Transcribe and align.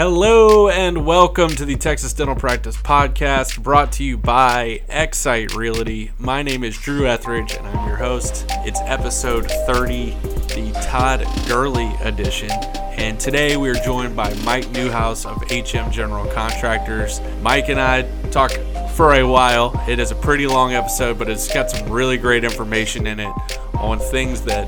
Hello 0.00 0.70
and 0.70 1.04
welcome 1.04 1.50
to 1.50 1.66
the 1.66 1.76
Texas 1.76 2.14
Dental 2.14 2.34
Practice 2.34 2.74
Podcast 2.74 3.62
brought 3.62 3.92
to 3.92 4.02
you 4.02 4.16
by 4.16 4.80
Excite 4.88 5.54
Realty. 5.54 6.10
My 6.18 6.42
name 6.42 6.64
is 6.64 6.78
Drew 6.78 7.06
Etheridge 7.06 7.52
and 7.52 7.66
I'm 7.66 7.86
your 7.86 7.98
host. 7.98 8.46
It's 8.64 8.80
episode 8.84 9.50
30, 9.66 10.12
the 10.54 10.72
Todd 10.86 11.26
Gurley 11.46 11.92
edition. 12.00 12.50
And 12.96 13.20
today 13.20 13.58
we 13.58 13.68
are 13.68 13.74
joined 13.74 14.16
by 14.16 14.32
Mike 14.36 14.70
Newhouse 14.70 15.26
of 15.26 15.36
HM 15.50 15.90
General 15.90 16.24
Contractors. 16.28 17.20
Mike 17.42 17.68
and 17.68 17.78
I 17.78 18.08
talk 18.30 18.52
for 18.96 19.16
a 19.16 19.22
while. 19.22 19.84
It 19.86 19.98
is 19.98 20.12
a 20.12 20.16
pretty 20.16 20.46
long 20.46 20.72
episode, 20.72 21.18
but 21.18 21.28
it's 21.28 21.52
got 21.52 21.70
some 21.70 21.86
really 21.90 22.16
great 22.16 22.42
information 22.42 23.06
in 23.06 23.20
it 23.20 23.34
on 23.74 23.98
things 23.98 24.40
that 24.46 24.66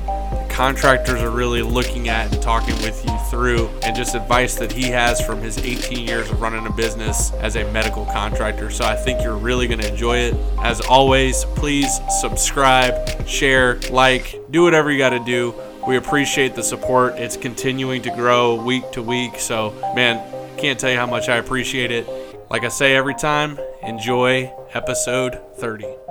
contractors 0.51 1.23
are 1.23 1.31
really 1.31 1.63
looking 1.63 2.07
at 2.07 2.31
and 2.31 2.39
talking 2.39 2.75
with 2.83 3.03
you 3.03 3.17
through, 3.33 3.67
and 3.81 3.95
just 3.95 4.13
advice 4.13 4.53
that 4.53 4.71
he 4.71 4.83
has 4.83 5.19
from 5.19 5.41
his 5.41 5.57
18 5.57 6.07
years 6.07 6.29
of 6.29 6.39
running 6.39 6.67
a 6.67 6.71
business 6.71 7.33
as 7.33 7.55
a 7.55 7.63
medical 7.71 8.05
contractor. 8.05 8.69
So 8.69 8.85
I 8.85 8.95
think 8.95 9.23
you're 9.23 9.35
really 9.35 9.65
going 9.67 9.79
to 9.79 9.87
enjoy 9.89 10.17
it. 10.17 10.35
As 10.59 10.81
always, 10.81 11.43
please 11.43 11.99
subscribe, 12.21 13.27
share, 13.27 13.79
like, 13.89 14.39
do 14.51 14.61
whatever 14.61 14.91
you 14.91 14.99
got 14.99 15.09
to 15.09 15.23
do. 15.25 15.55
We 15.87 15.97
appreciate 15.97 16.53
the 16.53 16.61
support. 16.61 17.15
It's 17.15 17.35
continuing 17.35 18.03
to 18.03 18.11
grow 18.11 18.63
week 18.63 18.91
to 18.91 19.01
week. 19.01 19.39
So, 19.39 19.71
man, 19.95 20.21
can't 20.59 20.79
tell 20.79 20.91
you 20.91 20.97
how 20.97 21.07
much 21.07 21.27
I 21.27 21.37
appreciate 21.37 21.89
it. 21.89 22.07
Like 22.51 22.63
I 22.63 22.69
say 22.69 22.95
every 22.95 23.15
time, 23.15 23.57
enjoy 23.81 24.53
episode 24.75 25.39
30. 25.57 26.02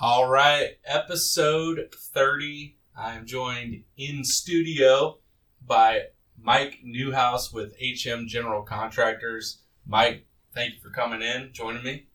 All 0.00 0.28
right, 0.28 0.70
episode 0.84 1.94
30. 1.96 2.76
I'm 2.98 3.26
joined 3.26 3.84
in 3.96 4.24
studio 4.24 5.18
by 5.64 6.06
Mike 6.36 6.80
Newhouse 6.82 7.52
with 7.52 7.76
HM 7.80 8.26
General 8.26 8.62
Contractors. 8.62 9.62
Mike, 9.86 10.26
thank 10.52 10.74
you 10.74 10.80
for 10.80 10.90
coming 10.90 11.22
in, 11.22 11.50
joining 11.52 11.84
me. 11.84 12.08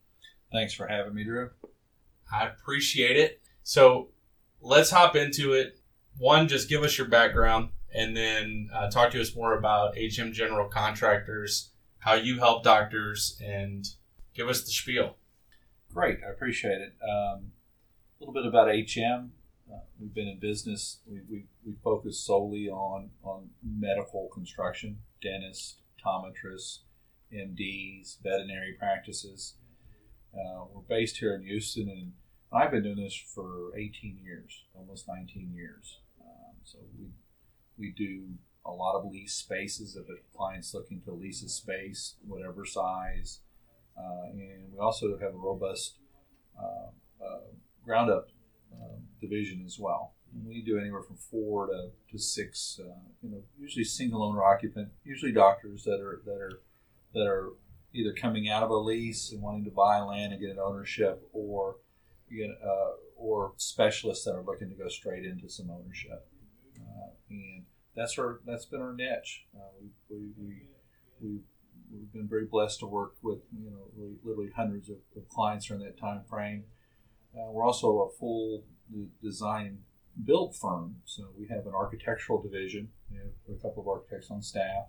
Thanks 0.52 0.74
for 0.74 0.88
having 0.88 1.14
me, 1.14 1.24
Drew. 1.24 1.52
I 2.30 2.48
appreciate 2.48 3.16
it. 3.16 3.40
So 3.62 4.10
let's 4.60 4.90
hop 4.90 5.16
into 5.16 5.54
it. 5.54 5.80
One, 6.18 6.48
just 6.48 6.68
give 6.68 6.82
us 6.82 6.98
your 6.98 7.08
background 7.08 7.70
and 7.94 8.14
then 8.14 8.68
uh, 8.74 8.90
talk 8.90 9.10
to 9.12 9.20
us 9.22 9.34
more 9.34 9.56
about 9.56 9.96
HM 9.96 10.32
General 10.34 10.68
Contractors, 10.68 11.70
how 12.00 12.12
you 12.12 12.40
help 12.40 12.62
doctors, 12.62 13.40
and 13.42 13.86
give 14.34 14.50
us 14.50 14.64
the 14.64 14.70
spiel. 14.70 15.16
Great, 15.94 16.18
I 16.22 16.30
appreciate 16.30 16.82
it. 16.82 16.92
Um, 17.02 17.52
little 18.20 18.34
bit 18.34 18.46
about 18.46 18.68
HM. 18.68 19.32
Uh, 19.72 19.78
we've 19.98 20.12
been 20.12 20.28
in 20.28 20.38
business. 20.38 21.00
We, 21.06 21.20
we, 21.30 21.44
we 21.64 21.72
focus 21.82 22.20
solely 22.20 22.68
on, 22.68 23.10
on 23.22 23.48
medical 23.64 24.28
construction, 24.32 24.98
dentists, 25.22 25.76
optometrists, 26.04 26.80
MDs, 27.32 28.18
veterinary 28.22 28.74
practices. 28.78 29.54
Uh, 30.34 30.64
we're 30.72 30.82
based 30.82 31.16
here 31.16 31.34
in 31.34 31.42
Houston, 31.44 31.88
and 31.88 32.12
I've 32.52 32.70
been 32.70 32.82
doing 32.82 33.02
this 33.02 33.14
for 33.14 33.74
18 33.76 34.18
years, 34.22 34.64
almost 34.74 35.08
19 35.08 35.52
years. 35.54 35.98
Um, 36.20 36.56
so 36.62 36.78
we 36.98 37.06
we 37.78 37.94
do 37.96 38.24
a 38.66 38.70
lot 38.70 38.94
of 38.94 39.10
lease 39.10 39.32
spaces 39.32 39.96
if 39.96 40.06
a 40.10 40.20
client's 40.36 40.74
looking 40.74 41.00
to 41.02 41.12
lease 41.12 41.42
a 41.42 41.48
space, 41.48 42.16
whatever 42.26 42.66
size, 42.66 43.40
uh, 43.96 44.28
and 44.32 44.72
we 44.72 44.78
also 44.78 45.16
have 45.18 45.34
a 45.34 45.38
robust 45.38 45.94
uh, 46.58 46.90
uh, 47.24 47.40
ground 47.84 48.10
up 48.10 48.28
um, 48.72 49.02
division 49.20 49.62
as 49.64 49.78
well. 49.78 50.14
And 50.32 50.46
we 50.46 50.62
do 50.62 50.78
anywhere 50.78 51.02
from 51.02 51.16
four 51.16 51.66
to, 51.66 51.90
to 52.12 52.18
six, 52.18 52.80
uh, 52.80 52.94
you 53.22 53.30
know, 53.30 53.42
usually 53.58 53.84
single 53.84 54.22
owner 54.22 54.44
occupant, 54.44 54.90
usually 55.04 55.32
doctors 55.32 55.82
that 55.84 56.00
are 56.00 56.22
that 56.24 56.36
are 56.36 56.60
that 57.14 57.26
are 57.26 57.50
either 57.92 58.12
coming 58.12 58.48
out 58.48 58.62
of 58.62 58.70
a 58.70 58.76
lease 58.76 59.32
and 59.32 59.42
wanting 59.42 59.64
to 59.64 59.70
buy 59.70 59.98
land 59.98 60.32
and 60.32 60.40
get 60.40 60.50
an 60.50 60.58
ownership, 60.60 61.28
or 61.32 61.76
get, 62.30 62.50
uh, 62.64 62.92
or 63.16 63.52
specialists 63.56 64.24
that 64.24 64.34
are 64.34 64.42
looking 64.42 64.68
to 64.68 64.76
go 64.76 64.88
straight 64.88 65.24
into 65.24 65.48
some 65.48 65.68
ownership. 65.70 66.28
Uh, 66.78 67.10
and 67.28 67.64
that's 67.96 68.18
our 68.18 68.40
that's 68.46 68.66
been 68.66 68.80
our 68.80 68.92
niche. 68.92 69.46
Uh, 69.54 69.58
we, 69.80 70.16
we, 70.16 70.32
we, 70.38 70.62
we 71.20 71.38
we've 71.92 72.12
been 72.12 72.28
very 72.28 72.46
blessed 72.46 72.80
to 72.80 72.86
work 72.86 73.14
with 73.22 73.40
you 73.58 73.70
know 73.70 74.12
literally 74.24 74.50
hundreds 74.54 74.88
of, 74.88 74.96
of 75.16 75.28
clients 75.28 75.66
during 75.66 75.82
that 75.82 75.98
time 75.98 76.22
frame. 76.28 76.64
Uh, 77.34 77.50
we're 77.50 77.64
also 77.64 78.00
a 78.00 78.18
full 78.18 78.64
design 79.22 79.78
build 80.24 80.56
firm, 80.56 80.96
so 81.04 81.28
we 81.38 81.46
have 81.48 81.66
an 81.66 81.72
architectural 81.74 82.42
division. 82.42 82.88
We 83.10 83.18
have 83.18 83.58
a 83.58 83.62
couple 83.62 83.82
of 83.82 83.88
architects 83.88 84.30
on 84.30 84.42
staff. 84.42 84.86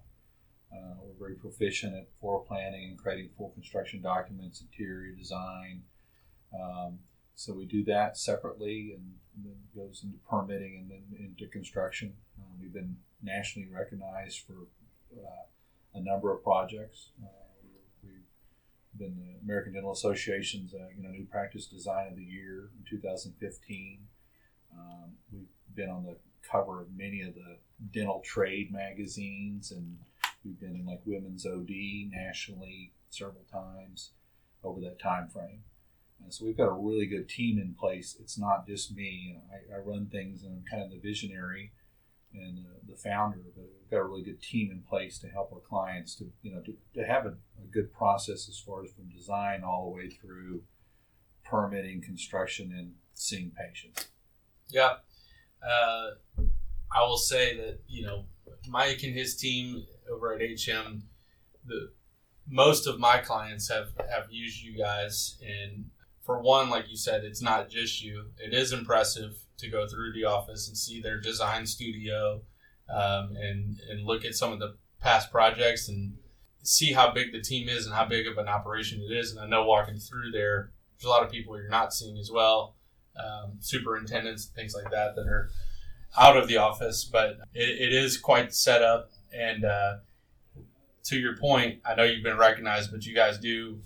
Uh, 0.71 0.95
we're 1.03 1.27
very 1.27 1.35
proficient 1.35 1.95
at 1.95 2.07
floor 2.19 2.43
planning 2.47 2.89
and 2.89 2.97
creating 2.97 3.29
full 3.37 3.49
construction 3.49 4.01
documents, 4.01 4.61
interior 4.61 5.13
design. 5.13 5.83
Um, 6.53 6.99
so 7.35 7.53
we 7.53 7.65
do 7.65 7.83
that 7.85 8.17
separately, 8.17 8.93
and 8.95 9.13
then 9.43 9.55
goes 9.75 10.01
into 10.03 10.17
permitting 10.29 10.77
and 10.77 10.89
then 10.89 11.03
into 11.19 11.47
construction. 11.47 12.13
Uh, 12.39 12.53
we've 12.59 12.73
been 12.73 12.97
nationally 13.21 13.67
recognized 13.69 14.41
for 14.45 14.67
uh, 15.17 15.45
a 15.93 16.01
number 16.01 16.33
of 16.33 16.43
projects. 16.43 17.09
Been 19.01 19.17
the 19.17 19.43
American 19.43 19.73
Dental 19.73 19.91
Association's 19.91 20.75
uh, 20.75 20.85
you 20.95 21.01
know 21.01 21.09
new 21.09 21.25
practice 21.25 21.65
design 21.65 22.09
of 22.09 22.15
the 22.15 22.23
year 22.23 22.69
in 22.77 22.85
2015. 22.87 23.99
Um, 24.77 25.13
we've 25.33 25.47
been 25.73 25.89
on 25.89 26.03
the 26.03 26.17
cover 26.47 26.81
of 26.81 26.95
many 26.95 27.21
of 27.21 27.33
the 27.33 27.57
dental 27.91 28.21
trade 28.23 28.71
magazines, 28.71 29.71
and 29.71 29.97
we've 30.45 30.59
been 30.59 30.75
in 30.75 30.85
like 30.85 31.01
Women's 31.03 31.47
OD 31.47 31.71
nationally 32.11 32.91
several 33.09 33.43
times 33.51 34.11
over 34.63 34.79
that 34.81 34.99
time 34.99 35.27
frame. 35.29 35.63
And 36.21 36.31
so 36.31 36.45
we've 36.45 36.55
got 36.57 36.67
a 36.67 36.71
really 36.71 37.07
good 37.07 37.27
team 37.27 37.57
in 37.57 37.73
place. 37.73 38.15
It's 38.19 38.37
not 38.37 38.67
just 38.67 38.95
me. 38.95 39.29
You 39.29 39.33
know, 39.33 39.41
I, 39.51 39.77
I 39.77 39.79
run 39.79 40.09
things, 40.11 40.43
and 40.43 40.53
I'm 40.53 40.63
kind 40.69 40.83
of 40.83 40.91
the 40.91 40.99
visionary 40.99 41.71
and 42.33 42.59
uh, 42.59 42.79
the 42.87 42.95
founder, 42.95 43.39
but 43.55 43.63
we've 43.63 43.89
got 43.89 43.97
a 43.97 44.03
really 44.03 44.23
good 44.23 44.41
team 44.41 44.71
in 44.71 44.81
place 44.81 45.19
to 45.19 45.27
help 45.27 45.51
our 45.53 45.59
clients 45.59 46.15
to 46.15 46.25
you 46.41 46.53
know 46.53 46.61
to, 46.61 46.73
to 46.93 47.05
have 47.05 47.25
a, 47.25 47.29
a, 47.29 47.67
good 47.71 47.93
process 47.93 48.47
as 48.49 48.59
far 48.59 48.83
as 48.83 48.91
from 48.91 49.09
design 49.09 49.63
all 49.63 49.85
the 49.85 49.95
way 49.95 50.09
through 50.09 50.61
permitting, 51.43 52.01
construction, 52.01 52.73
and 52.77 52.93
seeing 53.13 53.51
patients. 53.51 54.07
Yeah, 54.69 54.95
uh, 55.65 56.11
I 56.95 57.03
will 57.03 57.17
say 57.17 57.57
that 57.57 57.79
you 57.87 58.05
know 58.05 58.25
Mike 58.67 59.03
and 59.03 59.13
his 59.13 59.35
team 59.35 59.85
over 60.11 60.33
at 60.33 60.41
HM, 60.41 61.03
the 61.65 61.91
most 62.47 62.87
of 62.87 62.99
my 62.99 63.17
clients 63.17 63.69
have 63.69 63.89
have 64.09 64.31
used 64.31 64.63
you 64.63 64.77
guys, 64.77 65.37
and 65.45 65.85
for 66.21 66.39
one, 66.41 66.69
like 66.69 66.89
you 66.89 66.97
said, 66.97 67.23
it's 67.23 67.41
not 67.41 67.69
just 67.69 68.03
you. 68.03 68.25
It 68.37 68.53
is 68.53 68.71
impressive 68.71 69.37
to 69.61 69.69
go 69.69 69.87
through 69.87 70.13
the 70.13 70.25
office 70.25 70.67
and 70.67 70.77
see 70.77 71.01
their 71.01 71.19
design 71.19 71.65
studio 71.65 72.41
um, 72.89 73.35
and 73.39 73.79
and 73.89 74.05
look 74.05 74.25
at 74.25 74.35
some 74.35 74.51
of 74.51 74.59
the 74.59 74.75
past 74.99 75.31
projects 75.31 75.87
and 75.87 76.13
see 76.63 76.93
how 76.93 77.11
big 77.11 77.31
the 77.31 77.41
team 77.41 77.67
is 77.67 77.85
and 77.85 77.95
how 77.95 78.05
big 78.05 78.27
of 78.27 78.37
an 78.37 78.47
operation 78.47 79.01
it 79.01 79.13
is. 79.13 79.31
And 79.31 79.39
I 79.39 79.47
know 79.47 79.65
walking 79.65 79.97
through 79.97 80.31
there, 80.31 80.71
there's 80.97 81.05
a 81.05 81.09
lot 81.09 81.23
of 81.23 81.31
people 81.31 81.57
you're 81.57 81.69
not 81.69 81.93
seeing 81.93 82.17
as 82.17 82.29
well, 82.31 82.75
um, 83.17 83.53
superintendents, 83.59 84.45
things 84.45 84.75
like 84.75 84.91
that 84.91 85.15
that 85.15 85.27
are 85.27 85.49
out 86.17 86.37
of 86.37 86.47
the 86.47 86.57
office. 86.57 87.03
But 87.03 87.37
it, 87.53 87.81
it 87.81 87.93
is 87.93 88.17
quite 88.17 88.53
set 88.53 88.83
up. 88.83 89.09
And 89.33 89.65
uh, 89.65 89.97
to 91.05 91.17
your 91.17 91.37
point, 91.37 91.79
I 91.85 91.95
know 91.95 92.03
you've 92.03 92.23
been 92.23 92.37
recognized, 92.37 92.91
but 92.91 93.05
you 93.05 93.15
guys 93.15 93.37
do. 93.37 93.79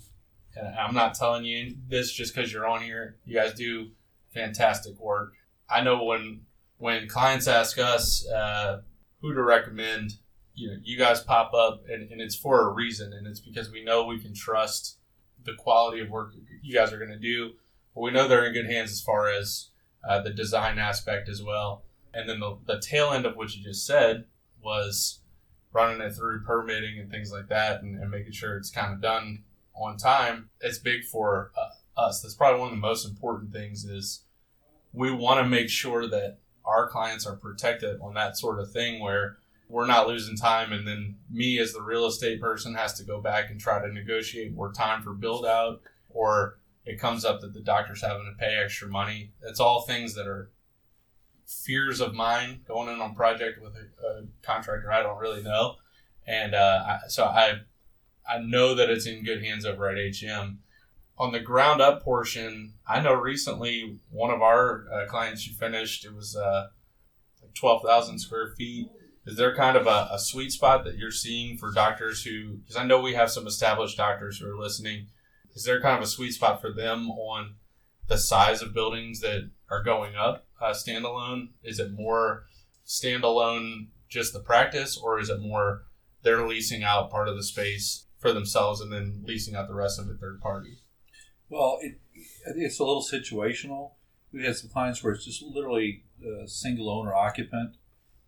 And 0.54 0.74
I'm 0.78 0.94
not 0.94 1.14
telling 1.14 1.44
you 1.44 1.76
this 1.88 2.12
just 2.12 2.34
because 2.34 2.52
you're 2.52 2.66
on 2.66 2.82
here. 2.82 3.16
You 3.24 3.34
guys 3.34 3.54
do 3.54 3.90
fantastic 4.34 4.98
work. 4.98 5.34
I 5.68 5.82
know 5.82 6.04
when 6.04 6.42
when 6.78 7.08
clients 7.08 7.48
ask 7.48 7.78
us 7.78 8.26
uh, 8.28 8.82
who 9.20 9.34
to 9.34 9.42
recommend, 9.42 10.12
you 10.54 10.68
know, 10.68 10.76
you 10.82 10.98
guys 10.98 11.20
pop 11.20 11.54
up, 11.54 11.84
and, 11.88 12.10
and 12.10 12.20
it's 12.20 12.36
for 12.36 12.68
a 12.68 12.72
reason, 12.72 13.12
and 13.12 13.26
it's 13.26 13.40
because 13.40 13.70
we 13.70 13.82
know 13.82 14.04
we 14.04 14.20
can 14.20 14.34
trust 14.34 14.98
the 15.44 15.54
quality 15.54 16.00
of 16.00 16.10
work 16.10 16.32
you 16.62 16.74
guys 16.74 16.92
are 16.92 16.98
going 16.98 17.10
to 17.10 17.18
do. 17.18 17.52
But 17.94 18.02
we 18.02 18.10
know 18.10 18.28
they're 18.28 18.46
in 18.46 18.52
good 18.52 18.70
hands 18.70 18.92
as 18.92 19.00
far 19.00 19.30
as 19.30 19.70
uh, 20.06 20.20
the 20.20 20.30
design 20.30 20.78
aspect 20.78 21.28
as 21.28 21.42
well. 21.42 21.84
And 22.12 22.28
then 22.28 22.40
the, 22.40 22.58
the 22.66 22.80
tail 22.80 23.12
end 23.12 23.26
of 23.26 23.36
what 23.36 23.54
you 23.54 23.62
just 23.62 23.86
said 23.86 24.24
was 24.62 25.20
running 25.72 26.00
it 26.00 26.14
through 26.14 26.44
permitting 26.44 26.98
and 26.98 27.10
things 27.10 27.32
like 27.32 27.48
that, 27.48 27.82
and, 27.82 28.00
and 28.00 28.10
making 28.10 28.32
sure 28.32 28.56
it's 28.56 28.70
kind 28.70 28.92
of 28.92 29.00
done 29.00 29.44
on 29.74 29.96
time. 29.96 30.50
It's 30.60 30.78
big 30.78 31.04
for 31.04 31.52
uh, 31.56 32.00
us. 32.00 32.20
That's 32.20 32.34
probably 32.34 32.60
one 32.60 32.68
of 32.68 32.74
the 32.74 32.80
most 32.80 33.06
important 33.06 33.52
things 33.52 33.84
is 33.84 34.24
we 34.96 35.12
want 35.12 35.40
to 35.40 35.48
make 35.48 35.68
sure 35.68 36.08
that 36.08 36.38
our 36.64 36.88
clients 36.88 37.26
are 37.26 37.36
protected 37.36 38.00
on 38.00 38.14
that 38.14 38.36
sort 38.36 38.58
of 38.58 38.72
thing 38.72 39.00
where 39.00 39.36
we're 39.68 39.86
not 39.86 40.08
losing 40.08 40.36
time 40.36 40.72
and 40.72 40.86
then 40.86 41.16
me 41.30 41.58
as 41.58 41.72
the 41.72 41.82
real 41.82 42.06
estate 42.06 42.40
person 42.40 42.74
has 42.74 42.94
to 42.94 43.04
go 43.04 43.20
back 43.20 43.50
and 43.50 43.60
try 43.60 43.80
to 43.80 43.92
negotiate 43.92 44.54
more 44.54 44.72
time 44.72 45.02
for 45.02 45.12
build 45.12 45.46
out 45.46 45.80
or 46.10 46.58
it 46.84 46.98
comes 47.00 47.24
up 47.24 47.40
that 47.40 47.52
the 47.52 47.60
doctor's 47.60 48.02
having 48.02 48.24
to 48.24 48.44
pay 48.44 48.56
extra 48.56 48.88
money 48.88 49.30
it's 49.42 49.60
all 49.60 49.82
things 49.82 50.14
that 50.14 50.26
are 50.26 50.50
fears 51.46 52.00
of 52.00 52.14
mine 52.14 52.60
going 52.66 52.92
in 52.92 53.00
on 53.00 53.14
project 53.14 53.62
with 53.62 53.74
a, 53.74 54.06
a 54.06 54.22
contractor 54.42 54.92
I 54.92 55.02
don't 55.02 55.18
really 55.18 55.42
know, 55.42 55.76
and 56.26 56.54
uh, 56.54 56.84
I, 56.86 56.98
so 57.08 57.24
I 57.24 57.60
I 58.28 58.38
know 58.38 58.74
that 58.74 58.90
it's 58.90 59.06
in 59.06 59.24
good 59.24 59.42
hands 59.42 59.64
over 59.64 59.88
at 59.88 59.96
HM. 59.96 60.58
On 61.18 61.32
the 61.32 61.40
ground 61.40 61.80
up 61.80 62.02
portion, 62.02 62.74
I 62.86 63.00
know 63.00 63.14
recently 63.14 64.00
one 64.10 64.30
of 64.30 64.42
our 64.42 64.84
uh, 64.92 65.06
clients 65.06 65.46
you 65.46 65.54
finished 65.54 66.04
it 66.04 66.14
was 66.14 66.36
uh, 66.36 66.68
twelve 67.54 67.82
thousand 67.82 68.18
square 68.18 68.48
feet. 68.56 68.88
Is 69.26 69.36
there 69.36 69.56
kind 69.56 69.76
of 69.76 69.86
a, 69.86 70.08
a 70.12 70.18
sweet 70.18 70.52
spot 70.52 70.84
that 70.84 70.98
you're 70.98 71.10
seeing 71.10 71.56
for 71.56 71.72
doctors 71.72 72.22
who? 72.22 72.58
Because 72.58 72.76
I 72.76 72.84
know 72.84 73.00
we 73.00 73.14
have 73.14 73.30
some 73.30 73.46
established 73.46 73.96
doctors 73.96 74.38
who 74.38 74.48
are 74.48 74.58
listening. 74.58 75.06
Is 75.54 75.64
there 75.64 75.80
kind 75.80 75.96
of 75.96 76.02
a 76.02 76.06
sweet 76.06 76.32
spot 76.32 76.60
for 76.60 76.70
them 76.70 77.10
on 77.10 77.54
the 78.08 78.18
size 78.18 78.60
of 78.60 78.74
buildings 78.74 79.20
that 79.20 79.50
are 79.70 79.82
going 79.82 80.14
up 80.14 80.46
uh, 80.60 80.72
standalone? 80.72 81.48
Is 81.64 81.80
it 81.80 81.92
more 81.92 82.44
standalone, 82.86 83.88
just 84.08 84.32
the 84.34 84.40
practice, 84.40 84.96
or 84.96 85.18
is 85.18 85.30
it 85.30 85.40
more 85.40 85.84
they're 86.22 86.46
leasing 86.46 86.84
out 86.84 87.10
part 87.10 87.28
of 87.28 87.36
the 87.36 87.42
space 87.42 88.06
for 88.18 88.32
themselves 88.32 88.80
and 88.80 88.92
then 88.92 89.22
leasing 89.26 89.54
out 89.54 89.66
the 89.66 89.74
rest 89.74 89.98
of 89.98 90.08
it 90.08 90.18
third 90.20 90.40
party? 90.40 90.82
Well, 91.48 91.78
it, 91.80 92.00
it's 92.44 92.80
a 92.80 92.84
little 92.84 93.04
situational. 93.04 93.92
We've 94.32 94.44
had 94.44 94.56
some 94.56 94.70
clients 94.70 95.02
where 95.02 95.12
it's 95.12 95.24
just 95.24 95.42
literally 95.42 96.04
a 96.44 96.48
single 96.48 96.90
owner 96.90 97.14
occupant, 97.14 97.76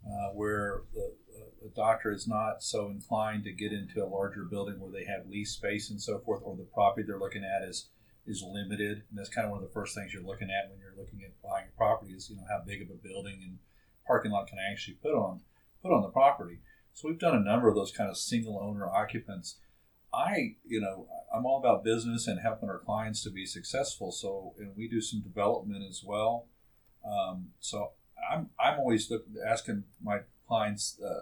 uh, 0.06 0.30
where 0.34 0.82
the, 0.94 1.14
the 1.62 1.72
doctor 1.74 2.12
is 2.12 2.28
not 2.28 2.62
so 2.62 2.88
inclined 2.88 3.44
to 3.44 3.52
get 3.52 3.72
into 3.72 4.02
a 4.02 4.06
larger 4.06 4.44
building 4.44 4.78
where 4.78 4.92
they 4.92 5.04
have 5.04 5.28
lease 5.28 5.52
space 5.52 5.90
and 5.90 6.00
so 6.00 6.18
forth, 6.20 6.42
or 6.44 6.56
the 6.56 6.62
property 6.62 7.04
they're 7.06 7.18
looking 7.18 7.44
at 7.44 7.68
is 7.68 7.88
is 8.26 8.44
limited. 8.46 9.02
And 9.08 9.18
that's 9.18 9.30
kind 9.30 9.46
of 9.46 9.50
one 9.50 9.62
of 9.62 9.68
the 9.68 9.72
first 9.72 9.94
things 9.94 10.12
you're 10.12 10.22
looking 10.22 10.50
at 10.50 10.70
when 10.70 10.78
you're 10.78 10.96
looking 10.96 11.20
at 11.24 11.40
buying 11.42 11.66
a 11.72 11.76
property 11.76 12.12
is 12.12 12.28
you 12.30 12.36
know 12.36 12.44
how 12.48 12.62
big 12.64 12.82
of 12.82 12.90
a 12.90 12.94
building 12.94 13.40
and 13.42 13.58
parking 14.06 14.30
lot 14.30 14.46
can 14.46 14.58
I 14.58 14.70
actually 14.70 14.98
put 15.02 15.14
on 15.14 15.40
put 15.82 15.92
on 15.92 16.02
the 16.02 16.08
property. 16.08 16.58
So 16.92 17.08
we've 17.08 17.18
done 17.18 17.36
a 17.36 17.40
number 17.40 17.68
of 17.68 17.74
those 17.74 17.92
kind 17.92 18.10
of 18.10 18.16
single 18.16 18.60
owner 18.60 18.86
occupants. 18.86 19.58
I, 20.12 20.56
you 20.66 20.80
know, 20.80 21.06
I'm 21.34 21.44
all 21.44 21.58
about 21.58 21.84
business 21.84 22.26
and 22.26 22.40
helping 22.40 22.68
our 22.68 22.78
clients 22.78 23.22
to 23.24 23.30
be 23.30 23.44
successful. 23.44 24.10
So, 24.10 24.54
and 24.58 24.74
we 24.76 24.88
do 24.88 25.00
some 25.00 25.20
development 25.20 25.84
as 25.88 26.02
well. 26.04 26.46
Um, 27.04 27.48
so 27.60 27.92
I'm, 28.30 28.50
I'm 28.58 28.78
always 28.78 29.10
look, 29.10 29.24
asking 29.46 29.84
my 30.02 30.20
clients, 30.46 30.98
uh, 31.04 31.20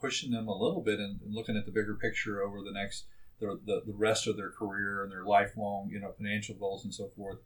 pushing 0.00 0.30
them 0.30 0.48
a 0.48 0.56
little 0.56 0.80
bit 0.80 1.00
and, 1.00 1.20
and, 1.20 1.34
looking 1.34 1.56
at 1.56 1.66
the 1.66 1.72
bigger 1.72 1.94
picture 1.94 2.42
over 2.42 2.62
the 2.62 2.72
next, 2.72 3.06
the, 3.40 3.58
the, 3.66 3.82
the, 3.86 3.92
rest 3.92 4.26
of 4.26 4.36
their 4.36 4.50
career 4.50 5.02
and 5.02 5.10
their 5.10 5.24
lifelong, 5.24 5.88
you 5.90 6.00
know, 6.00 6.12
financial 6.16 6.54
goals 6.54 6.84
and 6.84 6.94
so 6.94 7.10
forth. 7.16 7.38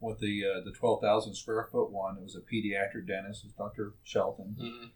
With 0.00 0.18
the 0.18 0.42
uh, 0.44 0.64
the 0.64 0.72
12,000 0.72 1.34
square 1.34 1.68
foot 1.70 1.90
one, 1.90 2.18
it 2.18 2.22
was 2.22 2.36
a 2.36 2.40
pediatric 2.40 3.06
dentist, 3.06 3.44
it 3.44 3.46
was 3.46 3.54
Dr. 3.56 3.94
Shelton. 4.02 4.56
Mm-hmm. 4.60 4.86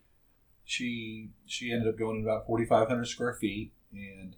She 0.64 1.30
she 1.46 1.72
ended 1.72 1.88
up 1.88 1.98
going 1.98 2.18
in 2.18 2.24
about 2.24 2.46
4,500 2.46 3.06
square 3.06 3.32
feet 3.32 3.72
and 3.92 4.36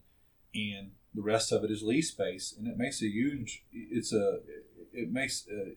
and 0.54 0.92
the 1.14 1.22
rest 1.22 1.52
of 1.52 1.64
it 1.64 1.70
is 1.70 1.82
lease 1.82 2.10
space, 2.10 2.54
and 2.56 2.66
it 2.66 2.76
makes 2.76 3.02
a 3.02 3.06
huge. 3.06 3.64
It's 3.72 4.12
a 4.12 4.38
it 4.92 5.10
makes 5.10 5.46
a, 5.50 5.72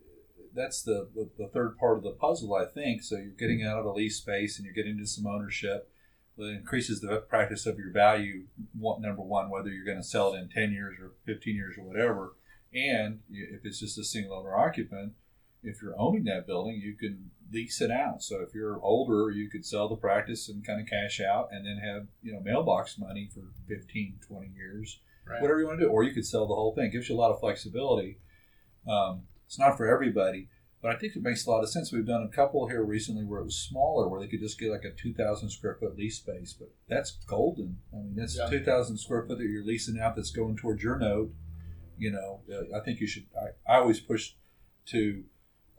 that's 0.56 0.84
the, 0.84 1.10
the, 1.16 1.30
the 1.38 1.48
third 1.48 1.78
part 1.78 1.98
of 1.98 2.04
the 2.04 2.12
puzzle, 2.12 2.54
I 2.54 2.66
think. 2.66 3.02
So 3.02 3.16
you're 3.18 3.32
getting 3.32 3.64
out 3.64 3.80
of 3.80 3.86
a 3.86 3.92
lease 3.92 4.18
space 4.18 4.58
and 4.58 4.66
you're 4.66 4.74
getting 4.74 4.98
into 4.98 5.08
some 5.08 5.26
ownership. 5.26 5.90
It 6.38 6.46
increases 6.46 7.02
the 7.02 7.18
practice 7.18 7.66
of 7.66 7.78
your 7.78 7.92
value. 7.92 8.46
Number 8.76 9.22
one, 9.22 9.50
whether 9.50 9.70
you're 9.70 9.86
going 9.86 10.02
to 10.02 10.04
sell 10.04 10.34
it 10.34 10.40
in 10.40 10.50
ten 10.50 10.72
years 10.72 10.98
or 11.02 11.12
fifteen 11.26 11.56
years 11.56 11.76
or 11.78 11.84
whatever, 11.84 12.34
and 12.74 13.20
if 13.30 13.66
it's 13.66 13.80
just 13.80 14.00
a 14.00 14.04
single 14.04 14.38
owner 14.38 14.56
occupant, 14.56 15.14
if 15.64 15.82
you're 15.82 16.00
owning 16.00 16.26
that 16.26 16.46
building, 16.46 16.82
you 16.84 16.96
can 16.96 17.32
lease 17.52 17.82
it 17.82 17.92
out. 17.92 18.24
So 18.24 18.42
if 18.42 18.54
you're 18.54 18.82
older, 18.82 19.32
you 19.32 19.50
could 19.50 19.66
sell 19.66 19.88
the 19.88 19.96
practice 19.96 20.50
and 20.50 20.66
kind 20.66 20.82
of 20.82 20.88
cash 20.88 21.22
out 21.22 21.50
and 21.52 21.66
then 21.66 21.78
have, 21.78 22.08
you 22.22 22.34
know, 22.34 22.42
mailbox 22.42 22.98
money 22.98 23.30
for 23.34 23.42
15, 23.68 24.20
20 24.28 24.48
years, 24.56 25.00
right. 25.26 25.42
whatever 25.42 25.60
you 25.60 25.68
want 25.68 25.80
to 25.80 25.86
do. 25.86 25.92
Or 25.92 26.04
you 26.04 26.14
could 26.14 26.26
sell 26.26 26.48
the 26.48 26.56
whole 26.56 26.74
thing. 26.74 26.86
It 26.86 26.92
gives 26.92 27.10
you 27.10 27.16
a 27.16 27.20
lot 27.20 27.32
of 27.32 27.40
flexibility. 27.40 28.18
Um, 28.88 29.24
it's 29.46 29.60
not 29.60 29.78
for 29.78 29.88
everybody, 29.88 30.50
but 30.82 30.92
I 30.92 30.98
think 30.98 31.16
it 31.16 31.22
makes 31.22 31.46
a 31.46 31.50
lot 31.50 31.64
of 31.64 31.70
sense. 31.70 31.92
We've 31.92 32.06
done 32.06 32.24
a 32.24 32.36
couple 32.36 32.68
here 32.68 32.84
recently 32.84 33.24
where 33.24 33.40
it 33.40 33.46
was 33.46 33.56
smaller, 33.56 34.10
where 34.10 34.20
they 34.20 34.28
could 34.28 34.42
just 34.42 34.60
get 34.60 34.72
like 34.72 34.84
a 34.84 34.92
2,000 34.92 35.50
square 35.50 35.78
foot 35.80 35.96
lease 35.96 36.18
space, 36.18 36.54
but 36.54 36.70
that's 36.90 37.12
golden. 37.28 37.78
I 37.94 37.98
mean, 37.98 38.16
that's 38.16 38.38
yeah. 38.38 38.50
2,000 38.50 38.98
square 38.98 39.26
foot 39.26 39.38
that 39.38 39.48
you're 39.48 39.64
leasing 39.64 40.00
out 40.00 40.16
that's 40.16 40.32
going 40.32 40.58
towards 40.58 40.84
your 40.84 40.98
note. 40.98 41.32
You 41.98 42.12
know, 42.12 42.42
I 42.76 42.80
think 42.84 43.00
you 43.00 43.08
should, 43.08 43.28
I, 43.40 43.76
I 43.76 43.78
always 43.78 44.00
push 44.00 44.34
to 44.88 45.24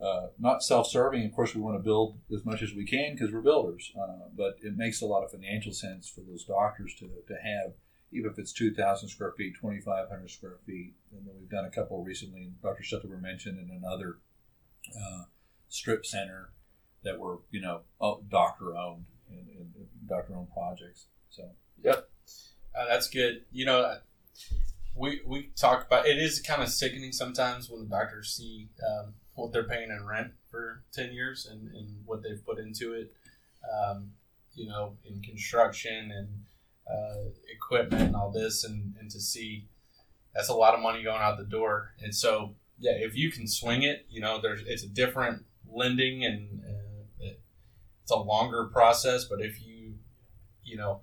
uh, 0.01 0.27
not 0.37 0.61
self-serving. 0.61 1.25
Of 1.25 1.33
course, 1.33 1.55
we 1.55 1.61
want 1.61 1.77
to 1.77 1.83
build 1.83 2.17
as 2.33 2.45
much 2.45 2.61
as 2.61 2.73
we 2.73 2.85
can 2.85 3.13
because 3.13 3.31
we're 3.31 3.41
builders. 3.41 3.91
Uh, 3.99 4.27
but 4.35 4.57
it 4.61 4.75
makes 4.75 5.01
a 5.01 5.05
lot 5.05 5.23
of 5.23 5.31
financial 5.31 5.71
sense 5.71 6.09
for 6.09 6.21
those 6.21 6.43
doctors 6.43 6.93
to, 6.95 7.09
to 7.27 7.35
have, 7.41 7.73
even 8.11 8.29
if 8.29 8.37
it's 8.37 8.51
2,000 8.51 9.09
square 9.09 9.33
feet, 9.37 9.55
2,500 9.61 10.29
square 10.29 10.57
feet. 10.65 10.93
And 11.11 11.25
then 11.25 11.35
we've 11.39 11.49
done 11.49 11.65
a 11.65 11.69
couple 11.69 12.03
recently, 12.03 12.41
and 12.41 12.61
Dr. 12.61 12.83
Shuttleworth 12.83 13.21
mentioned 13.21 13.57
in 13.57 13.75
another 13.75 14.17
uh, 14.95 15.23
strip 15.69 16.05
center 16.05 16.49
that 17.03 17.19
were, 17.19 17.39
you 17.51 17.61
know, 17.61 17.81
doctor 18.29 18.75
owned 18.75 19.05
and, 19.29 19.47
and 19.47 19.87
doctor 20.07 20.35
owned 20.35 20.51
projects. 20.53 21.05
So, 21.29 21.49
yep, 21.83 22.09
uh, 22.77 22.85
that's 22.87 23.09
good. 23.09 23.43
You 23.51 23.65
know, 23.65 23.97
we 24.95 25.21
we 25.25 25.51
talk 25.55 25.85
about 25.85 26.07
it 26.07 26.17
is 26.17 26.41
kind 26.41 26.61
of 26.61 26.69
sickening 26.69 27.11
sometimes 27.11 27.69
when 27.69 27.81
the 27.81 27.87
doctors 27.87 28.35
see. 28.35 28.69
Um, 28.85 29.13
what 29.35 29.51
they're 29.51 29.67
paying 29.67 29.89
in 29.89 30.05
rent 30.05 30.31
for 30.49 30.81
10 30.93 31.13
years 31.13 31.47
and, 31.49 31.69
and 31.75 31.87
what 32.05 32.23
they've 32.23 32.43
put 32.45 32.57
into 32.57 32.93
it, 32.93 33.13
um, 33.71 34.11
you 34.53 34.67
know, 34.67 34.95
in 35.05 35.21
construction 35.21 36.11
and 36.11 36.27
uh, 36.89 37.29
equipment 37.53 38.01
and 38.01 38.15
all 38.15 38.31
this, 38.31 38.63
and, 38.63 38.95
and 38.99 39.11
to 39.11 39.19
see 39.19 39.65
that's 40.33 40.49
a 40.49 40.53
lot 40.53 40.73
of 40.73 40.81
money 40.81 41.01
going 41.01 41.21
out 41.21 41.37
the 41.37 41.45
door. 41.45 41.93
And 42.01 42.13
so, 42.13 42.55
yeah, 42.77 42.91
if 42.91 43.15
you 43.15 43.31
can 43.31 43.47
swing 43.47 43.83
it, 43.83 44.05
you 44.09 44.19
know, 44.19 44.39
there's 44.41 44.61
it's 44.65 44.83
a 44.83 44.87
different 44.87 45.45
lending 45.69 46.25
and 46.25 46.61
uh, 46.63 47.03
it, 47.19 47.39
it's 48.03 48.11
a 48.11 48.17
longer 48.17 48.65
process. 48.65 49.25
But 49.25 49.41
if 49.41 49.65
you, 49.65 49.93
you 50.63 50.77
know, 50.77 51.01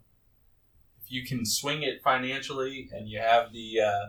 if 1.02 1.10
you 1.10 1.24
can 1.24 1.46
swing 1.46 1.82
it 1.82 2.02
financially 2.02 2.90
and 2.92 3.08
you 3.08 3.20
have 3.20 3.52
the 3.52 3.80
uh, 3.80 4.06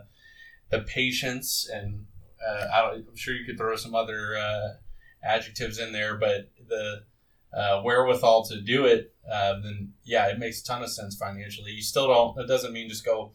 the 0.70 0.80
patience 0.80 1.68
and 1.72 2.06
uh, 2.46 2.92
I'm 2.94 3.16
sure 3.16 3.34
you 3.34 3.44
could 3.44 3.58
throw 3.58 3.76
some 3.76 3.94
other 3.94 4.36
uh, 4.36 4.68
adjectives 5.22 5.78
in 5.78 5.92
there, 5.92 6.16
but 6.16 6.50
the 6.68 7.04
uh, 7.56 7.82
wherewithal 7.82 8.44
to 8.46 8.60
do 8.60 8.86
it, 8.86 9.14
uh, 9.30 9.54
then 9.62 9.92
yeah, 10.04 10.26
it 10.28 10.38
makes 10.38 10.60
a 10.60 10.64
ton 10.64 10.82
of 10.82 10.90
sense 10.90 11.16
financially. 11.16 11.70
You 11.70 11.82
still 11.82 12.08
don't. 12.08 12.38
It 12.38 12.48
doesn't 12.48 12.72
mean 12.72 12.88
just 12.88 13.04
go. 13.04 13.32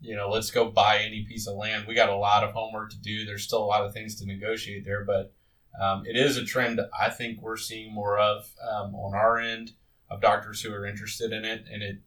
You 0.00 0.16
know, 0.16 0.28
let's 0.28 0.50
go 0.50 0.68
buy 0.68 0.98
any 0.98 1.24
piece 1.28 1.46
of 1.46 1.54
land. 1.56 1.86
We 1.86 1.94
got 1.94 2.08
a 2.08 2.16
lot 2.16 2.42
of 2.42 2.52
homework 2.52 2.90
to 2.90 2.98
do. 2.98 3.24
There's 3.24 3.44
still 3.44 3.62
a 3.62 3.66
lot 3.66 3.84
of 3.84 3.92
things 3.92 4.16
to 4.16 4.26
negotiate 4.26 4.84
there, 4.84 5.04
but 5.04 5.32
um, 5.80 6.02
it 6.04 6.16
is 6.16 6.36
a 6.36 6.44
trend 6.44 6.80
I 6.98 7.08
think 7.08 7.40
we're 7.40 7.56
seeing 7.56 7.94
more 7.94 8.18
of 8.18 8.50
um, 8.68 8.96
on 8.96 9.14
our 9.14 9.38
end 9.38 9.72
of 10.10 10.20
doctors 10.20 10.60
who 10.60 10.72
are 10.74 10.86
interested 10.86 11.32
in 11.32 11.44
it, 11.44 11.66
and 11.72 11.82
it 11.82 12.00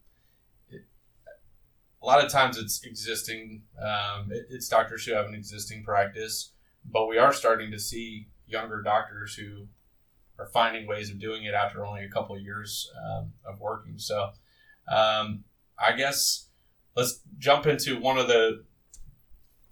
a 2.05 2.07
lot 2.07 2.23
of 2.23 2.31
times 2.31 2.57
it's 2.57 2.83
existing. 2.83 3.63
Um, 3.81 4.31
it, 4.31 4.45
it's 4.49 4.69
doctors 4.69 5.05
who 5.05 5.13
have 5.13 5.25
an 5.25 5.33
existing 5.33 5.83
practice, 5.83 6.51
but 6.89 7.07
we 7.07 7.17
are 7.17 7.33
starting 7.33 7.71
to 7.71 7.79
see 7.79 8.27
younger 8.45 8.83
doctors 8.83 9.33
who 9.33 9.65
are 10.37 10.45
finding 10.45 10.85
ways 10.87 11.09
of 11.09 11.19
doing 11.19 11.45
it 11.45 11.55
after 11.55 11.83
only 11.83 12.03
a 12.03 12.09
couple 12.09 12.35
of 12.35 12.41
years 12.43 12.91
um, 13.03 13.33
of 13.43 13.59
working. 13.59 13.97
So, 13.97 14.29
um, 14.87 15.45
I 15.79 15.93
guess 15.93 16.49
let's 16.95 17.21
jump 17.39 17.65
into 17.65 17.99
one 17.99 18.19
of 18.19 18.27
the 18.27 18.65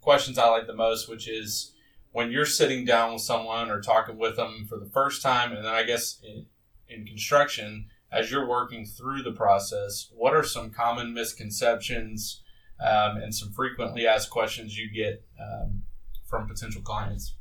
questions 0.02 0.40
I 0.40 0.50
like 0.50 0.66
the 0.66 0.74
most, 0.74 1.08
which 1.08 1.30
is 1.30 1.74
when 2.14 2.32
you're 2.32 2.46
sitting 2.46 2.84
down 2.84 3.14
with 3.14 3.22
someone 3.22 3.70
or 3.70 3.80
talking 3.80 4.18
with 4.18 4.38
them 4.38 4.66
for 4.68 4.80
the 4.80 4.90
first 4.90 5.22
time, 5.22 5.52
and 5.52 5.64
then 5.64 5.74
I 5.74 5.84
guess 5.84 6.20
in, 6.24 6.48
in 6.90 7.06
construction, 7.06 7.90
as 8.14 8.30
you're 8.30 8.48
working 8.48 8.86
through 8.86 9.24
the 9.24 9.32
process, 9.32 10.10
what 10.14 10.36
are 10.36 10.44
some 10.44 10.70
common 10.70 11.14
misconceptions 11.14 12.42
um, 12.80 13.18
and 13.18 13.34
some 13.34 13.52
frequently 13.52 14.06
asked 14.06 14.30
questions 14.30 14.78
you 14.78 14.90
get 14.90 15.26
um, 15.42 15.84
from 16.26 16.48
potential 16.48 16.82
clients? 16.82 17.36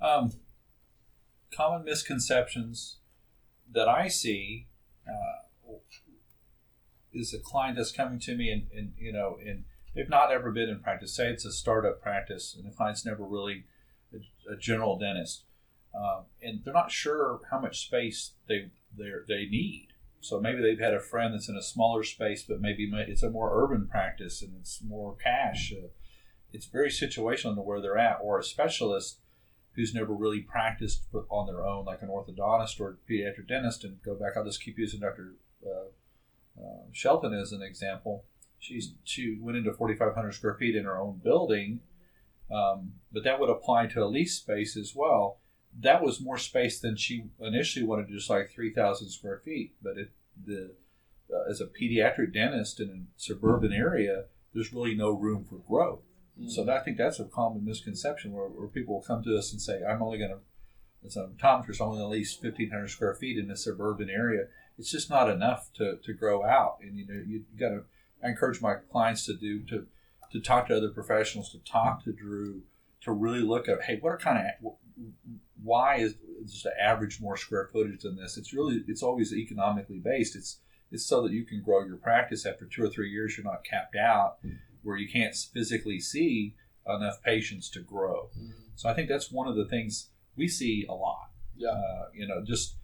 Um, 0.00 0.32
common 1.54 1.84
misconceptions 1.84 2.98
that 3.72 3.88
I 3.88 4.08
see 4.08 4.68
uh, 5.06 5.74
is 7.12 7.34
a 7.34 7.38
client 7.38 7.76
that's 7.76 7.92
coming 7.92 8.20
to 8.20 8.36
me 8.36 8.50
and, 8.50 8.66
and 8.72 8.92
you 8.96 9.12
know 9.12 9.38
and 9.44 9.64
they've 9.94 10.08
not 10.08 10.30
ever 10.30 10.52
been 10.52 10.68
in 10.68 10.80
practice. 10.80 11.16
Say 11.16 11.28
it's 11.28 11.44
a 11.44 11.52
startup 11.52 12.00
practice 12.00 12.54
and 12.56 12.70
the 12.70 12.74
client's 12.74 13.04
never 13.04 13.24
really 13.24 13.64
a, 14.12 14.52
a 14.52 14.56
general 14.56 14.98
dentist. 14.98 15.44
Um, 15.98 16.24
and 16.42 16.60
they're 16.64 16.74
not 16.74 16.92
sure 16.92 17.40
how 17.50 17.58
much 17.58 17.86
space 17.86 18.32
they 18.46 18.70
they 18.96 19.46
need. 19.46 19.88
So 20.20 20.40
maybe 20.40 20.62
they've 20.62 20.78
had 20.78 20.94
a 20.94 21.00
friend 21.00 21.34
that's 21.34 21.48
in 21.48 21.56
a 21.56 21.62
smaller 21.62 22.02
space, 22.04 22.42
but 22.42 22.60
maybe 22.60 22.90
it's 22.92 23.22
a 23.22 23.30
more 23.30 23.64
urban 23.64 23.86
practice 23.86 24.42
and 24.42 24.52
it's 24.60 24.82
more 24.82 25.16
cash. 25.16 25.72
Uh, 25.72 25.88
it's 26.52 26.66
very 26.66 26.88
situational 26.88 27.54
to 27.54 27.60
where 27.60 27.80
they're 27.80 27.98
at, 27.98 28.18
or 28.22 28.38
a 28.38 28.44
specialist 28.44 29.18
who's 29.72 29.94
never 29.94 30.12
really 30.12 30.40
practiced 30.40 31.02
on 31.30 31.46
their 31.46 31.64
own, 31.64 31.84
like 31.84 32.02
an 32.02 32.08
orthodontist 32.08 32.80
or 32.80 32.90
a 32.90 33.12
pediatric 33.12 33.48
dentist, 33.48 33.84
and 33.84 34.02
go 34.02 34.14
back. 34.14 34.32
I'll 34.36 34.44
just 34.44 34.62
keep 34.62 34.78
using 34.78 35.00
Dr. 35.00 35.34
Uh, 35.64 36.60
uh, 36.60 36.82
Shelton 36.92 37.32
as 37.32 37.52
an 37.52 37.62
example. 37.62 38.24
She's 38.58 38.94
she 39.04 39.38
went 39.40 39.56
into 39.56 39.72
4,500 39.72 40.32
square 40.32 40.54
feet 40.54 40.74
in 40.74 40.84
her 40.84 40.98
own 40.98 41.20
building, 41.22 41.80
um, 42.50 42.94
but 43.12 43.22
that 43.22 43.38
would 43.38 43.50
apply 43.50 43.86
to 43.88 44.02
a 44.02 44.06
lease 44.06 44.36
space 44.36 44.76
as 44.76 44.94
well. 44.96 45.38
That 45.80 46.02
was 46.02 46.20
more 46.20 46.38
space 46.38 46.80
than 46.80 46.96
she 46.96 47.24
initially 47.40 47.84
wanted, 47.84 48.08
just 48.08 48.30
like 48.30 48.50
3,000 48.50 49.08
square 49.08 49.40
feet. 49.44 49.74
But 49.82 49.98
it, 49.98 50.10
the 50.44 50.72
uh, 51.32 51.50
as 51.50 51.60
a 51.60 51.66
pediatric 51.66 52.32
dentist 52.32 52.80
in 52.80 52.88
a 52.88 53.20
suburban 53.20 53.72
area, 53.72 54.24
there's 54.54 54.72
really 54.72 54.94
no 54.94 55.10
room 55.10 55.44
for 55.44 55.56
growth. 55.56 56.00
Mm-hmm. 56.38 56.48
So 56.48 56.64
that, 56.64 56.80
I 56.80 56.84
think 56.84 56.96
that's 56.96 57.20
a 57.20 57.24
common 57.24 57.64
misconception 57.64 58.32
where, 58.32 58.46
where 58.46 58.68
people 58.68 58.94
will 58.94 59.02
come 59.02 59.22
to 59.24 59.36
us 59.36 59.52
and 59.52 59.60
say, 59.60 59.82
"I'm 59.84 60.02
only 60.02 60.18
going 60.18 60.30
to, 60.30 60.38
as 61.06 61.16
an 61.16 61.34
optometrist, 61.36 61.80
only 61.80 62.02
at 62.02 62.08
least 62.08 62.42
1,500 62.42 62.88
square 62.88 63.14
feet 63.14 63.38
in 63.38 63.50
a 63.50 63.56
suburban 63.56 64.08
area." 64.08 64.46
It's 64.78 64.90
just 64.90 65.10
not 65.10 65.28
enough 65.28 65.70
to, 65.74 65.98
to 66.02 66.12
grow 66.12 66.44
out, 66.44 66.78
and 66.80 66.96
you 66.96 67.06
know 67.06 67.22
you 67.26 67.44
got 67.58 67.70
to. 67.70 67.84
I 68.22 68.28
encourage 68.28 68.60
my 68.60 68.76
clients 68.90 69.26
to 69.26 69.34
do 69.34 69.60
to 69.64 69.86
to 70.32 70.40
talk 70.40 70.68
to 70.68 70.76
other 70.76 70.90
professionals, 70.90 71.50
to 71.50 71.58
talk 71.58 72.04
to 72.04 72.12
Drew, 72.12 72.62
to 73.02 73.12
really 73.12 73.40
look 73.40 73.68
at, 73.68 73.82
hey, 73.82 73.98
what 74.00 74.10
are 74.10 74.18
kind 74.18 74.38
of 74.38 74.72
why 75.62 75.96
is 75.96 76.14
just 76.46 76.64
the 76.64 76.72
average 76.80 77.20
more 77.20 77.36
square 77.36 77.68
footage 77.72 78.02
than 78.02 78.16
this? 78.16 78.36
It's 78.36 78.52
really 78.52 78.82
it's 78.86 79.02
always 79.02 79.32
economically 79.32 79.98
based. 79.98 80.36
It's 80.36 80.60
it's 80.90 81.06
so 81.06 81.22
that 81.22 81.32
you 81.32 81.44
can 81.44 81.62
grow 81.62 81.84
your 81.84 81.96
practice 81.96 82.46
after 82.46 82.64
two 82.64 82.84
or 82.84 82.88
three 82.88 83.10
years. 83.10 83.36
You're 83.36 83.44
not 83.44 83.64
capped 83.64 83.96
out 83.96 84.38
where 84.82 84.96
you 84.96 85.08
can't 85.08 85.34
physically 85.34 86.00
see 86.00 86.54
enough 86.86 87.22
patients 87.22 87.68
to 87.70 87.80
grow. 87.80 88.30
Mm-hmm. 88.38 88.52
So 88.74 88.88
I 88.88 88.94
think 88.94 89.08
that's 89.08 89.30
one 89.30 89.48
of 89.48 89.56
the 89.56 89.66
things 89.66 90.08
we 90.36 90.48
see 90.48 90.86
a 90.88 90.94
lot. 90.94 91.30
Yeah. 91.56 91.70
Uh, 91.70 92.06
you 92.14 92.26
know, 92.26 92.42
just 92.44 92.76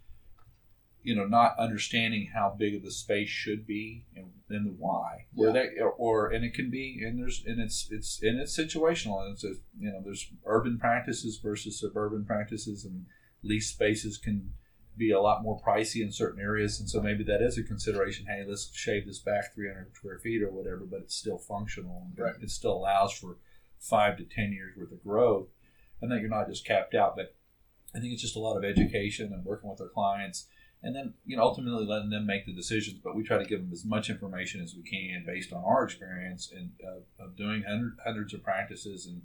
you 1.05 1.15
know, 1.15 1.25
not 1.25 1.57
understanding 1.59 2.31
how 2.33 2.55
big 2.57 2.75
of 2.75 2.81
the 2.83 2.91
space 2.91 3.29
should 3.29 3.67
be 3.67 4.05
and, 4.15 4.25
and 4.49 4.65
the 4.65 4.71
why. 4.71 5.27
Yeah. 5.35 5.51
Where 5.51 5.83
or, 5.83 5.91
or 5.91 6.29
and 6.31 6.43
it 6.43 6.55
can 6.55 6.71
be 6.71 7.03
and 7.05 7.19
there's 7.19 7.43
and 7.45 7.61
it's 7.61 7.87
it's 7.91 8.21
and 8.23 8.39
it's 8.39 8.57
situational 8.57 9.23
and 9.23 9.33
it's 9.33 9.43
a, 9.43 9.53
you 9.79 9.91
know 9.91 10.01
there's 10.03 10.31
urban 10.45 10.79
practices 10.79 11.37
versus 11.37 11.79
suburban 11.79 12.25
practices 12.25 12.85
and 12.85 13.05
lease 13.43 13.69
spaces 13.69 14.17
can 14.17 14.51
be 14.97 15.11
a 15.11 15.21
lot 15.21 15.43
more 15.43 15.61
pricey 15.61 16.01
in 16.01 16.11
certain 16.11 16.41
areas, 16.41 16.79
and 16.79 16.89
so 16.89 17.01
maybe 17.01 17.23
that 17.25 17.41
is 17.41 17.57
a 17.57 17.63
consideration. 17.63 18.25
Hey, 18.25 18.43
let's 18.47 18.71
shave 18.73 19.05
this 19.05 19.19
back 19.19 19.53
300 19.53 19.95
square 19.95 20.19
feet 20.19 20.41
or 20.41 20.49
whatever, 20.49 20.85
but 20.89 21.01
it's 21.01 21.15
still 21.15 21.37
functional. 21.37 22.07
Right. 22.17 22.33
It 22.41 22.49
still 22.49 22.73
allows 22.73 23.13
for 23.13 23.37
five 23.77 24.17
to 24.17 24.23
10 24.23 24.53
years 24.53 24.75
worth 24.75 24.91
of 24.91 25.03
growth, 25.03 25.49
and 26.01 26.11
that 26.11 26.21
you're 26.21 26.29
not 26.29 26.47
just 26.47 26.65
capped 26.65 26.95
out. 26.95 27.15
But 27.15 27.35
I 27.95 27.99
think 27.99 28.13
it's 28.13 28.21
just 28.21 28.35
a 28.35 28.39
lot 28.39 28.57
of 28.57 28.63
education 28.63 29.31
and 29.33 29.45
working 29.45 29.69
with 29.69 29.81
our 29.81 29.89
clients, 29.89 30.47
and 30.85 30.95
then 30.95 31.13
you 31.25 31.35
know 31.35 31.43
ultimately 31.43 31.85
letting 31.85 32.11
them 32.11 32.25
make 32.25 32.45
the 32.45 32.53
decisions. 32.53 32.99
But 33.03 33.15
we 33.15 33.23
try 33.23 33.37
to 33.37 33.45
give 33.45 33.59
them 33.59 33.71
as 33.73 33.83
much 33.83 34.09
information 34.09 34.61
as 34.61 34.75
we 34.75 34.83
can 34.83 35.25
based 35.25 35.51
on 35.51 35.63
our 35.65 35.83
experience 35.83 36.51
and 36.55 36.71
uh, 36.87 37.23
of 37.23 37.35
doing 37.35 37.63
hundred, 37.67 37.97
hundreds 38.05 38.33
of 38.33 38.43
practices, 38.43 39.05
and 39.05 39.23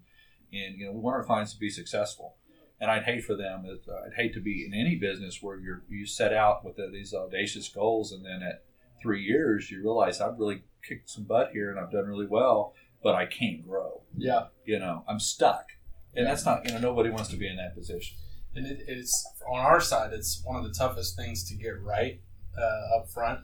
and 0.52 0.76
you 0.76 0.86
know 0.86 0.92
we 0.92 1.00
want 1.00 1.16
our 1.16 1.24
clients 1.24 1.52
to 1.52 1.60
be 1.60 1.70
successful 1.70 2.34
and 2.80 2.90
I'd 2.90 3.02
hate 3.02 3.24
for 3.24 3.36
them. 3.36 3.64
Uh, 3.66 3.92
I'd 4.06 4.14
hate 4.16 4.32
to 4.34 4.40
be 4.40 4.64
in 4.64 4.72
any 4.72 4.96
business 4.96 5.42
where 5.42 5.58
you 5.58 5.82
you 5.88 6.06
set 6.06 6.32
out 6.32 6.64
with 6.64 6.76
these 6.92 7.12
audacious 7.12 7.68
goals, 7.68 8.12
and 8.12 8.24
then 8.24 8.42
at 8.42 8.64
three 9.02 9.22
years 9.22 9.70
you 9.70 9.82
realize 9.82 10.20
I've 10.20 10.38
really 10.38 10.62
kicked 10.86 11.10
some 11.10 11.24
butt 11.24 11.50
here 11.52 11.70
and 11.70 11.78
I've 11.78 11.92
done 11.92 12.06
really 12.06 12.26
well, 12.26 12.74
but 13.02 13.14
I 13.14 13.26
can't 13.26 13.66
grow. 13.66 14.02
Yeah, 14.16 14.46
you 14.64 14.78
know, 14.78 15.04
I'm 15.06 15.20
stuck, 15.20 15.66
and 16.14 16.26
that's 16.26 16.46
not 16.46 16.64
you 16.64 16.72
know 16.72 16.80
nobody 16.80 17.10
wants 17.10 17.28
to 17.30 17.36
be 17.36 17.46
in 17.46 17.56
that 17.56 17.74
position. 17.74 18.16
And 18.54 18.66
it, 18.66 18.84
it's 18.88 19.26
on 19.48 19.60
our 19.60 19.80
side. 19.80 20.12
It's 20.12 20.42
one 20.44 20.56
of 20.56 20.64
the 20.64 20.72
toughest 20.76 21.16
things 21.16 21.48
to 21.48 21.54
get 21.54 21.80
right 21.82 22.20
uh, 22.58 22.98
up 22.98 23.08
front, 23.08 23.40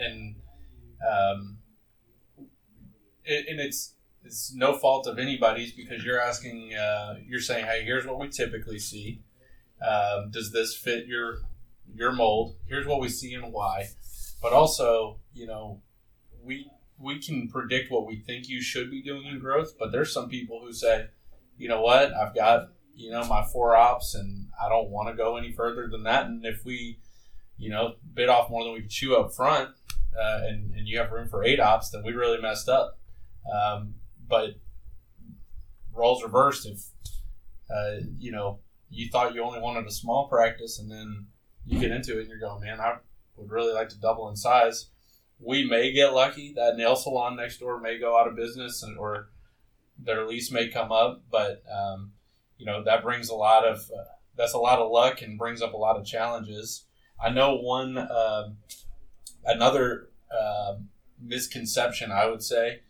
and 0.00 0.36
um, 1.06 1.58
it, 3.24 3.46
and 3.48 3.60
it's 3.60 3.94
it's 4.24 4.54
no 4.54 4.76
fault 4.78 5.06
of 5.06 5.18
anybody's 5.18 5.72
because 5.72 6.02
you're 6.02 6.20
asking, 6.20 6.74
uh, 6.74 7.16
you're 7.26 7.40
saying, 7.40 7.66
hey, 7.66 7.82
here's 7.84 8.06
what 8.06 8.18
we 8.18 8.28
typically 8.28 8.78
see. 8.78 9.22
Um, 9.86 10.30
does 10.30 10.50
this 10.50 10.74
fit 10.74 11.06
your 11.06 11.40
your 11.94 12.12
mold? 12.12 12.56
Here's 12.66 12.86
what 12.86 13.00
we 13.00 13.08
see 13.08 13.34
and 13.34 13.52
why. 13.52 13.88
But 14.40 14.52
also, 14.52 15.20
you 15.34 15.46
know, 15.46 15.82
we 16.42 16.70
we 16.98 17.18
can 17.20 17.48
predict 17.48 17.90
what 17.90 18.06
we 18.06 18.16
think 18.16 18.48
you 18.48 18.62
should 18.62 18.90
be 18.90 19.02
doing 19.02 19.26
in 19.26 19.38
growth. 19.38 19.74
But 19.78 19.92
there's 19.92 20.12
some 20.12 20.28
people 20.28 20.60
who 20.64 20.72
say, 20.72 21.08
you 21.58 21.68
know 21.68 21.82
what, 21.82 22.14
I've 22.14 22.34
got 22.34 22.70
you 22.94 23.10
know 23.10 23.24
my 23.24 23.44
four 23.44 23.76
ops 23.76 24.14
and 24.14 24.43
I 24.62 24.68
don't 24.68 24.90
want 24.90 25.08
to 25.08 25.14
go 25.14 25.36
any 25.36 25.52
further 25.52 25.88
than 25.88 26.04
that. 26.04 26.26
And 26.26 26.44
if 26.44 26.64
we, 26.64 26.98
you 27.58 27.70
know, 27.70 27.94
bit 28.12 28.28
off 28.28 28.50
more 28.50 28.64
than 28.64 28.72
we 28.72 28.86
chew 28.86 29.16
up 29.16 29.34
front, 29.34 29.70
uh, 30.18 30.40
and 30.44 30.74
and 30.74 30.86
you 30.86 30.98
have 30.98 31.10
room 31.10 31.28
for 31.28 31.44
eight 31.44 31.60
ops, 31.60 31.90
then 31.90 32.02
we 32.04 32.12
really 32.12 32.40
messed 32.40 32.68
up. 32.68 32.98
Um, 33.52 33.94
but 34.28 34.54
roles 35.94 36.22
reversed 36.22 36.66
if 36.66 36.84
uh, 37.74 38.04
you 38.18 38.32
know 38.32 38.58
you 38.90 39.08
thought 39.08 39.34
you 39.34 39.42
only 39.42 39.60
wanted 39.60 39.86
a 39.86 39.90
small 39.90 40.28
practice 40.28 40.78
and 40.78 40.90
then 40.90 41.26
you 41.66 41.78
get 41.78 41.90
into 41.90 42.18
it 42.18 42.22
and 42.22 42.28
you're 42.28 42.38
going 42.38 42.60
man 42.60 42.80
i 42.80 42.96
would 43.36 43.50
really 43.50 43.72
like 43.72 43.88
to 43.88 43.98
double 43.98 44.28
in 44.28 44.36
size 44.36 44.88
we 45.40 45.64
may 45.68 45.92
get 45.92 46.12
lucky 46.12 46.52
that 46.52 46.76
nail 46.76 46.96
salon 46.96 47.36
next 47.36 47.58
door 47.58 47.80
may 47.80 47.98
go 47.98 48.18
out 48.18 48.28
of 48.28 48.36
business 48.36 48.82
and, 48.82 48.98
or 48.98 49.28
their 49.98 50.26
lease 50.26 50.50
may 50.50 50.68
come 50.68 50.92
up 50.92 51.22
but 51.30 51.62
um, 51.72 52.12
you 52.58 52.66
know 52.66 52.82
that 52.82 53.02
brings 53.02 53.28
a 53.28 53.34
lot 53.34 53.66
of 53.66 53.78
uh, 53.78 54.04
that's 54.36 54.54
a 54.54 54.58
lot 54.58 54.78
of 54.78 54.90
luck 54.90 55.22
and 55.22 55.38
brings 55.38 55.62
up 55.62 55.72
a 55.72 55.76
lot 55.76 55.96
of 55.96 56.04
challenges. 56.04 56.84
I 57.22 57.30
know 57.30 57.56
one 57.56 57.96
uh, 57.98 58.50
another 59.44 60.08
uh, 60.36 60.76
misconception 61.20 62.10
i 62.10 62.26
would 62.26 62.42
say 62.42 62.80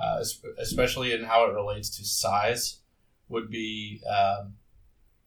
uh, 0.00 0.24
especially 0.58 1.12
in 1.12 1.24
how 1.24 1.44
it 1.44 1.52
relates 1.52 1.90
to 1.90 2.04
size, 2.04 2.78
would 3.28 3.50
be 3.50 4.00
um, 4.08 4.54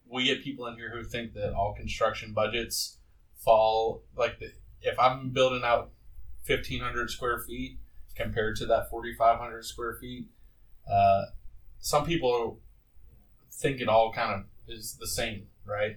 we 0.08 0.24
get 0.24 0.42
people 0.42 0.66
in 0.66 0.74
here 0.74 0.90
who 0.90 1.04
think 1.04 1.32
that 1.34 1.54
all 1.54 1.74
construction 1.74 2.32
budgets 2.32 2.98
fall 3.36 4.02
like 4.16 4.38
the, 4.40 4.52
if 4.82 4.98
I'm 4.98 5.30
building 5.30 5.62
out 5.64 5.92
1,500 6.46 7.10
square 7.10 7.38
feet 7.38 7.78
compared 8.16 8.56
to 8.56 8.66
that 8.66 8.90
4,500 8.90 9.64
square 9.64 9.96
feet, 10.00 10.26
uh, 10.90 11.22
some 11.78 12.04
people 12.04 12.58
think 13.52 13.80
it 13.80 13.88
all 13.88 14.12
kind 14.12 14.34
of 14.34 14.44
is 14.66 14.96
the 14.98 15.06
same, 15.06 15.46
right? 15.66 15.96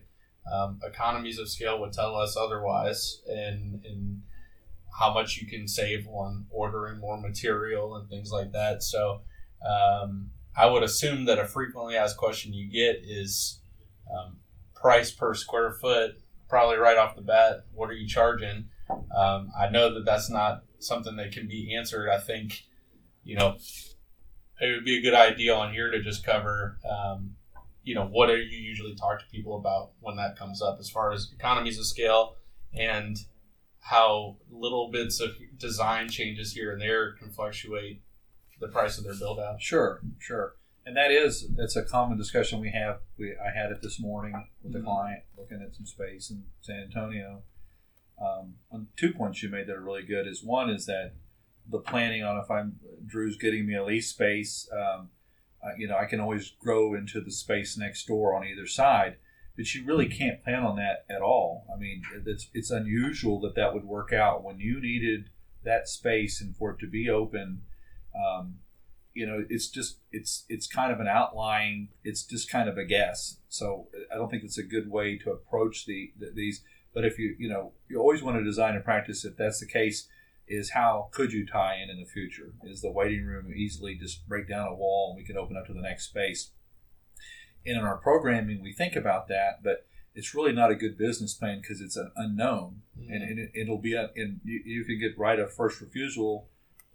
Um, 0.52 0.80
economies 0.84 1.40
of 1.40 1.50
scale 1.50 1.80
would 1.80 1.94
tell 1.94 2.16
us 2.16 2.38
otherwise, 2.38 3.22
and 3.28 3.84
and 3.86 4.22
how 5.00 5.14
much 5.14 5.38
you 5.38 5.48
can 5.48 5.68
save 5.68 6.08
on 6.08 6.46
ordering 6.50 7.00
more 7.00 7.20
material 7.20 7.96
and 7.96 8.10
things 8.10 8.32
like 8.32 8.52
that. 8.54 8.82
So 8.82 9.22
um, 9.68 10.32
I 10.56 10.66
would 10.66 10.84
assume 10.84 11.26
that 11.26 11.40
a 11.40 11.46
frequently 11.46 11.96
asked 11.96 12.18
question 12.18 12.54
you 12.54 12.68
get 12.70 13.04
is 13.06 13.60
um, 14.12 14.38
price 14.74 15.12
per 15.12 15.34
square 15.36 15.72
foot, 15.72 16.16
probably 16.50 16.78
right 16.78 16.98
off 16.98 17.16
the 17.16 17.22
bat. 17.22 17.66
What 17.74 17.90
are 17.90 17.94
you 17.94 18.08
charging? 18.08 18.70
Um, 18.90 19.52
I 19.60 19.70
know 19.70 19.94
that 19.94 20.06
that's 20.06 20.30
not 20.30 20.64
something 20.80 21.16
that 21.18 21.32
can 21.32 21.48
be 21.48 21.76
answered. 21.76 22.10
I 22.10 22.20
think, 22.20 22.64
you 23.24 23.36
know, 23.36 23.58
it 24.60 24.74
would 24.74 24.86
be 24.86 24.98
a 24.98 25.02
good 25.02 25.14
idea 25.14 25.54
on 25.54 25.74
here 25.74 25.92
to 25.92 26.02
just 26.02 26.26
cover, 26.26 26.80
um, 26.90 27.36
you 27.88 27.96
know, 27.96 28.06
what 28.06 28.30
are 28.30 28.38
you 28.38 28.58
usually 28.58 28.94
talk 28.96 29.20
to 29.20 29.26
people 29.32 29.56
about 29.56 29.92
when 30.02 30.18
that 30.18 30.38
comes 30.38 30.62
up 30.62 30.78
as 30.78 30.90
far 30.90 31.14
as 31.14 31.32
economies 31.34 31.80
of 31.80 31.86
scale 31.86 32.36
and 32.74 33.16
how 33.80 34.36
little 34.52 34.92
bits 34.92 35.22
of 35.22 35.30
design 35.58 36.10
changes 36.10 36.52
here 36.52 36.74
and 36.74 36.82
there 36.82 37.14
can 37.14 37.30
fluctuate 37.30 38.02
the 38.60 38.68
price 38.68 38.98
of 38.98 39.06
their 39.06 39.16
build 39.16 39.40
out. 39.40 39.62
Sure, 39.62 40.02
sure. 40.20 40.56
And 40.86 40.98
that 40.98 41.12
is 41.12 41.48
that's 41.56 41.78
a 41.78 41.84
common 41.84 42.18
discussion 42.18 42.60
we 42.60 42.72
have. 42.72 43.00
We 43.18 43.32
I 43.32 43.58
had 43.58 43.72
it 43.72 43.82
this 43.82 44.02
morning 44.02 44.34
with 44.62 44.76
a 44.76 44.80
mm-hmm. 44.80 44.88
client 44.88 45.24
looking 45.38 45.62
at 45.62 45.74
some 45.74 45.86
space 45.86 46.30
in 46.30 46.44
San 46.60 46.84
Antonio. 46.84 47.44
Um, 48.22 48.88
two 48.98 49.14
points 49.14 49.42
you 49.42 49.50
made 49.50 49.68
that 49.68 49.76
are 49.78 49.82
really 49.82 50.04
good 50.04 50.28
is 50.28 50.44
one 50.44 50.70
is 50.70 50.88
that 50.88 51.14
the 51.70 51.80
planning 51.80 52.24
on 52.24 52.38
if 52.38 52.52
I'm 52.52 52.80
Drew's 53.06 53.38
getting 53.38 53.66
me 53.66 53.76
a 53.76 53.86
lease 53.86 54.10
space, 54.10 54.68
um, 54.74 55.10
uh, 55.64 55.72
you 55.78 55.88
know 55.88 55.98
I 55.98 56.06
can 56.06 56.20
always 56.20 56.54
grow 56.60 56.94
into 56.94 57.22
the 57.22 57.32
space 57.32 57.78
next 57.78 58.06
door 58.08 58.36
on 58.36 58.46
either 58.46 58.68
side 58.68 59.18
but 59.58 59.74
you 59.74 59.84
really 59.84 60.08
can't 60.08 60.44
plan 60.44 60.64
on 60.64 60.76
that 60.76 61.04
at 61.10 61.22
all. 61.22 61.66
I 61.74 61.78
mean, 61.78 62.04
it's 62.26 62.48
it's 62.54 62.70
unusual 62.70 63.42
that 63.42 63.56
that 63.56 63.74
would 63.74 63.86
work 63.86 64.14
out 64.14 64.44
when 64.44 64.60
you 64.60 64.80
needed 64.80 65.32
that 65.64 65.90
space 65.90 66.40
and 66.40 66.56
for 66.56 66.72
it 66.72 66.80
to 66.80 66.88
be 66.88 67.10
open. 67.10 67.64
Um, 68.16 68.60
you 69.16 69.26
know, 69.26 69.44
it's 69.50 69.68
just 69.68 69.98
it's 70.12 70.46
it's 70.48 70.68
kind 70.68 70.92
of 70.92 71.00
an 71.00 71.08
outlying. 71.08 71.90
It's 72.04 72.24
just 72.24 72.52
kind 72.52 72.70
of 72.70 72.78
a 72.78 72.86
guess. 72.86 73.38
So 73.50 73.88
I 74.14 74.16
don't 74.16 74.30
think 74.30 74.44
it's 74.44 74.60
a 74.60 74.64
good 74.64 74.92
way 74.92 75.18
to 75.18 75.32
approach 75.32 75.88
the, 75.88 76.14
the 76.20 76.32
these. 76.34 76.62
But 76.94 77.04
if 77.04 77.18
you 77.18 77.36
you 77.40 77.50
know 77.50 77.74
you 77.90 78.00
always 78.00 78.22
want 78.22 78.38
to 78.38 78.44
design 78.44 78.76
a 78.76 78.80
practice 78.80 79.26
if 79.26 79.38
that's 79.38 79.60
the 79.60 79.66
case 79.66 80.08
is 80.48 80.72
how 80.72 81.10
could 81.12 81.34
you 81.34 81.46
tie 81.46 81.76
in 81.76 81.90
in 81.90 82.00
the 82.00 82.06
future? 82.06 82.54
Is 82.64 82.82
the 82.82 82.92
waiting 82.92 83.26
room 83.26 83.54
easily 83.56 83.96
just 83.96 84.28
break 84.28 84.48
down 84.48 84.68
a 84.68 84.76
wall 84.76 85.10
and 85.10 85.18
we 85.18 85.26
can 85.26 85.38
open 85.38 85.58
up 85.58 85.68
to 85.68 85.74
the 85.74 85.82
next 85.82 86.10
space? 86.10 86.52
and 87.66 87.78
in 87.78 87.84
our 87.84 87.98
programming, 87.98 88.62
we 88.62 88.72
think 88.72 88.96
about 88.96 89.28
that, 89.28 89.62
but 89.62 89.86
it's 90.16 90.34
really 90.34 90.54
not 90.54 90.72
a 90.72 90.76
good 90.76 90.98
business 90.98 91.34
plan 91.34 91.60
because 91.60 91.82
it's 91.82 91.98
an 91.98 92.12
unknown, 92.16 92.82
mm-hmm. 92.98 93.12
and, 93.12 93.50
it, 93.54 93.68
will 93.68 93.78
be 93.78 93.94
a, 93.94 94.10
and 94.16 94.40
you, 94.46 94.62
you 94.66 94.86
can 94.86 94.98
get 94.98 95.18
right 95.18 95.38
of 95.38 95.54
first 95.54 95.82
refusal 95.82 96.48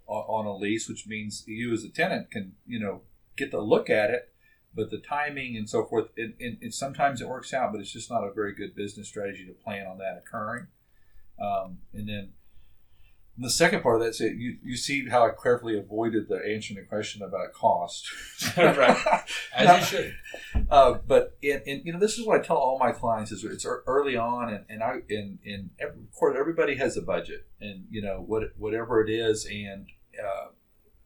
on, 0.07 0.23
on 0.23 0.45
a 0.47 0.55
lease, 0.55 0.89
which 0.89 1.05
means 1.05 1.43
you 1.45 1.71
as 1.71 1.83
a 1.83 1.89
tenant 1.89 2.31
can 2.31 2.53
you 2.65 2.79
know 2.79 3.01
get 3.37 3.51
to 3.51 3.61
look 3.61 3.89
at 3.89 4.09
it 4.09 4.33
but 4.75 4.89
the 4.89 4.97
timing 4.97 5.55
and 5.55 5.69
so 5.69 5.85
forth, 5.85 6.07
it, 6.15 6.35
it, 6.39 6.57
it, 6.61 6.73
sometimes 6.73 7.21
it 7.21 7.27
works 7.27 7.53
out, 7.53 7.71
but 7.71 7.79
it's 7.79 7.91
just 7.91 8.09
not 8.09 8.23
a 8.23 8.33
very 8.33 8.55
good 8.55 8.75
business 8.75 9.07
strategy 9.07 9.45
to 9.45 9.53
plan 9.53 9.85
on 9.85 9.99
that 9.99 10.17
occurring. 10.17 10.67
Um, 11.39 11.79
and 11.93 12.09
then 12.09 12.31
the 13.37 13.49
second 13.49 13.81
part 13.81 13.95
of 13.95 14.01
that 14.01 14.09
is 14.09 14.19
you, 14.19 14.57
you 14.63 14.77
see 14.77 15.09
how 15.09 15.25
I 15.25 15.31
carefully 15.31 15.77
avoided 15.77 16.27
the 16.27 16.35
answering 16.35 16.79
the 16.79 16.85
question 16.85 17.23
about 17.23 17.51
cost. 17.53 18.07
right, 18.57 19.23
as 19.55 19.91
you 19.91 19.97
should. 19.97 20.67
Uh, 20.69 20.99
but 21.07 21.35
in, 21.41 21.61
in, 21.65 21.81
you 21.83 21.93
know, 21.93 21.99
this 21.99 22.19
is 22.19 22.27
what 22.27 22.39
I 22.39 22.43
tell 22.43 22.57
all 22.57 22.77
my 22.77 22.91
clients: 22.91 23.31
is 23.31 23.43
it's 23.43 23.65
early 23.65 24.15
on, 24.15 24.53
and, 24.53 24.65
and 24.69 24.83
I 24.83 24.99
and, 25.09 25.39
and 25.45 25.71
every, 25.79 26.01
of 26.01 26.11
course 26.11 26.37
everybody 26.39 26.75
has 26.75 26.95
a 26.95 27.01
budget, 27.01 27.47
and 27.59 27.85
you 27.89 28.03
know 28.03 28.23
what 28.25 28.43
whatever 28.57 29.03
it 29.03 29.09
is, 29.09 29.45
and 29.45 29.87
uh, 30.23 30.49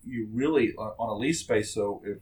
you 0.03 0.27
really 0.31 0.73
on 0.75 1.09
a 1.09 1.15
lease 1.15 1.39
space. 1.39 1.73
So 1.73 2.01
if 2.05 2.17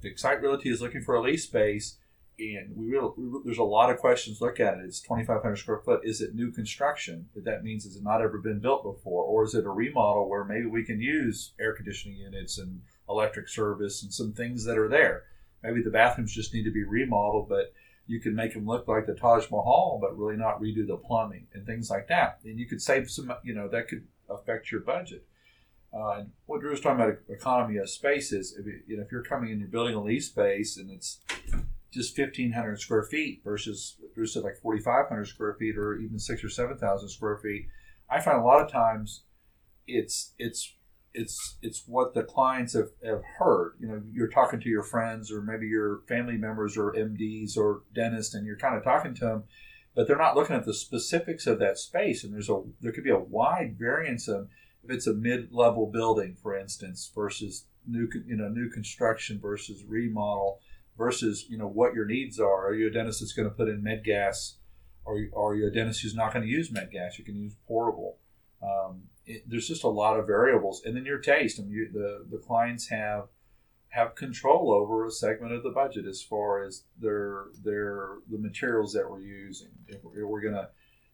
the 0.00 0.08
Excite 0.08 0.40
Realty 0.40 0.70
is 0.70 0.80
looking 0.80 1.02
for 1.02 1.14
a 1.14 1.20
lease 1.20 1.44
space, 1.44 1.98
and 2.38 2.76
we 2.76 2.86
really, 2.86 3.10
there's 3.44 3.58
a 3.58 3.64
lot 3.64 3.90
of 3.90 3.98
questions. 3.98 4.40
Look 4.40 4.60
at 4.60 4.78
it. 4.78 4.84
It's 4.84 5.00
2,500 5.00 5.56
square 5.56 5.78
foot. 5.78 6.00
Is 6.04 6.20
it 6.20 6.34
new 6.34 6.52
construction? 6.52 7.28
That 7.34 7.64
means 7.64 7.84
has 7.84 7.96
it 7.96 8.02
not 8.02 8.20
ever 8.20 8.38
been 8.38 8.60
built 8.60 8.82
before, 8.82 9.24
or 9.24 9.44
is 9.44 9.54
it 9.54 9.64
a 9.64 9.70
remodel 9.70 10.28
where 10.28 10.44
maybe 10.44 10.66
we 10.66 10.84
can 10.84 11.00
use 11.00 11.52
air 11.58 11.74
conditioning 11.74 12.18
units 12.18 12.58
and 12.58 12.82
electric 13.08 13.48
service 13.48 14.02
and 14.02 14.12
some 14.12 14.32
things 14.32 14.64
that 14.64 14.78
are 14.78 14.88
there? 14.88 15.24
Maybe 15.62 15.82
the 15.82 15.90
bathrooms 15.90 16.34
just 16.34 16.52
need 16.52 16.64
to 16.64 16.70
be 16.70 16.84
remodeled, 16.84 17.48
but 17.48 17.72
you 18.06 18.20
can 18.20 18.34
make 18.34 18.54
them 18.54 18.66
look 18.66 18.86
like 18.86 19.06
the 19.06 19.14
Taj 19.14 19.50
Mahal, 19.50 19.98
but 20.00 20.16
really 20.16 20.36
not 20.36 20.60
redo 20.60 20.86
the 20.86 20.96
plumbing 20.96 21.46
and 21.54 21.66
things 21.66 21.90
like 21.90 22.08
that. 22.08 22.40
And 22.44 22.58
you 22.58 22.66
could 22.66 22.82
save 22.82 23.10
some. 23.10 23.32
You 23.42 23.54
know 23.54 23.68
that 23.68 23.88
could 23.88 24.06
affect 24.28 24.70
your 24.70 24.82
budget. 24.82 25.26
Uh, 25.92 26.24
what 26.44 26.60
Drew 26.60 26.70
was 26.70 26.80
talking 26.80 27.02
about 27.02 27.16
economy 27.28 27.78
of 27.78 27.88
space 27.88 28.32
is 28.32 28.54
if, 28.58 28.66
you 28.86 28.96
know, 28.96 29.02
if 29.02 29.10
you're 29.10 29.22
coming 29.22 29.50
in, 29.50 29.58
you're 29.58 29.68
building 29.68 29.94
a 29.94 30.02
lease 30.02 30.26
space 30.26 30.76
and 30.76 30.90
it's 30.90 31.20
just 31.92 32.18
1,500 32.18 32.80
square 32.80 33.02
feet 33.02 33.42
versus 33.44 33.96
Drew 34.14 34.26
said 34.26 34.42
like 34.42 34.58
4,500 34.60 35.24
square 35.26 35.54
feet 35.54 35.76
or 35.76 35.96
even 35.96 36.18
six 36.18 36.42
or 36.44 36.48
7,000 36.48 37.08
square 37.08 37.38
feet. 37.38 37.68
I 38.10 38.20
find 38.20 38.38
a 38.38 38.44
lot 38.44 38.62
of 38.62 38.70
times 38.70 39.22
it's 39.86 40.34
it's 40.38 40.74
it's 41.14 41.56
it's 41.62 41.84
what 41.86 42.14
the 42.14 42.22
clients 42.22 42.74
have, 42.74 42.90
have 43.04 43.22
heard. 43.38 43.74
You 43.80 43.88
know, 43.88 44.02
you're 44.12 44.28
talking 44.28 44.60
to 44.60 44.68
your 44.68 44.82
friends 44.82 45.32
or 45.32 45.40
maybe 45.40 45.66
your 45.66 46.00
family 46.08 46.36
members 46.36 46.76
or 46.76 46.92
MDs 46.92 47.56
or 47.56 47.82
dentists, 47.94 48.34
and 48.34 48.46
you're 48.46 48.58
kind 48.58 48.76
of 48.76 48.84
talking 48.84 49.14
to 49.14 49.24
them, 49.24 49.44
but 49.94 50.06
they're 50.06 50.16
not 50.16 50.36
looking 50.36 50.56
at 50.56 50.66
the 50.66 50.74
specifics 50.74 51.46
of 51.46 51.58
that 51.58 51.78
space. 51.78 52.22
And 52.22 52.34
there's 52.34 52.50
a 52.50 52.62
there 52.80 52.92
could 52.92 53.04
be 53.04 53.10
a 53.10 53.18
wide 53.18 53.76
variance 53.78 54.28
of 54.28 54.48
if 54.84 54.90
it's 54.90 55.06
a 55.06 55.14
mid-level 55.14 55.86
building, 55.86 56.36
for 56.40 56.56
instance, 56.56 57.10
versus 57.14 57.64
new 57.86 58.08
you 58.26 58.36
know 58.36 58.48
new 58.48 58.68
construction 58.68 59.40
versus 59.40 59.84
remodel 59.84 60.60
versus 60.96 61.46
you 61.48 61.58
know 61.58 61.68
what 61.68 61.94
your 61.94 62.06
needs 62.06 62.38
are. 62.38 62.68
Are 62.68 62.74
you 62.74 62.88
a 62.88 62.90
dentist 62.90 63.20
that's 63.20 63.32
going 63.32 63.48
to 63.48 63.54
put 63.54 63.68
in 63.68 63.82
med 63.82 64.04
gas, 64.04 64.56
or 65.04 65.18
are 65.36 65.54
you 65.54 65.66
a 65.66 65.70
dentist 65.70 66.02
who's 66.02 66.14
not 66.14 66.32
going 66.32 66.44
to 66.44 66.50
use 66.50 66.70
med 66.70 66.90
gas? 66.90 67.18
You 67.18 67.24
can 67.24 67.36
use 67.36 67.54
portable. 67.66 68.18
Um, 68.62 69.02
it, 69.26 69.42
there's 69.48 69.68
just 69.68 69.84
a 69.84 69.88
lot 69.88 70.18
of 70.18 70.26
variables, 70.26 70.82
and 70.84 70.96
then 70.96 71.04
your 71.04 71.18
taste. 71.18 71.58
I 71.58 71.62
mean, 71.62 71.72
you, 71.72 71.90
the 71.92 72.26
the 72.30 72.38
clients 72.38 72.88
have 72.88 73.28
have 73.88 74.14
control 74.14 74.72
over 74.72 75.06
a 75.06 75.10
segment 75.10 75.52
of 75.52 75.62
the 75.62 75.70
budget 75.70 76.06
as 76.06 76.22
far 76.22 76.62
as 76.62 76.84
their 77.00 77.46
their 77.62 78.16
the 78.30 78.38
materials 78.38 78.92
that 78.92 79.08
we're 79.08 79.20
using. 79.20 79.70
If 79.88 80.00
we're 80.04 80.42
gonna 80.42 80.68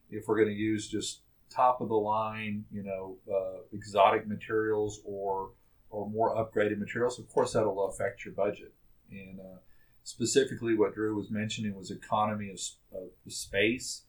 if 0.09 0.27
we're 0.27 0.39
gonna 0.39 0.51
use 0.51 0.87
just 0.87 1.21
top 1.49 1.81
of 1.81 1.89
the 1.89 1.95
line, 1.95 2.65
you 2.71 2.83
know, 2.83 3.17
uh, 3.31 3.61
exotic 3.73 4.27
materials 4.27 5.01
or 5.05 5.51
or 5.89 6.09
more 6.09 6.35
upgraded 6.35 6.79
materials, 6.79 7.19
of 7.19 7.29
course 7.29 7.53
that'll 7.53 7.87
affect 7.87 8.25
your 8.25 8.33
budget. 8.33 8.73
And 9.11 9.39
uh, 9.39 9.59
specifically, 10.03 10.75
what 10.75 10.95
Drew 10.95 11.15
was 11.15 11.29
mentioning 11.29 11.75
was 11.75 11.91
economy 11.91 12.49
of, 12.49 12.59
of 12.97 13.09
space, 13.33 14.03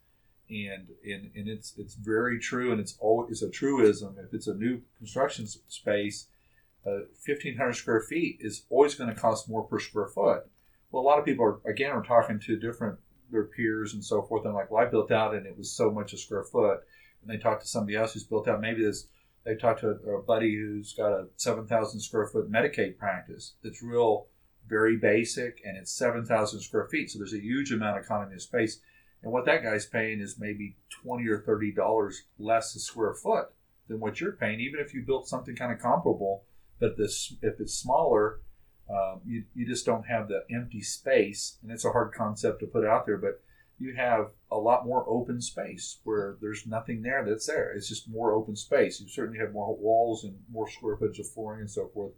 and 0.49 0.89
and 1.05 1.31
and 1.35 1.49
it's 1.49 1.75
it's 1.77 1.95
very 1.95 2.39
true, 2.39 2.73
and 2.73 2.81
it's 2.81 2.97
always 3.01 3.43
a 3.43 3.51
truism. 3.51 4.17
If 4.19 4.35
it's 4.35 4.47
a 4.47 4.55
new 4.55 4.83
construction 4.99 5.47
space, 5.47 6.29
uh, 6.87 7.01
fifteen 7.19 7.57
hundred 7.57 7.75
square 7.75 8.01
feet 8.01 8.39
is 8.41 8.65
always 8.71 8.95
going 8.95 9.13
to 9.15 9.21
cost 9.21 9.49
more 9.49 9.65
per 9.65 9.79
square 9.79 10.09
foot. 10.09 10.45
Well, 10.91 11.03
a 11.03 11.07
lot 11.07 11.19
of 11.19 11.25
people 11.25 11.45
are 11.45 11.71
again 11.71 11.91
are 11.91 12.03
talking 12.03 12.41
to 12.41 12.57
different 12.57 12.99
their 13.31 13.45
peers 13.45 13.95
and 13.95 14.05
so 14.05 14.23
forth, 14.23 14.45
and 14.45 14.55
like, 14.55 14.71
well, 14.71 14.87
I 14.87 14.89
built 14.89 15.11
out 15.11 15.35
and 15.35 15.47
it 15.47 15.57
was 15.57 15.73
so 15.73 15.91
much 15.91 16.13
a 16.13 16.19
square 16.19 16.45
foot 16.45 16.81
and 17.25 17.35
they 17.35 17.43
talk 17.43 17.61
to 17.61 17.67
somebody 17.67 17.97
else 17.97 18.13
who's 18.13 18.25
built 18.25 18.49
out. 18.49 18.61
Maybe 18.61 18.83
there's 18.83 19.09
they 19.45 19.57
talk 19.57 19.81
to 19.81 19.99
a, 20.07 20.17
a 20.17 20.23
buddy 20.23 20.55
who's 20.55 20.95
got 20.95 21.13
a 21.13 21.27
seven 21.37 21.67
thousand 21.67 22.01
square 22.01 22.27
foot 22.27 22.51
Medicaid 22.51 22.97
practice 22.99 23.55
that's 23.63 23.83
real, 23.83 24.27
very 24.69 24.97
basic, 24.97 25.61
and 25.65 25.77
it's 25.77 25.93
seven 25.93 26.25
thousand 26.25 26.61
square 26.61 26.87
feet. 26.87 27.11
So 27.11 27.19
there's 27.19 27.35
a 27.35 27.41
huge 27.43 27.73
amount 27.73 27.99
of 27.99 28.05
economy 28.05 28.35
of 28.35 28.43
space, 28.43 28.81
and 29.23 29.33
what 29.33 29.45
that 29.47 29.63
guy's 29.63 29.87
paying 29.87 30.21
is 30.21 30.39
maybe 30.39 30.77
twenty 30.91 31.29
or 31.29 31.39
thirty 31.39 31.73
dollars 31.73 32.23
less 32.39 32.75
a 32.75 32.81
square 32.81 33.15
foot 33.15 33.49
than 33.89 34.01
what 34.01 34.21
you're 34.21 34.33
paying, 34.33 34.61
even 34.61 34.81
if 34.81 34.95
you 34.95 35.03
built 35.03 35.29
something 35.29 35.55
kind 35.55 35.73
of 35.73 35.79
comparable. 35.79 36.45
But 36.81 36.97
this, 36.97 37.35
if 37.41 37.61
it's 37.61 37.75
smaller, 37.75 38.41
um, 38.91 39.21
you, 39.25 39.45
you 39.55 39.67
just 39.67 39.87
don't 39.87 40.07
have 40.07 40.29
the 40.29 40.45
empty 40.51 40.81
space, 40.81 41.59
and 41.63 41.71
it's 41.71 41.85
a 41.85 41.93
hard 41.93 42.13
concept 42.13 42.61
to 42.61 42.67
put 42.67 42.85
out 42.85 43.07
there, 43.07 43.17
but 43.19 43.41
you 43.79 43.95
have 43.95 44.31
a 44.51 44.57
lot 44.57 44.87
more 44.87 45.05
open 45.09 45.41
space 45.41 45.99
where 46.05 46.37
there's 46.41 46.67
nothing 46.67 47.03
there 47.03 47.25
that's 47.25 47.47
there. 47.47 47.73
It's 47.73 47.89
just 47.89 48.09
more 48.09 48.33
open 48.33 48.57
space. 48.57 49.01
You 49.01 49.09
certainly 49.09 49.39
have 49.39 49.53
more 49.53 49.77
walls 49.77 50.25
and 50.25 50.39
more 50.51 50.69
square 50.71 50.97
footage 50.97 51.19
of 51.19 51.29
flooring 51.29 51.61
and 51.61 51.71
so 51.71 51.89
forth. 51.89 52.13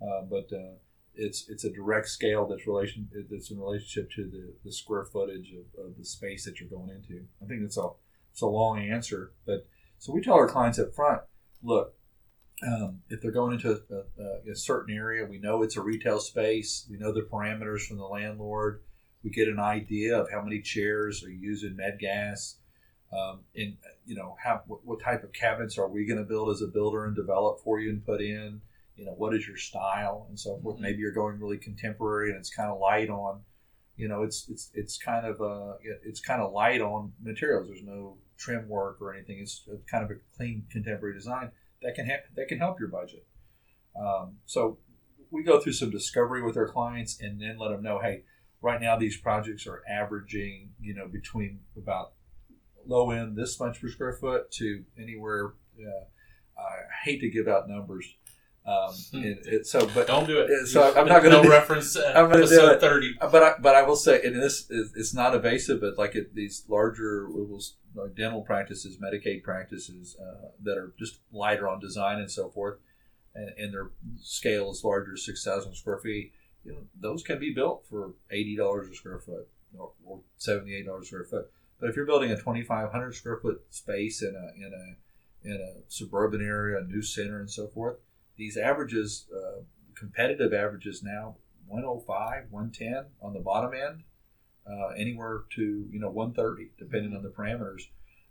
Uh, 0.00 0.22
but 0.22 0.50
uh, 0.52 0.74
it's 1.14 1.48
it's 1.48 1.64
a 1.64 1.70
direct 1.70 2.08
scale 2.08 2.46
that's 2.46 2.66
relation 2.66 3.08
that's 3.30 3.50
in 3.50 3.58
relationship 3.58 4.10
to 4.12 4.24
the, 4.24 4.54
the 4.64 4.72
square 4.72 5.04
footage 5.04 5.52
of, 5.52 5.84
of 5.84 5.96
the 5.96 6.04
space 6.04 6.44
that 6.44 6.60
you're 6.60 6.70
going 6.70 6.90
into. 6.90 7.24
I 7.42 7.46
think 7.46 7.62
that's 7.62 7.76
a 7.76 7.88
it's 8.30 8.42
a 8.42 8.46
long 8.46 8.78
answer, 8.78 9.32
but 9.46 9.66
so 9.98 10.12
we 10.12 10.22
tell 10.22 10.34
our 10.34 10.48
clients 10.48 10.78
up 10.78 10.94
front, 10.94 11.20
look, 11.62 11.94
um, 12.66 13.00
if 13.08 13.20
they're 13.20 13.30
going 13.30 13.52
into 13.52 13.80
a, 13.90 14.22
a, 14.22 14.52
a 14.52 14.56
certain 14.56 14.96
area, 14.96 15.26
we 15.26 15.38
know 15.38 15.62
it's 15.62 15.76
a 15.76 15.82
retail 15.82 16.18
space. 16.18 16.86
We 16.90 16.96
know 16.96 17.12
the 17.12 17.28
parameters 17.30 17.86
from 17.86 17.98
the 17.98 18.06
landlord 18.06 18.80
we 19.22 19.30
get 19.30 19.48
an 19.48 19.60
idea 19.60 20.18
of 20.18 20.30
how 20.30 20.42
many 20.42 20.60
chairs 20.60 21.24
are 21.24 21.30
using 21.30 21.76
med 21.76 21.98
gas, 21.98 22.56
um, 23.12 23.40
and 23.54 23.76
you 24.04 24.16
know 24.16 24.36
how 24.42 24.62
what, 24.66 24.84
what 24.84 25.00
type 25.00 25.22
of 25.22 25.32
cabinets 25.32 25.78
are 25.78 25.88
we 25.88 26.06
going 26.06 26.18
to 26.18 26.24
build 26.24 26.50
as 26.50 26.62
a 26.62 26.66
builder 26.66 27.04
and 27.04 27.14
develop 27.14 27.60
for 27.60 27.80
you 27.80 27.90
and 27.90 28.04
put 28.04 28.20
in. 28.20 28.60
You 28.96 29.06
know 29.06 29.12
what 29.12 29.34
is 29.34 29.46
your 29.46 29.56
style 29.56 30.26
and 30.28 30.38
so 30.38 30.58
forth. 30.62 30.76
Mm-hmm. 30.76 30.82
Maybe 30.82 30.98
you're 30.98 31.12
going 31.12 31.40
really 31.40 31.58
contemporary 31.58 32.30
and 32.30 32.38
it's 32.38 32.54
kind 32.54 32.70
of 32.70 32.78
light 32.78 33.10
on. 33.10 33.40
You 33.96 34.08
know, 34.08 34.22
it's 34.22 34.48
it's 34.48 34.70
it's 34.74 34.98
kind 34.98 35.26
of 35.26 35.40
uh 35.40 35.74
it's 36.04 36.20
kind 36.20 36.40
of 36.40 36.52
light 36.52 36.80
on 36.80 37.12
materials. 37.22 37.68
There's 37.68 37.82
no 37.82 38.18
trim 38.38 38.68
work 38.68 38.98
or 39.00 39.14
anything. 39.14 39.38
It's 39.40 39.68
kind 39.90 40.04
of 40.04 40.10
a 40.10 40.14
clean 40.36 40.64
contemporary 40.70 41.14
design 41.14 41.50
that 41.82 41.94
can 41.94 42.06
ha- 42.06 42.26
that 42.36 42.48
can 42.48 42.58
help 42.58 42.80
your 42.80 42.88
budget. 42.88 43.26
Um, 43.98 44.36
so 44.46 44.78
we 45.30 45.42
go 45.42 45.60
through 45.60 45.72
some 45.74 45.90
discovery 45.90 46.42
with 46.42 46.56
our 46.56 46.68
clients 46.68 47.20
and 47.20 47.40
then 47.40 47.58
let 47.58 47.70
them 47.70 47.82
know, 47.82 47.98
hey, 47.98 48.22
right 48.62 48.80
now 48.80 48.96
these 48.96 49.16
projects 49.16 49.66
are 49.66 49.82
averaging 49.90 50.70
you 50.80 50.94
know 50.94 51.06
between 51.06 51.60
about 51.76 52.12
low 52.86 53.10
end 53.10 53.36
this 53.36 53.60
much 53.60 53.80
per 53.80 53.88
square 53.88 54.12
foot 54.14 54.50
to 54.50 54.84
anywhere 54.98 55.52
uh, 55.78 56.60
i 56.60 57.04
hate 57.04 57.20
to 57.20 57.28
give 57.28 57.48
out 57.48 57.68
numbers 57.68 58.14
um, 58.64 58.94
hmm. 59.10 59.24
it, 59.24 59.38
it, 59.44 59.66
so 59.66 59.88
but 59.94 60.06
don't 60.06 60.26
do 60.26 60.38
it 60.38 60.66
so 60.68 60.94
i'm 60.96 61.08
not 61.08 61.22
going 61.22 61.34
to 61.34 61.42
no 61.42 61.50
reference 61.50 61.96
uh, 61.96 62.12
i'm 62.16 62.30
do 62.30 62.70
it 62.70 62.80
30 62.80 63.14
but 63.20 63.42
I, 63.42 63.54
but 63.60 63.74
i 63.74 63.82
will 63.82 63.96
say 63.96 64.20
and 64.22 64.40
this 64.40 64.70
is 64.70 64.92
it's 64.94 65.12
not 65.12 65.34
evasive 65.34 65.80
but 65.80 65.98
like 65.98 66.14
it, 66.14 66.34
these 66.34 66.64
larger 66.68 67.28
like 67.94 68.14
dental 68.14 68.42
practices 68.42 68.98
medicaid 68.98 69.42
practices 69.42 70.16
uh, 70.20 70.48
that 70.62 70.78
are 70.78 70.94
just 70.98 71.18
lighter 71.32 71.68
on 71.68 71.80
design 71.80 72.18
and 72.18 72.30
so 72.30 72.50
forth 72.50 72.78
and, 73.34 73.50
and 73.58 73.74
their 73.74 73.90
scale 74.20 74.70
is 74.70 74.84
larger 74.84 75.16
6000 75.16 75.74
square 75.74 75.98
feet 75.98 76.32
you 76.64 76.72
know, 76.72 76.78
those 76.98 77.22
can 77.22 77.38
be 77.38 77.52
built 77.52 77.84
for 77.88 78.14
eighty 78.30 78.56
dollars 78.56 78.88
a 78.88 78.94
square 78.94 79.18
foot 79.18 79.48
or, 79.76 79.92
or 80.04 80.20
seventy 80.36 80.74
eight 80.74 80.86
dollars 80.86 81.04
a 81.04 81.06
square 81.06 81.24
foot. 81.24 81.50
But 81.80 81.90
if 81.90 81.96
you're 81.96 82.06
building 82.06 82.30
a 82.30 82.36
twenty 82.36 82.62
five 82.62 82.92
hundred 82.92 83.14
square 83.14 83.38
foot 83.38 83.62
space 83.70 84.22
in 84.22 84.34
a 84.34 84.64
in 84.64 84.72
a 84.72 85.48
in 85.48 85.60
a 85.60 85.80
suburban 85.88 86.40
area, 86.40 86.78
a 86.78 86.84
new 86.84 87.02
center, 87.02 87.40
and 87.40 87.50
so 87.50 87.66
forth, 87.66 87.96
these 88.36 88.56
averages, 88.56 89.26
uh, 89.34 89.62
competitive 89.94 90.52
averages 90.52 91.02
now, 91.02 91.36
105, 91.66 92.46
110 92.50 93.04
on 93.20 93.32
the 93.32 93.40
bottom 93.40 93.72
end, 93.74 94.02
uh, 94.66 94.88
anywhere 94.96 95.42
to 95.54 95.86
you 95.90 95.98
know 95.98 96.10
130, 96.10 96.70
depending 96.78 97.16
on 97.16 97.22
the 97.22 97.30
parameters. 97.30 97.82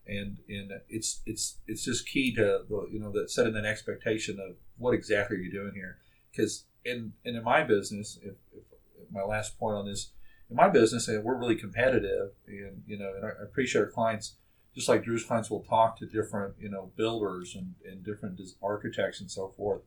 And 0.07 0.37
and 0.49 0.71
it's 0.89 1.21
it's 1.25 1.59
it's 1.67 1.85
just 1.85 2.07
key 2.07 2.33
to 2.35 2.61
the, 2.67 2.87
you 2.91 2.99
know 2.99 3.11
that 3.11 3.29
setting 3.29 3.55
an 3.55 3.65
expectation 3.65 4.39
of 4.39 4.55
what 4.77 4.93
exactly 4.93 5.37
are 5.37 5.39
you 5.39 5.51
doing 5.51 5.73
here, 5.75 5.97
because 6.31 6.65
and, 6.85 7.13
and 7.23 7.37
in 7.37 7.43
my 7.43 7.63
business, 7.63 8.17
if, 8.23 8.33
if, 8.53 8.63
my 9.11 9.21
last 9.21 9.59
point 9.59 9.75
on 9.75 9.85
this, 9.85 10.11
in 10.49 10.55
my 10.55 10.69
business, 10.69 11.07
and 11.07 11.23
we're 11.23 11.37
really 11.37 11.55
competitive, 11.55 12.31
and 12.47 12.81
you 12.87 12.97
know, 12.97 13.13
and 13.15 13.25
I 13.25 13.29
appreciate 13.43 13.81
our 13.81 13.87
clients. 13.87 14.35
Just 14.73 14.87
like 14.87 15.03
Drew's 15.03 15.25
clients 15.25 15.51
will 15.51 15.63
talk 15.63 15.99
to 15.99 16.05
different, 16.05 16.55
you 16.57 16.69
know, 16.69 16.93
builders 16.95 17.55
and, 17.55 17.75
and 17.85 18.05
different 18.05 18.39
architects 18.63 19.19
and 19.19 19.29
so 19.29 19.49
forth 19.49 19.81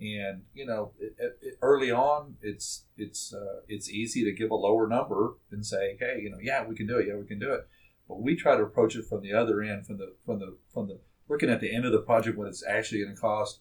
and 0.00 0.42
you 0.54 0.64
know 0.64 0.92
it, 0.98 1.14
it, 1.42 1.58
early 1.60 1.90
on 1.90 2.36
it's 2.40 2.84
it's 2.96 3.34
uh, 3.34 3.60
it's 3.68 3.90
easy 3.90 4.24
to 4.24 4.32
give 4.32 4.50
a 4.50 4.54
lower 4.54 4.86
number 4.86 5.34
and 5.50 5.64
say 5.64 5.96
hey 6.00 6.20
you 6.22 6.30
know 6.30 6.38
yeah 6.40 6.64
we 6.64 6.74
can 6.74 6.86
do 6.86 6.98
it. 6.98 7.06
Yeah 7.08 7.16
we 7.16 7.26
can 7.26 7.38
do 7.38 7.52
it. 7.52 7.66
But 8.08 8.22
we 8.22 8.34
try 8.34 8.56
to 8.56 8.62
approach 8.62 8.96
it 8.96 9.04
from 9.06 9.22
the 9.22 9.32
other 9.32 9.62
end 9.62 9.86
from 9.86 9.98
the 9.98 10.14
from 10.24 10.38
the 10.38 10.56
from 10.72 10.88
the 10.88 10.98
looking 11.28 11.50
at 11.50 11.60
the 11.60 11.74
end 11.74 11.84
of 11.84 11.92
the 11.92 12.00
project 12.00 12.36
what 12.36 12.48
it's 12.48 12.64
actually 12.66 13.02
going 13.02 13.14
to 13.14 13.20
cost. 13.20 13.60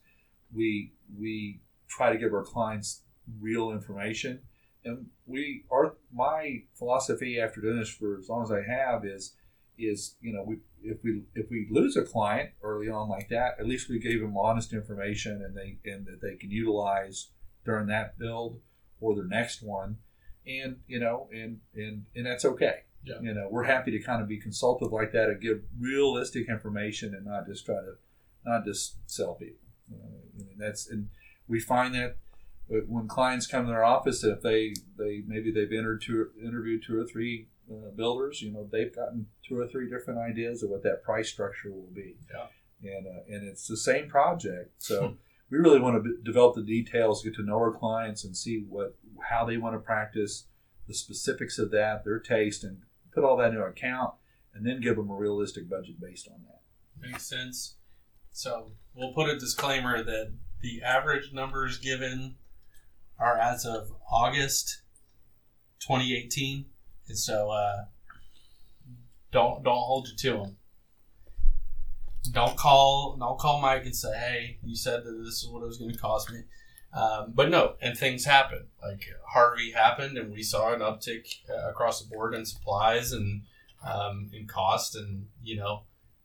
We 0.54 0.94
we 1.20 1.60
try 1.88 2.12
to 2.12 2.18
give 2.18 2.34
our 2.34 2.44
clients 2.44 3.02
real 3.40 3.72
information. 3.72 4.40
And 4.86 5.08
we 5.26 5.66
our 5.72 5.96
my 6.14 6.64
philosophy 6.74 7.40
after 7.40 7.60
doing 7.60 7.80
this 7.80 7.90
for 7.90 8.18
as 8.18 8.30
long 8.30 8.44
as 8.44 8.52
i 8.52 8.62
have 8.62 9.06
is 9.06 9.34
is 9.80 10.16
you 10.22 10.34
know 10.34 10.44
we 10.44 10.58
if 10.84 10.98
we 11.04 11.24
if 11.36 11.50
we 11.50 11.68
lose 11.70 11.96
a 11.96 12.04
client 12.04 12.52
early 12.64 12.90
on 12.90 13.10
like 13.10 13.30
that, 13.30 13.56
at 13.60 13.68
least 13.68 13.90
we 13.90 14.00
gave 14.00 14.22
them 14.22 14.38
honest 14.38 14.74
information 14.74 15.42
and 15.44 15.56
they 15.56 15.78
and 15.90 16.06
that 16.06 16.22
they 16.22 16.36
can 16.36 16.52
utilize 16.52 17.30
during 17.66 17.88
that 17.88 18.18
build 18.18 18.60
or 19.02 19.16
their 19.16 19.26
next 19.26 19.62
one, 19.62 19.98
and 20.46 20.78
you 20.88 21.00
know 21.00 21.30
and 21.34 21.60
and 21.76 22.06
and 22.16 22.26
that's 22.26 22.46
okay. 22.46 22.84
Yeah. 23.04 23.16
You 23.22 23.34
know, 23.34 23.48
we're 23.50 23.64
happy 23.64 23.92
to 23.92 24.00
kind 24.00 24.22
of 24.22 24.28
be 24.28 24.38
consultative 24.38 24.92
like 24.92 25.14
that 25.14 25.30
and 25.30 25.40
give 25.40 25.62
realistic 25.80 26.50
information 26.50 27.14
and 27.16 27.26
not 27.26 27.48
just 27.48 27.66
try 27.66 27.76
to 27.76 27.94
not 28.46 28.66
just 28.66 28.98
sell 29.06 29.36
people. 29.36 29.62
Uh, 29.92 30.44
that's 30.58 30.90
and 30.90 31.10
we 31.48 31.60
find 31.60 31.96
that 31.96 32.18
when 32.68 33.08
clients 33.08 33.48
come 33.48 33.66
to 33.66 33.72
our 33.72 33.84
office, 33.84 34.24
if 34.24 34.42
they 34.42 34.74
they 34.98 35.24
maybe 35.26 35.52
they've 35.52 35.72
entered 35.72 36.02
two, 36.02 36.30
interviewed 36.44 36.84
two 36.86 37.00
or 37.00 37.06
three 37.06 37.48
uh, 37.72 37.90
builders, 37.96 38.42
you 38.42 38.52
know, 38.52 38.68
they've 38.72 38.96
gotten 38.96 39.28
two 39.48 39.58
or 39.58 39.68
three 39.68 39.90
different 39.90 40.20
ideas 40.20 40.64
of 40.64 40.70
what 40.70 40.84
that 40.84 41.04
price 41.04 41.30
structure 41.30 41.72
will 41.72 41.90
be. 41.94 42.16
Yeah. 42.32 42.98
And, 42.98 43.08
uh, 43.08 43.22
and 43.28 43.48
it's 43.48 43.68
the 43.68 43.78
same 43.78 44.10
project. 44.10 44.72
So 44.80 45.18
we 45.50 45.58
really 45.58 45.80
want 45.80 45.98
to 45.98 46.02
b- 46.02 46.18
develop 46.24 46.56
the 46.56 46.64
details, 46.64 47.24
get 47.24 47.36
to 47.36 47.44
know 47.44 47.58
our 47.58 47.72
clients 47.72 48.24
and 48.24 48.36
see 48.36 48.64
what, 48.68 48.96
how 49.30 49.46
they 49.46 49.58
want 49.58 49.76
to 49.76 49.80
practice, 49.80 50.48
the 50.88 50.94
specifics 50.94 51.60
of 51.60 51.72
that, 51.72 52.04
their 52.06 52.20
taste, 52.20 52.64
and 52.64 52.80
put 53.14 53.24
all 53.24 53.38
that 53.38 53.50
into 53.50 53.62
account 53.62 54.14
and 54.54 54.66
then 54.66 54.82
give 54.82 54.96
them 54.96 55.10
a 55.10 55.16
realistic 55.16 55.70
budget 55.70 56.00
based 56.00 56.28
on 56.28 56.42
that. 56.48 57.08
Makes 57.08 57.28
sense. 57.28 57.76
So 58.32 58.72
we'll 58.94 59.14
put 59.14 59.30
a 59.30 59.38
disclaimer 59.38 60.04
that 60.04 60.34
the 60.62 60.82
average 60.82 61.34
numbers 61.34 61.78
given 61.78 62.36
are 63.18 63.38
as 63.38 63.66
of 63.66 63.92
August 64.12 64.82
2018 65.80 66.66
and 67.10 67.18
so 67.18 67.50
uh, 67.50 67.86
don't 69.32 69.64
don't 69.64 69.76
hold 69.76 70.08
you 70.08 70.16
to 70.16 70.38
them. 70.38 70.58
Don't 72.32 72.56
call 72.56 73.18
don't 73.20 73.40
call 73.40 73.62
Mike 73.62 73.86
and 73.86 73.96
say, 73.96 74.14
"Hey, 74.18 74.58
you 74.64 74.76
said 74.76 75.04
that 75.04 75.12
this 75.12 75.42
is 75.42 75.48
what 75.50 75.64
it 75.64 75.68
was 75.68 75.78
going 75.78 75.92
to 75.92 75.98
cost 75.98 76.32
me." 76.32 76.44
Um, 76.94 77.34
but 77.36 77.50
no, 77.50 77.76
and 77.82 77.98
things 77.98 78.26
happen. 78.26 78.68
Like 78.82 79.06
Harvey 79.28 79.72
happened, 79.72 80.18
and 80.18 80.32
we 80.32 80.44
saw 80.44 80.74
an 80.74 80.80
uptick 80.80 81.36
uh, 81.50 81.70
across 81.70 82.02
the 82.02 82.10
board 82.10 82.34
in 82.34 82.46
supplies 82.46 83.12
and 83.12 83.44
um, 83.84 84.30
in 84.34 84.48
cost, 84.48 84.96
and 84.96 85.28
you 85.44 85.58
know, 85.58 85.84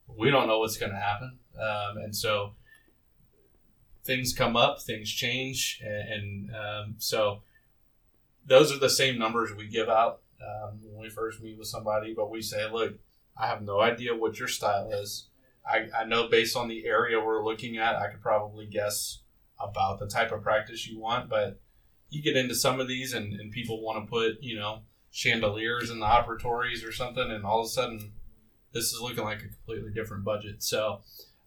we 0.09 0.31
don't 0.31 0.47
know 0.47 0.59
what's 0.59 0.77
going 0.77 0.93
to 0.93 0.99
happen, 0.99 1.39
um, 1.59 1.99
and 1.99 2.17
so 2.17 2.55
things 4.05 4.35
come 4.35 4.57
up, 4.57 4.83
things 4.83 5.11
change, 5.11 5.81
and, 5.83 6.09
and 6.09 6.57
um, 6.57 6.95
so 6.99 7.43
those 8.47 8.73
are 8.73 8.79
the 8.79 8.91
same 8.91 9.19
numbers 9.19 9.55
we 9.55 9.67
give 9.67 9.89
out 9.89 10.21
um, 10.45 10.81
when 10.83 11.03
we 11.03 11.09
first 11.09 11.43
meet 11.43 11.59
with 11.59 11.69
somebody, 11.69 12.15
but 12.15 12.31
we 12.31 12.43
say, 12.43 12.71
look, 12.71 12.95
I 13.37 13.47
have 13.47 13.63
no 13.63 13.81
idea 13.81 14.15
what 14.15 14.39
your 14.39 14.49
style 14.49 14.91
is. 14.93 15.29
I, 15.67 15.89
I 15.99 16.05
know 16.05 16.29
based 16.29 16.57
on 16.57 16.69
the 16.69 16.85
area 16.87 17.19
we're 17.19 17.45
looking 17.45 17.79
at, 17.79 17.97
I 17.97 18.09
could 18.09 18.21
probably 18.21 18.67
guess 18.67 19.21
about 19.59 19.99
the 19.99 20.07
type 20.07 20.33
of 20.33 20.43
practice 20.43 20.87
you 20.87 20.99
want, 21.01 21.29
but 21.29 21.61
you 22.11 22.23
get 22.23 22.37
into 22.37 22.55
some 22.55 22.81
of 22.81 22.89
these 22.89 23.13
and, 23.13 23.33
and 23.33 23.51
people 23.51 23.83
want 23.83 24.05
to 24.05 24.11
put, 24.11 24.43
you 24.43 24.57
know, 24.57 24.83
chandeliers 25.11 25.91
in 25.91 26.01
the 26.01 26.07
operatories 26.07 26.87
or 26.87 26.93
something, 26.93 27.31
and 27.31 27.45
all 27.45 27.61
of 27.61 27.67
a 27.67 27.71
sudden 27.71 28.13
this 28.73 28.93
is 28.93 29.01
looking 29.01 29.25
like 29.25 29.39
a 29.39 29.49
completely 29.49 29.93
different 29.93 30.25
budget. 30.25 30.63
So 30.63 31.01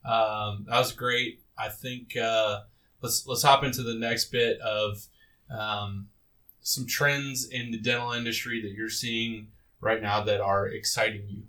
um, 0.05 0.65
that 0.69 0.79
was 0.79 0.93
great. 0.93 1.41
I 1.57 1.69
think 1.69 2.15
uh, 2.17 2.61
let's 3.01 3.27
let's 3.27 3.43
hop 3.43 3.63
into 3.63 3.83
the 3.83 3.95
next 3.95 4.25
bit 4.31 4.59
of 4.61 5.07
um, 5.55 6.07
some 6.67 6.85
trends 6.85 7.47
in 7.47 7.71
the 7.71 7.77
dental 7.77 8.11
industry 8.11 8.61
that 8.61 8.73
you're 8.73 8.89
seeing 8.89 9.47
right 9.79 10.01
now 10.01 10.21
that 10.21 10.41
are 10.41 10.67
exciting 10.67 11.23
you? 11.29 11.43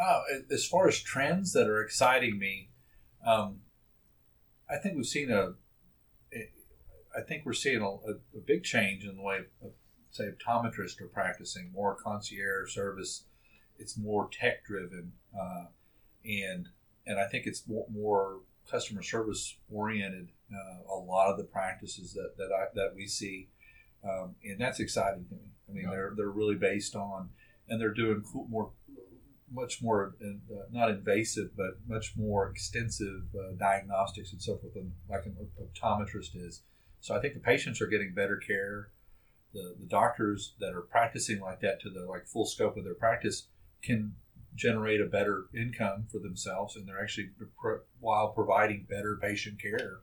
Uh, 0.00 0.20
as 0.52 0.64
far 0.64 0.86
as 0.86 1.00
trends 1.00 1.52
that 1.52 1.68
are 1.68 1.82
exciting 1.82 2.38
me, 2.38 2.68
um, 3.26 3.62
I 4.70 4.76
think 4.76 4.94
we've 4.94 5.04
seen 5.04 5.32
a, 5.32 5.54
I 6.32 7.22
think 7.26 7.44
we're 7.44 7.54
seeing 7.54 7.82
a, 7.82 7.88
a, 7.88 8.40
big 8.46 8.62
change 8.62 9.04
in 9.04 9.16
the 9.16 9.22
way, 9.22 9.40
of, 9.62 9.72
say, 10.12 10.28
optometrists 10.30 11.00
are 11.00 11.08
practicing 11.08 11.72
more 11.72 11.96
concierge 11.96 12.72
service. 12.72 13.24
It's 13.78 13.98
more 13.98 14.28
tech 14.30 14.64
driven, 14.64 15.12
uh, 15.38 15.64
and 16.24 16.68
and 17.04 17.18
I 17.18 17.26
think 17.26 17.46
it's 17.46 17.66
more, 17.66 17.86
more 17.92 18.38
customer 18.70 19.02
service 19.02 19.56
oriented 19.70 20.28
uh, 20.54 20.94
a 20.94 20.98
lot 20.98 21.30
of 21.30 21.38
the 21.38 21.44
practices 21.44 22.12
that 22.14 22.36
that 22.36 22.50
I, 22.52 22.66
that 22.74 22.94
we 22.94 23.06
see, 23.06 23.48
um, 24.04 24.34
and 24.44 24.60
that's 24.60 24.80
exciting 24.80 25.26
to 25.28 25.34
me. 25.34 25.40
I 25.68 25.72
mean, 25.72 25.84
yeah. 25.84 25.90
they're 25.90 26.12
they're 26.16 26.30
really 26.30 26.56
based 26.56 26.94
on, 26.94 27.30
and 27.68 27.80
they're 27.80 27.94
doing 27.94 28.22
cool, 28.30 28.46
more, 28.48 28.70
much 29.52 29.82
more 29.82 30.14
uh, 30.22 30.54
not 30.70 30.90
invasive, 30.90 31.56
but 31.56 31.78
much 31.86 32.14
more 32.16 32.48
extensive 32.48 33.22
uh, 33.34 33.52
diagnostics 33.58 34.32
and 34.32 34.42
so 34.42 34.56
forth 34.56 34.74
than 34.74 34.92
like 35.08 35.26
an 35.26 35.36
optometrist 35.60 36.34
is. 36.34 36.62
So 37.00 37.16
I 37.16 37.20
think 37.20 37.34
the 37.34 37.40
patients 37.40 37.80
are 37.80 37.86
getting 37.86 38.14
better 38.14 38.36
care. 38.36 38.90
The, 39.52 39.74
the 39.78 39.86
doctors 39.86 40.54
that 40.60 40.72
are 40.72 40.80
practicing 40.80 41.40
like 41.40 41.60
that 41.60 41.80
to 41.82 41.90
the 41.90 42.06
like 42.06 42.26
full 42.26 42.46
scope 42.46 42.76
of 42.78 42.84
their 42.84 42.94
practice 42.94 43.48
can 43.82 44.14
generate 44.54 45.00
a 45.00 45.06
better 45.06 45.46
income 45.54 46.06
for 46.10 46.18
themselves 46.18 46.76
and 46.76 46.86
they're 46.86 47.00
actually 47.00 47.30
while 48.00 48.28
providing 48.28 48.86
better 48.88 49.18
patient 49.20 49.60
care 49.60 50.00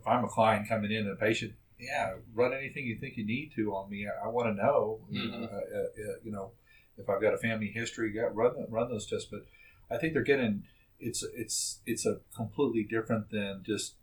if 0.00 0.06
i'm 0.06 0.24
a 0.24 0.28
client 0.28 0.68
coming 0.68 0.90
in 0.90 1.06
and 1.06 1.12
a 1.12 1.16
patient 1.16 1.52
yeah 1.78 2.14
run 2.34 2.52
anything 2.52 2.84
you 2.84 2.96
think 2.96 3.16
you 3.16 3.24
need 3.24 3.52
to 3.54 3.74
on 3.74 3.88
me 3.90 4.06
i, 4.06 4.26
I 4.26 4.28
want 4.28 4.48
to 4.48 4.54
know 4.62 5.00
mm-hmm. 5.12 5.44
uh, 5.44 5.46
uh, 5.46 5.50
uh, 5.50 6.16
you 6.22 6.32
know 6.32 6.52
if 6.98 7.08
i've 7.08 7.22
got 7.22 7.34
a 7.34 7.38
family 7.38 7.70
history 7.74 8.12
yeah, 8.14 8.28
run 8.32 8.52
run 8.68 8.90
those 8.90 9.06
tests 9.06 9.28
but 9.30 9.46
i 9.90 9.98
think 9.98 10.14
they're 10.14 10.22
getting 10.22 10.64
it's 10.98 11.24
it's 11.34 11.80
it's 11.86 12.06
a 12.06 12.20
completely 12.34 12.84
different 12.84 13.30
than 13.30 13.62
just 13.64 13.94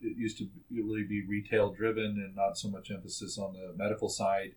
it 0.00 0.18
used 0.18 0.36
to 0.36 0.48
really 0.70 1.04
be 1.04 1.24
retail 1.26 1.72
driven 1.72 2.22
and 2.22 2.36
not 2.36 2.58
so 2.58 2.68
much 2.68 2.90
emphasis 2.90 3.38
on 3.38 3.54
the 3.54 3.72
medical 3.76 4.08
side 4.08 4.52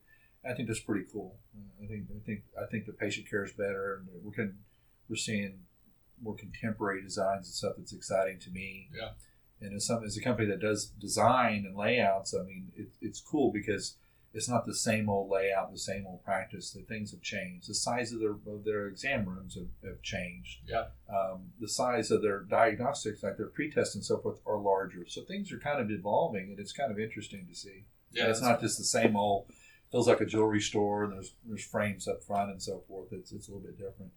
I 0.48 0.54
think 0.54 0.68
that's 0.68 0.80
pretty 0.80 1.06
cool. 1.12 1.36
I 1.84 1.88
think 1.88 2.06
I 2.16 2.20
think 2.26 2.44
I 2.62 2.66
think 2.70 2.86
the 2.86 2.94
patient 2.94 3.30
care 3.30 3.44
is 3.44 3.52
better, 3.52 3.96
and 4.00 4.08
we 4.24 4.32
can 4.32 4.58
we're 5.10 5.16
seeing 5.16 5.60
more 6.22 6.36
contemporary 6.36 7.02
designs 7.02 7.48
and 7.48 7.54
stuff 7.54 7.74
that's 7.78 7.94
exciting 7.94 8.40
to 8.40 8.50
me. 8.52 8.90
Yeah. 8.96 9.10
And 9.60 9.74
as 9.76 9.88
some 9.88 10.04
as 10.04 10.18
a 10.18 10.22
company 10.22 10.48
that 10.50 10.62
does 10.62 10.88
design 10.88 11.66
and 11.66 11.76
layouts, 11.76 12.34
I 12.34 12.44
mean, 12.44 12.72
it, 12.76 12.90
it's 13.02 13.20
cool 13.20 13.52
because 13.52 13.96
it's 14.34 14.48
not 14.48 14.66
the 14.66 14.76
same 14.76 15.10
old 15.10 15.32
layout, 15.32 15.72
the 15.72 15.80
same 15.80 16.06
old 16.06 16.24
practice. 16.24 16.72
The 16.72 16.82
things 16.82 17.12
have 17.12 17.22
changed. 17.22 17.68
The 17.68 17.74
size 17.74 18.12
of 18.12 18.20
their 18.20 18.34
of 18.34 18.64
their 18.66 18.88
exam 18.88 19.28
rooms 19.28 19.56
have, 19.56 19.90
have 19.90 20.02
changed. 20.02 20.60
Yeah. 20.68 20.86
Um, 21.10 21.52
the 21.60 21.70
size 21.70 22.12
of 22.12 22.22
their 22.22 22.42
diagnostics, 22.42 23.24
like 23.24 23.38
their 23.38 23.48
pretest 23.48 23.96
and 23.96 24.06
so 24.06 24.18
forth, 24.20 24.40
are 24.46 24.60
larger. 24.60 25.06
So 25.08 25.24
things 25.24 25.52
are 25.52 25.60
kind 25.60 25.82
of 25.82 25.90
evolving, 25.90 26.50
and 26.50 26.60
it's 26.60 26.74
kind 26.74 26.92
of 26.92 27.00
interesting 27.00 27.48
to 27.50 27.56
see. 27.56 27.86
Yeah. 28.12 28.28
It's 28.28 28.42
not 28.42 28.62
just 28.62 28.78
the 28.78 28.84
same 28.84 29.16
old. 29.16 29.52
Feels 29.92 30.08
like 30.08 30.20
a 30.20 30.26
jewelry 30.26 30.60
store, 30.60 31.06
and 31.06 31.14
there's 31.14 31.34
there's 31.46 31.66
frames 31.66 32.08
up 32.08 32.22
front 32.22 32.52
and 32.52 32.62
so 32.62 32.84
forth. 32.88 33.08
It's 33.12 33.32
it's 33.32 33.48
a 33.48 33.52
little 33.52 33.66
bit 33.66 33.78
different 33.78 34.12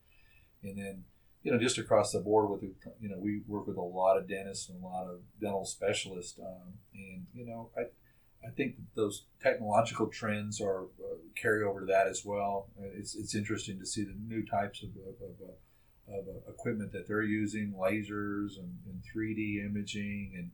and 0.63 0.77
then 0.77 1.05
you 1.43 1.53
know 1.53 1.59
just 1.59 1.79
across 1.79 2.13
the 2.13 2.21
board 2.21 2.51
with 2.51 2.63
you 3.01 3.09
know 3.09 3.19
we 3.19 3.41
work 3.47 3.67
with 3.67 3.77
a 3.77 3.83
lot 3.83 4.17
of 4.17 4.29
dentists 4.29 4.69
and 4.69 4.83
a 4.83 4.87
lot 4.87 5.07
of 5.07 5.21
dental 5.41 5.65
specialists 5.65 6.39
um, 6.39 6.75
and 6.95 7.27
you 7.35 7.47
know 7.47 7.71
I 7.77 7.83
I 8.47 8.51
think 8.51 8.77
those 8.95 9.25
technological 9.43 10.07
trends 10.07 10.61
are 10.61 10.85
uh, 10.85 11.17
carry 11.37 11.63
over 11.63 11.81
to 11.81 11.87
that 11.87 12.07
as 12.07 12.25
well. 12.25 12.69
It's, 12.79 13.15
it's 13.15 13.35
interesting 13.35 13.79
to 13.79 13.87
see 13.87 14.03
the 14.03 14.15
new 14.27 14.45
types 14.47 14.83
of, 14.83 14.91
of, 14.91 15.15
of, 15.21 16.19
of 16.19 16.29
uh, 16.29 16.51
equipment 16.51 16.93
that 16.93 17.07
they're 17.07 17.23
using, 17.23 17.75
lasers 17.79 18.59
and, 18.59 18.79
and 18.87 19.03
3D 19.15 19.65
imaging 19.65 20.33
and 20.37 20.51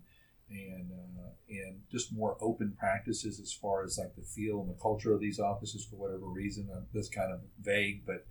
and 0.49 0.93
uh, 0.93 1.31
and 1.49 1.81
just 1.91 2.13
more 2.13 2.37
open 2.41 2.77
practices 2.79 3.41
as 3.41 3.53
far 3.53 3.83
as 3.83 3.99
like 3.99 4.15
the 4.15 4.23
feel 4.23 4.61
and 4.61 4.71
the 4.71 4.81
culture 4.81 5.13
of 5.13 5.21
these 5.21 5.41
offices 5.41 5.85
for 5.85 5.97
whatever 5.97 6.27
reason. 6.27 6.69
Uh, 6.73 6.81
that's 6.95 7.09
kind 7.09 7.33
of 7.33 7.41
vague, 7.61 8.07
but 8.07 8.27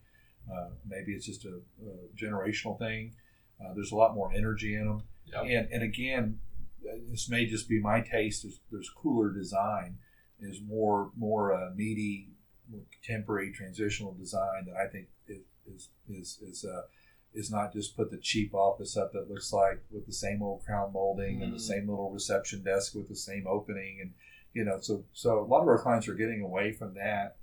uh, 0.52 0.70
maybe 0.88 1.14
it's 1.14 1.26
just 1.26 1.46
a, 1.46 1.60
a 1.84 2.16
generational 2.18 2.78
thing. 2.78 3.14
Uh, 3.60 3.74
there's 3.74 3.92
a 3.92 3.96
lot 3.96 4.14
more 4.16 4.32
energy 4.34 4.76
in 4.76 4.86
them, 4.86 5.04
yep. 5.26 5.44
and 5.44 5.72
and 5.72 5.84
again, 5.84 6.40
this 7.10 7.30
may 7.30 7.46
just 7.46 7.68
be 7.70 7.80
my 7.80 8.02
taste. 8.02 8.44
There's, 8.44 8.60
there's 8.72 8.90
cooler 8.90 9.32
design. 9.32 9.98
Is 10.42 10.60
more 10.62 11.12
more 11.16 11.54
uh, 11.54 11.70
meaty 11.76 12.28
more 12.70 12.82
contemporary 12.92 13.52
transitional 13.54 14.14
design 14.14 14.66
that 14.68 14.76
I 14.76 14.88
think 14.88 15.08
is 15.28 15.44
is 15.66 15.90
is 16.10 16.40
is, 16.42 16.66
uh, 16.66 16.84
is 17.34 17.50
not 17.50 17.72
just 17.74 17.96
put 17.96 18.12
the 18.12 18.18
cheap 18.18 18.54
office 18.54 18.98
up 18.98 19.14
that 19.14 19.30
looks 19.30 19.54
like 19.54 19.82
with 19.90 20.06
the 20.06 20.14
same 20.14 20.42
old 20.42 20.64
crown 20.66 20.92
molding 20.94 21.42
and 21.42 21.54
the 21.54 21.58
Mhm. 21.58 21.62
same 21.62 21.90
little 21.90 22.12
reception 22.12 22.64
desk 22.64 22.96
with 22.96 23.08
the 23.08 23.16
same 23.16 23.48
opening 23.48 24.00
and 24.02 24.14
you 24.54 24.64
know 24.66 24.80
so 24.82 25.06
so 25.14 25.40
a 25.40 25.48
lot 25.48 25.62
of 25.62 25.68
our 25.68 25.80
clients 25.82 26.08
are 26.08 26.16
getting 26.16 26.42
away 26.42 26.72
from 26.74 26.94
that 26.96 27.38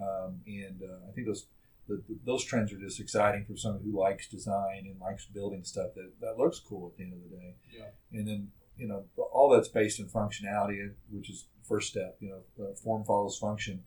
um, 0.00 0.40
and 0.46 0.82
uh, 0.82 1.08
I 1.08 1.12
think 1.12 1.26
those 1.26 1.46
the, 1.88 2.02
the- 2.08 2.18
those 2.24 2.44
trends 2.44 2.72
are 2.72 2.78
just 2.78 3.00
exciting 3.00 3.44
for 3.44 3.56
someone 3.56 3.82
who 3.82 3.98
likes 3.98 4.28
design 4.28 4.86
and 4.90 5.00
likes 5.00 5.26
building 5.26 5.62
stuff 5.64 5.90
that, 5.94 6.10
that 6.20 6.36
looks 6.38 6.58
cool 6.60 6.88
at 6.92 6.96
the 6.98 7.04
end 7.04 7.12
of 7.12 7.20
the 7.30 7.36
day 7.36 7.54
Yeah. 7.72 8.18
and 8.18 8.26
then 8.28 8.48
you 8.76 8.86
know 8.88 9.04
all 9.32 9.50
that's 9.50 9.68
based 9.68 10.00
in 10.00 10.06
functionality 10.06 10.92
which 11.10 11.30
is 11.30 11.46
the 11.60 11.66
first 11.66 11.88
step 11.90 12.16
you 12.20 12.28
know 12.30 12.64
uh, 12.64 12.74
form 12.74 13.04
follows 13.04 13.38
function 13.38 13.82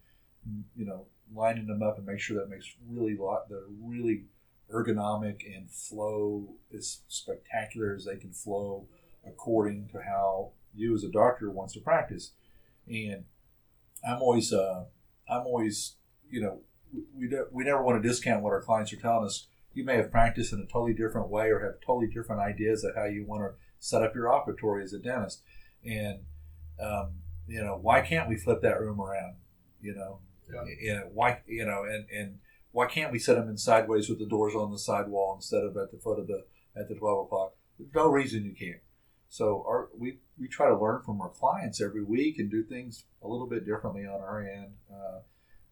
you 0.76 0.86
know 0.86 1.06
lining 1.36 1.68
them 1.68 1.84
up 1.84 1.98
and 1.98 2.08
make 2.08 2.20
sure 2.20 2.38
that 2.40 2.50
makes 2.50 2.74
really 2.90 3.16
lot 3.16 3.50
they're 3.50 3.60
really 3.84 4.24
ergonomic 4.74 5.42
and 5.56 5.70
flow 5.70 6.48
as 6.76 7.02
spectacular 7.08 7.94
as 7.96 8.06
they 8.06 8.16
can 8.16 8.32
flow 8.32 8.88
according 9.28 9.88
to 9.90 10.00
how 10.02 10.52
you 10.74 10.96
as 10.96 11.04
a 11.04 11.10
doctor 11.12 11.50
wants 11.50 11.74
to 11.74 11.80
practice 11.80 12.32
and 12.88 13.24
i'm 14.08 14.22
always 14.22 14.54
uh 14.54 14.84
i'm 15.30 15.42
always 15.46 15.96
you 16.30 16.42
know 16.42 16.60
we, 16.94 17.30
we 17.52 17.64
never 17.64 17.84
want 17.84 18.02
to 18.02 18.08
discount 18.08 18.44
what 18.44 18.54
our 18.54 18.62
clients 18.62 18.94
are 18.94 18.98
telling 18.98 19.26
us. 19.26 19.48
You 19.74 19.84
may 19.84 19.98
have 19.98 20.12
practiced 20.12 20.52
in 20.52 20.60
a 20.60 20.66
totally 20.66 20.94
different 20.94 21.30
way 21.30 21.50
or 21.50 21.60
have 21.60 21.80
totally 21.86 22.08
different 22.08 22.42
ideas 22.42 22.84
of 22.84 22.96
how 22.96 23.06
you 23.06 23.26
want 23.26 23.44
to 23.44 23.58
set 23.80 24.02
up 24.02 24.16
your 24.16 24.26
operatory 24.26 24.84
as 24.84 24.94
a 24.94 25.00
dentist. 25.00 25.44
And 25.86 26.20
um, 26.82 27.12
you 27.48 27.64
know 27.64 27.78
why 27.82 28.02
can't 28.02 28.30
we 28.30 28.38
flip 28.38 28.62
that 28.62 28.80
room 28.80 29.02
around 29.02 29.36
you 29.82 29.96
know? 29.96 30.20
Yeah. 30.52 30.96
know 30.96 31.10
why 31.14 31.42
you 31.48 31.66
know 31.66 31.84
and 31.84 32.06
and 32.10 32.40
why 32.72 32.88
can't 32.88 33.12
we 33.12 33.20
set 33.20 33.36
them 33.36 33.50
in 33.50 33.58
sideways 33.58 34.10
with 34.10 34.20
the 34.20 34.26
doors 34.26 34.56
on 34.56 34.72
the 34.72 34.80
sidewall 34.80 35.36
instead 35.36 35.64
of 35.64 35.76
at 35.78 35.92
the 35.92 35.98
foot 35.98 36.20
of 36.20 36.28
the 36.28 36.46
at 36.76 36.88
the 36.88 36.96
12 36.96 37.26
o'clock? 37.26 37.54
There's 37.78 37.94
no 37.94 38.08
reason 38.08 38.46
you 38.46 38.54
can't. 38.54 38.82
So 39.30 39.64
our 39.68 39.90
we 39.98 40.20
we 40.40 40.48
try 40.48 40.68
to 40.68 40.78
learn 40.78 41.02
from 41.02 41.22
our 41.22 41.30
clients 41.30 41.82
every 41.82 42.04
week 42.04 42.40
and 42.40 42.50
do 42.50 42.64
things 42.64 43.06
a 43.22 43.28
little 43.28 43.48
bit 43.48 43.66
differently 43.66 44.06
on 44.06 44.22
our 44.22 44.42
end 44.42 44.74
uh, 44.92 45.20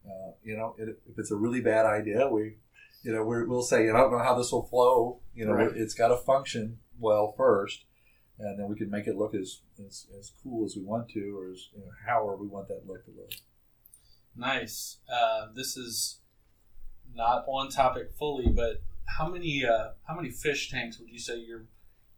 uh, 0.06 0.32
you 0.42 0.56
know 0.56 0.74
it, 0.78 0.88
if 1.10 1.18
it's 1.18 1.30
a 1.30 1.36
really 1.36 1.60
bad 1.60 1.86
idea 1.86 2.28
we 2.28 2.56
you 3.02 3.12
know 3.12 3.22
we're, 3.24 3.46
we'll 3.46 3.62
say 3.62 3.88
i 3.88 3.92
don't 3.92 4.10
know 4.12 4.18
how 4.18 4.34
this 4.36 4.50
will 4.52 4.66
flow 4.66 5.20
you 5.34 5.44
know 5.44 5.52
Right. 5.52 5.70
it's 5.74 5.94
got 5.94 6.08
to 6.08 6.16
function 6.16 6.78
well 6.98 7.32
first 7.36 7.84
and 8.38 8.58
then 8.58 8.68
we 8.68 8.76
can 8.76 8.88
make 8.88 9.06
it 9.08 9.16
look 9.16 9.34
as, 9.34 9.62
as, 9.84 10.06
as 10.18 10.32
cool 10.42 10.64
as 10.64 10.76
we 10.76 10.82
want 10.82 11.08
to 11.10 11.36
or 11.38 11.50
as 11.50 11.68
you 11.74 11.80
know, 11.80 11.90
however 12.06 12.36
we 12.36 12.46
want 12.46 12.68
that 12.68 12.86
look 12.86 13.04
to 13.04 13.10
look 13.16 13.32
Nice. 14.36 14.98
Uh, 15.12 15.46
this 15.52 15.76
is 15.76 16.20
not 17.12 17.44
on 17.48 17.68
topic 17.70 18.12
fully, 18.16 18.46
but 18.48 18.82
how 19.16 19.28
many 19.28 19.64
uh, 19.64 19.88
how 20.06 20.14
many 20.14 20.30
fish 20.30 20.70
tanks 20.70 21.00
would 21.00 21.10
you 21.10 21.18
say 21.18 21.38
you're 21.38 21.64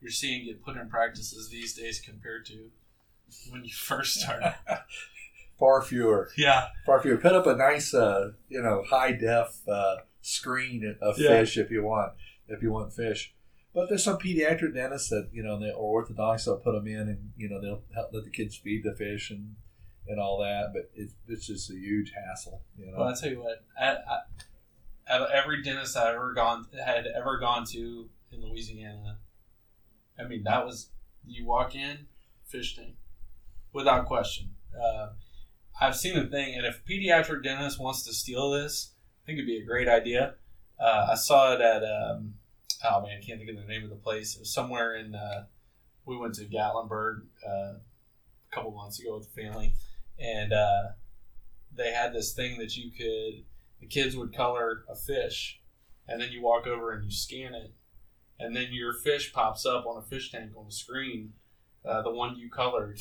you're 0.03 0.11
seeing 0.11 0.45
get 0.45 0.63
put 0.63 0.77
in 0.77 0.87
practices 0.91 1.49
these 1.49 1.73
days 1.75 1.99
compared 1.99 2.45
to 2.47 2.71
when 3.49 3.65
you 3.65 3.73
first 3.75 4.21
started? 4.21 4.55
far 5.61 5.83
fewer 5.83 6.31
yeah. 6.37 6.69
far 6.85 7.01
fewer 7.01 7.17
put 7.19 7.35
up 7.35 7.47
a 7.47 7.55
nice 7.55 7.95
uh, 7.95 8.33
you 8.49 8.61
know 8.61 8.83
high 8.89 9.13
def 9.13 9.61
uh, 9.69 9.97
screen 10.23 10.97
of 11.01 11.19
Yeah. 11.19 11.29
fish 11.29 11.57
if 11.59 11.71
you 11.71 11.85
want 11.85 12.15
if 12.49 12.63
you 12.63 12.73
want 12.73 12.93
fish 12.93 13.33
but 13.73 13.89
there's 13.89 14.03
some 14.03 14.19
pediatric 14.19 14.75
dentists 14.75 15.11
that 15.11 15.29
you 15.33 15.43
know 15.45 15.61
they, 15.61 15.71
or 15.71 16.05
orthodontists 16.05 16.47
they'll 16.47 16.57
put 16.57 16.73
them 16.73 16.87
in 16.89 17.09
and 17.09 17.33
you 17.37 17.49
know 17.49 17.61
they'll 17.61 17.83
help 17.95 18.11
let 18.13 18.25
the 18.25 18.31
kids 18.31 18.57
feed 18.57 18.83
the 18.83 18.95
fish 18.95 19.31
and 19.31 19.55
and 20.09 20.19
all 20.19 20.39
that 20.41 20.71
but 20.73 20.91
it's, 20.95 21.15
it's 21.29 21.47
just 21.47 21.71
a 21.71 21.75
huge 21.75 22.13
hassle 22.13 22.63
you 22.77 22.87
know 22.87 22.99
Well, 22.99 23.09
I 23.09 23.15
tell 23.15 23.31
you 23.31 23.41
what, 23.43 23.63
at, 23.79 24.03
at, 24.11 25.23
at 25.23 25.31
every 25.31 25.63
dentist 25.63 25.97
I've 25.97 26.15
ever 26.15 26.33
gone 26.33 26.67
had 26.85 27.07
ever 27.07 27.39
gone 27.39 27.65
to 27.67 28.09
in 28.33 28.43
Louisiana, 28.43 29.19
I 30.19 30.25
mean 30.25 30.43
that 30.45 30.65
was 30.65 30.89
you 31.27 31.45
walk 31.47 31.77
in 31.77 32.07
fish 32.47 32.77
tank 32.77 32.97
without 33.73 34.07
question. 34.07 34.51
Uh, 34.75 35.11
I've 35.81 35.97
seen 35.97 36.15
the 36.15 36.27
thing, 36.27 36.55
and 36.55 36.67
if 36.67 36.85
pediatric 36.85 37.43
dentist 37.43 37.81
wants 37.81 38.03
to 38.05 38.13
steal 38.13 38.51
this, 38.51 38.93
I 39.23 39.27
think 39.27 39.39
it'd 39.39 39.47
be 39.47 39.59
a 39.59 39.65
great 39.65 39.89
idea. 39.89 40.35
Uh, 40.79 41.09
I 41.11 41.15
saw 41.15 41.55
it 41.55 41.61
at 41.61 41.83
um, 41.83 42.35
oh 42.85 43.01
man, 43.03 43.19
I 43.19 43.25
can't 43.25 43.39
think 43.39 43.51
of 43.51 43.57
the 43.57 43.65
name 43.65 43.85
of 43.85 43.91
the 43.91 43.97
place. 43.97 44.35
It 44.35 44.41
was 44.41 44.53
somewhere 44.53 44.97
in 44.97 45.15
uh, 45.15 45.45
we 46.05 46.17
went 46.17 46.35
to 46.35 46.45
Gatlinburg 46.45 47.23
uh, 47.47 47.75
a 47.75 47.81
couple 48.51 48.73
months 48.73 49.01
ago 49.01 49.17
with 49.17 49.33
the 49.33 49.43
family, 49.43 49.75
and 50.19 50.53
uh, 50.53 50.89
they 51.75 51.93
had 51.93 52.13
this 52.13 52.35
thing 52.35 52.59
that 52.59 52.77
you 52.77 52.91
could 52.91 53.45
the 53.81 53.87
kids 53.87 54.15
would 54.17 54.35
color 54.35 54.85
a 54.91 54.95
fish, 54.95 55.61
and 56.07 56.21
then 56.21 56.31
you 56.31 56.43
walk 56.43 56.67
over 56.67 56.93
and 56.93 57.05
you 57.05 57.11
scan 57.11 57.55
it, 57.55 57.73
and 58.39 58.55
then 58.55 58.69
your 58.73 58.93
fish 58.93 59.33
pops 59.33 59.65
up 59.65 59.87
on 59.87 59.97
a 59.97 60.03
fish 60.03 60.31
tank 60.31 60.53
on 60.57 60.67
the 60.67 60.73
screen, 60.73 61.33
uh, 61.87 62.03
the 62.03 62.13
one 62.13 62.37
you 62.37 62.51
colored. 62.51 63.01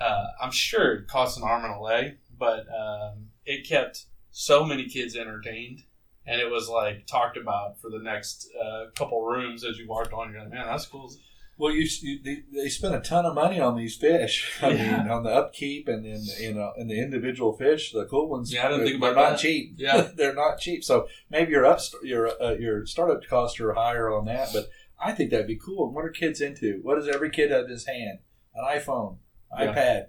Uh, 0.00 0.26
I'm 0.42 0.50
sure 0.50 0.94
it 0.94 1.08
cost 1.08 1.38
an 1.38 1.44
arm 1.44 1.64
and 1.64 1.74
a 1.74 1.80
leg, 1.80 2.18
but 2.38 2.66
um, 2.68 3.28
it 3.44 3.66
kept 3.68 4.04
so 4.30 4.64
many 4.64 4.84
kids 4.88 5.16
entertained, 5.16 5.84
and 6.26 6.40
it 6.40 6.50
was 6.50 6.68
like 6.68 7.06
talked 7.06 7.36
about 7.36 7.80
for 7.80 7.88
the 7.90 7.98
next 8.00 8.48
uh, 8.62 8.86
couple 8.94 9.22
rooms 9.24 9.64
as 9.64 9.78
you 9.78 9.88
walked 9.88 10.12
on. 10.12 10.32
You're 10.32 10.40
like, 10.42 10.50
man, 10.52 10.66
that's 10.66 10.84
cool. 10.86 11.10
well 11.56 11.72
you, 11.72 11.88
you 12.02 12.22
they, 12.22 12.42
they 12.52 12.68
spend 12.68 12.94
a 12.94 13.00
ton 13.00 13.24
of 13.24 13.34
money 13.34 13.58
on 13.58 13.74
these 13.76 13.96
fish. 13.96 14.58
I 14.62 14.70
Yeah. 14.72 14.98
mean 14.98 15.08
on 15.10 15.22
the 15.22 15.30
upkeep 15.30 15.88
and 15.88 16.04
then 16.04 16.22
you 16.38 16.52
know 16.52 16.72
and 16.76 16.90
the 16.90 17.00
individual 17.00 17.54
fish 17.56 17.92
the 17.92 18.04
cool 18.04 18.28
ones. 18.28 18.52
Yeah, 18.52 18.66
I 18.66 18.68
didn't 18.68 18.78
they're, 18.80 18.86
think 18.88 18.98
about 19.02 19.14
they're 19.14 19.30
not 19.30 19.38
cheap. 19.38 19.72
Yeah. 19.78 20.08
they're 20.16 20.34
not 20.34 20.58
cheap. 20.58 20.84
So 20.84 21.08
maybe 21.30 21.52
your 21.52 21.64
up 21.64 21.80
your 22.02 22.30
uh, 22.42 22.52
your 22.56 22.84
startup 22.84 23.26
costs 23.26 23.58
are 23.60 23.72
higher 23.72 24.12
on 24.12 24.26
that 24.26 24.50
but 24.52 24.68
i 25.02 25.12
think 25.12 25.30
that'd 25.30 25.46
be 25.46 25.56
cool. 25.56 25.90
What 25.92 26.04
are 26.04 26.10
kids 26.10 26.42
into? 26.42 26.80
What 26.82 26.96
does 26.96 27.08
every 27.08 27.30
kid 27.30 27.50
have 27.50 27.64
in 27.64 27.70
his 27.70 27.86
hand? 27.86 28.18
An 28.54 28.64
iphone 28.78 29.16
Yeah. 29.58 29.74
ipad 29.74 30.06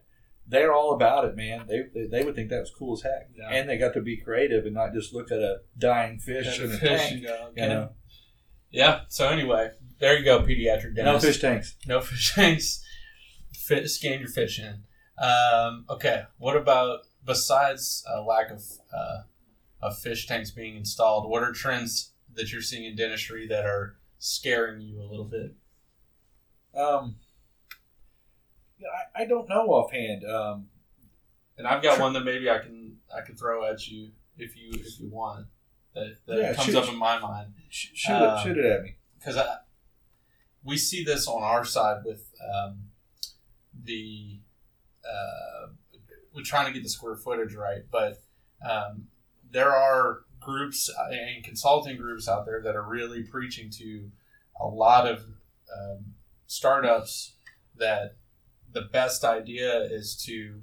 they're 0.48 0.74
all 0.74 0.94
about 0.94 1.26
it 1.26 1.36
man 1.36 1.66
they, 1.68 1.84
they, 1.94 2.08
they 2.08 2.24
would 2.24 2.36
think 2.36 2.50
that 2.50 2.60
was 2.60 2.72
cool 2.78 2.94
as 2.94 3.02
heck 3.04 3.30
Yeah. 3.36 3.50
and 3.50 3.70
they 3.70 3.78
got 3.78 3.94
to 3.96 4.02
be 4.02 4.18
creative 4.18 4.66
and 4.66 4.74
not 4.74 4.94
just 4.94 5.14
look 5.14 5.32
at 5.32 5.40
a 5.40 5.58
dying 5.78 6.20
fish 6.20 6.60
in 6.60 6.72
a 6.72 6.78
tank 6.80 7.12
and 7.14 7.24
go, 7.24 7.50
you 7.56 7.68
know 7.68 7.90
Yeah. 8.72 9.02
So 9.10 9.28
anyway, 9.30 9.72
there 10.00 10.18
you 10.18 10.24
go, 10.26 10.42
pediatric 10.42 10.96
dentist. 10.96 11.06
no 11.06 11.20
fish 11.20 11.40
tanks 11.42 11.76
No 11.86 12.02
fish 12.10 12.34
tanks. 12.36 12.84
Fit, 13.54 13.90
scan 13.90 14.20
your 14.20 14.30
fish 14.30 14.60
in. 14.60 14.84
Um, 15.22 15.86
okay. 15.90 16.24
What 16.38 16.56
about 16.56 17.00
besides 17.26 18.04
a 18.08 18.22
lack 18.22 18.50
of 18.52 18.62
uh, 18.94 19.24
of 19.82 19.98
fish 20.00 20.26
tanks 20.28 20.52
being 20.52 20.76
installed? 20.78 21.30
What 21.30 21.44
are 21.44 21.52
trends 21.52 22.12
that 22.34 22.52
you're 22.52 22.62
seeing 22.62 22.86
in 22.86 22.96
dentistry 22.96 23.46
that 23.48 23.66
are 23.66 23.98
scaring 24.20 24.80
you 24.82 25.02
a 25.02 25.08
little 25.10 25.26
bit? 25.26 25.56
um 26.76 27.16
I, 28.82 29.24
I 29.24 29.26
don't 29.26 29.50
know 29.50 29.68
offhand 29.68 30.24
um 30.26 30.70
And 31.58 31.68
I've 31.68 31.82
got 31.82 31.96
Sure. 31.96 32.04
one 32.04 32.13
that 32.13 32.24
maybe 32.24 32.50
I 32.50 32.60
can 32.60 32.98
I 33.16 33.22
can 33.22 33.36
throw 33.36 33.66
at 33.66 33.88
you 33.88 34.12
if 34.38 34.56
you 34.56 34.70
if 34.74 35.00
you 35.00 35.10
want. 35.10 35.48
That, 35.96 36.18
that 36.28 36.38
Yeah, 36.38 36.54
comes 36.54 36.68
shoot. 36.68 36.76
up 36.76 36.90
in 36.90 36.96
my 36.98 37.18
mind. 37.20 37.54
shoot, 37.70 38.12
Um, 38.13 38.38
it, 38.38 38.44
shoot 38.44 38.58
it 38.58 38.66
at 38.66 38.84
me 38.84 38.98
because 39.18 39.38
I, 39.38 39.58
we 40.63 40.78
see 40.78 41.04
this 41.04 41.28
on 41.28 41.42
our 41.42 41.66
side 41.66 42.04
with 42.06 42.30
um, 42.54 42.90
the 43.84 44.40
uh, 45.04 45.68
we're 46.34 46.44
trying 46.44 46.68
to 46.68 46.74
get 46.74 46.84
the 46.84 46.90
square 46.90 47.16
footage 47.16 47.56
right, 47.56 47.84
but 47.92 48.22
um, 48.68 49.08
there 49.50 49.72
are 49.72 50.20
groups 50.40 50.90
and 51.10 51.44
consulting 51.44 51.98
groups 51.98 52.28
out 52.28 52.46
there 52.46 52.62
that 52.62 52.76
are 52.76 52.88
really 52.88 53.24
preaching 53.24 53.70
to 53.72 54.12
a 54.62 54.68
lot 54.68 55.08
of 55.08 55.26
um, 55.76 56.13
startups 56.46 57.34
that 57.76 58.18
the 58.78 58.88
best 58.92 59.24
idea 59.24 59.82
is 59.82 60.16
to 60.16 60.62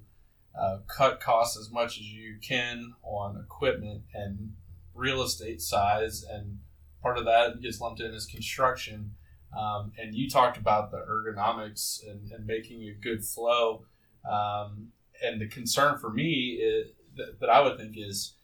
uh, 0.58 0.78
cut 0.86 1.20
costs 1.20 1.58
as 1.58 1.70
much 1.70 1.98
as 1.98 2.06
you 2.12 2.36
can 2.40 2.94
on 3.02 3.36
equipment 3.36 4.02
and 4.14 4.52
real 4.94 5.20
estate 5.22 5.60
size 5.60 6.24
and 6.30 6.58
part 7.02 7.18
of 7.18 7.24
that 7.24 7.60
gets 7.60 7.80
lumped 7.80 8.00
in 8.00 8.14
as 8.14 8.24
construction. 8.24 9.10
Um, 9.56 9.92
and 9.98 10.14
you 10.14 10.30
talked 10.30 10.56
about 10.56 10.92
the 10.92 10.98
ergonomics 10.98 12.08
and, 12.08 12.30
and 12.30 12.46
making 12.46 12.82
a 12.84 12.92
good 12.92 13.24
flow. 13.24 13.86
Um, 14.28 14.92
and 15.22 15.40
the 15.40 15.48
concern 15.48 15.98
for 15.98 16.10
me 16.10 16.60
is, 16.62 16.90
that, 17.16 17.40
that 17.40 17.50
I 17.50 17.60
would 17.60 17.76
think 17.76 17.96
is 17.96 18.34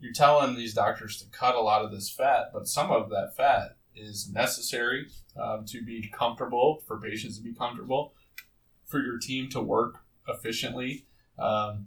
you're 0.00 0.12
telling 0.12 0.56
these 0.56 0.74
doctors 0.74 1.18
to 1.22 1.30
cut 1.30 1.54
a 1.54 1.60
lot 1.60 1.84
of 1.84 1.92
this 1.92 2.10
fat, 2.10 2.50
but 2.52 2.66
some 2.66 2.90
of 2.90 3.08
that 3.10 3.36
fat 3.36 3.76
is 3.94 4.30
necessary 4.32 5.06
um, 5.40 5.64
to 5.66 5.82
be 5.82 6.10
comfortable, 6.12 6.82
for 6.86 7.00
patients 7.00 7.38
to 7.38 7.42
be 7.42 7.54
comfortable, 7.54 8.12
for 8.86 9.00
your 9.00 9.18
team 9.18 9.48
to 9.50 9.60
work 9.60 9.96
efficiently. 10.28 11.04
Um, 11.38 11.86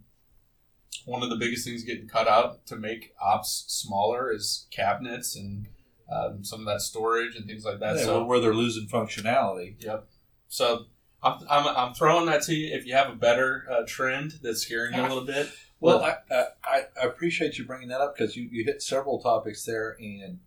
one 1.06 1.24
of 1.24 1.30
the 1.30 1.36
biggest 1.38 1.66
things 1.66 1.84
getting 1.84 2.08
cut 2.08 2.28
out 2.28 2.66
to 2.68 2.76
make 2.76 3.14
ops 3.22 3.66
smaller 3.68 4.32
is 4.32 4.68
cabinets 4.72 5.36
and 5.36 5.68
um, 6.12 6.44
some 6.44 6.60
of 6.62 6.66
that 6.66 6.82
storage 6.82 7.36
and 7.36 7.46
things 7.46 7.64
like 7.64 7.80
that. 7.80 7.96
Yeah, 7.98 8.04
so, 8.04 8.18
where- 8.20 8.26
where 8.28 8.40
they're 8.40 8.54
losing 8.54 8.88
functionality 8.88 9.76
yep. 9.84 10.08
So 10.48 10.86
I'm, 11.22 11.40
I'm, 11.50 11.68
I'm 11.68 11.94
throwing 11.94 12.26
that 12.28 12.42
to 12.44 12.56
you. 12.56 12.74
If 12.76 12.86
you 12.86 12.96
have 12.96 13.10
a 13.10 13.16
better 13.16 13.66
uh, 13.70 13.84
trend 13.88 14.40
that's 14.42 14.62
scaring 14.62 14.96
you 14.96 15.02
a 15.02 15.04
little 15.04 15.26
bit, 15.26 15.50
Well, 15.80 16.04
I, 16.04 16.46
I, 16.64 16.82
I 17.02 17.06
appreciate 17.06 17.58
you 17.58 17.66
bringing 17.66 17.90
that 17.90 18.02
up 18.02 18.16
because 18.18 18.36
you, 18.36 18.50
you 18.52 18.64
hit 18.66 18.82
several 18.82 19.22
topics 19.22 19.64
there, 19.64 19.96
and 20.00 20.40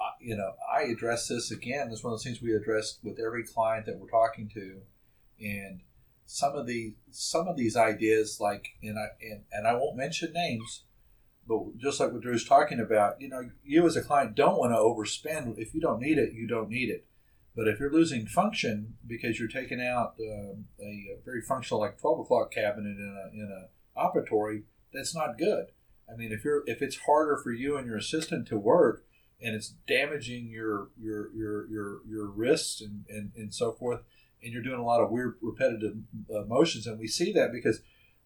uh, 0.00 0.04
you 0.20 0.36
know 0.36 0.52
I 0.74 0.82
address 0.82 1.28
this 1.28 1.50
again. 1.52 1.90
It's 1.92 2.02
one 2.02 2.12
of 2.12 2.18
the 2.18 2.24
things 2.24 2.42
we 2.42 2.52
address 2.54 2.98
with 3.04 3.18
every 3.24 3.44
client 3.44 3.86
that 3.86 3.98
we're 3.98 4.08
talking 4.08 4.48
to, 4.54 4.80
and 5.40 5.80
some 6.26 6.54
of 6.54 6.66
the 6.66 6.94
some 7.10 7.48
of 7.48 7.56
these 7.56 7.76
ideas, 7.76 8.38
like 8.40 8.66
and 8.82 8.98
I 8.98 9.06
and, 9.20 9.42
and 9.52 9.66
I 9.66 9.74
won't 9.74 9.96
mention 9.96 10.32
names, 10.32 10.82
but 11.46 11.76
just 11.78 12.00
like 12.00 12.12
what 12.12 12.22
Drew's 12.22 12.46
talking 12.46 12.80
about, 12.80 13.20
you 13.20 13.28
know, 13.28 13.50
you 13.64 13.86
as 13.86 13.96
a 13.96 14.02
client 14.02 14.34
don't 14.34 14.58
want 14.58 14.72
to 14.72 14.76
overspend. 14.76 15.58
If 15.58 15.74
you 15.74 15.80
don't 15.80 16.00
need 16.00 16.18
it, 16.18 16.32
you 16.32 16.46
don't 16.46 16.68
need 16.68 16.90
it. 16.90 17.06
But 17.54 17.68
if 17.68 17.80
you're 17.80 17.92
losing 17.92 18.26
function 18.26 18.96
because 19.06 19.38
you're 19.38 19.48
taking 19.48 19.80
out 19.80 20.14
um, 20.20 20.66
a, 20.78 21.16
very 21.24 21.40
functional 21.40 21.80
like 21.80 21.98
twelve 21.98 22.20
o'clock 22.20 22.52
cabinet 22.52 22.96
in 22.98 23.16
a 23.16 23.34
in 23.34 23.50
a 23.50 23.98
operatory, 23.98 24.64
that's 24.92 25.14
not 25.14 25.38
good. 25.38 25.66
I 26.12 26.16
mean, 26.16 26.32
if 26.32 26.44
you're 26.44 26.62
if 26.66 26.82
it's 26.82 26.98
harder 27.06 27.38
for 27.42 27.52
you 27.52 27.76
and 27.76 27.86
your 27.86 27.96
assistant 27.96 28.46
to 28.48 28.58
work, 28.58 29.04
and 29.40 29.54
it's 29.54 29.74
damaging 29.88 30.48
your 30.48 30.88
your 31.00 31.32
your 31.34 31.68
your 31.68 32.00
your 32.06 32.26
wrists 32.26 32.82
and 32.82 33.04
and, 33.08 33.32
and 33.36 33.54
so 33.54 33.72
forth, 33.72 34.00
and 34.42 34.52
you're 34.52 34.62
doing 34.62 34.80
a 34.80 34.84
lot 34.84 35.00
of 35.00 35.10
weird 35.10 35.34
repetitive 35.40 35.96
uh, 36.34 36.42
motions, 36.46 36.86
and 36.86 36.98
we 36.98 37.06
see 37.06 37.32
that 37.32 37.52
because 37.52 37.80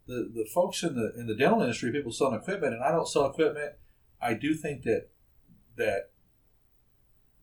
the 0.07 0.31
the 0.35 0.46
folks 0.53 0.83
in 0.83 0.94
the 0.94 1.12
in 1.18 1.27
the 1.27 1.35
dental 1.35 1.61
industry, 1.61 1.92
people 1.92 2.12
selling 2.12 2.38
equipment, 2.38 2.75
and 2.75 2.83
I 2.83 2.90
don't 2.90 3.09
sell 3.09 3.27
equipment. 3.27 3.73
I 4.20 4.35
do 4.35 4.55
think 4.55 4.83
that 4.83 5.09
that 5.77 6.11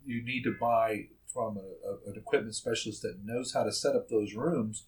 you 0.06 0.24
need 0.24 0.44
to 0.44 0.56
buy 0.60 1.08
from 1.26 1.58
a, 1.58 1.62
a, 1.62 2.12
an 2.12 2.18
equipment 2.18 2.56
specialist 2.56 3.02
that 3.02 3.24
knows 3.24 3.54
how 3.54 3.64
to 3.64 3.72
set 3.72 3.96
up 3.96 4.10
those 4.10 4.34
rooms, 4.34 4.86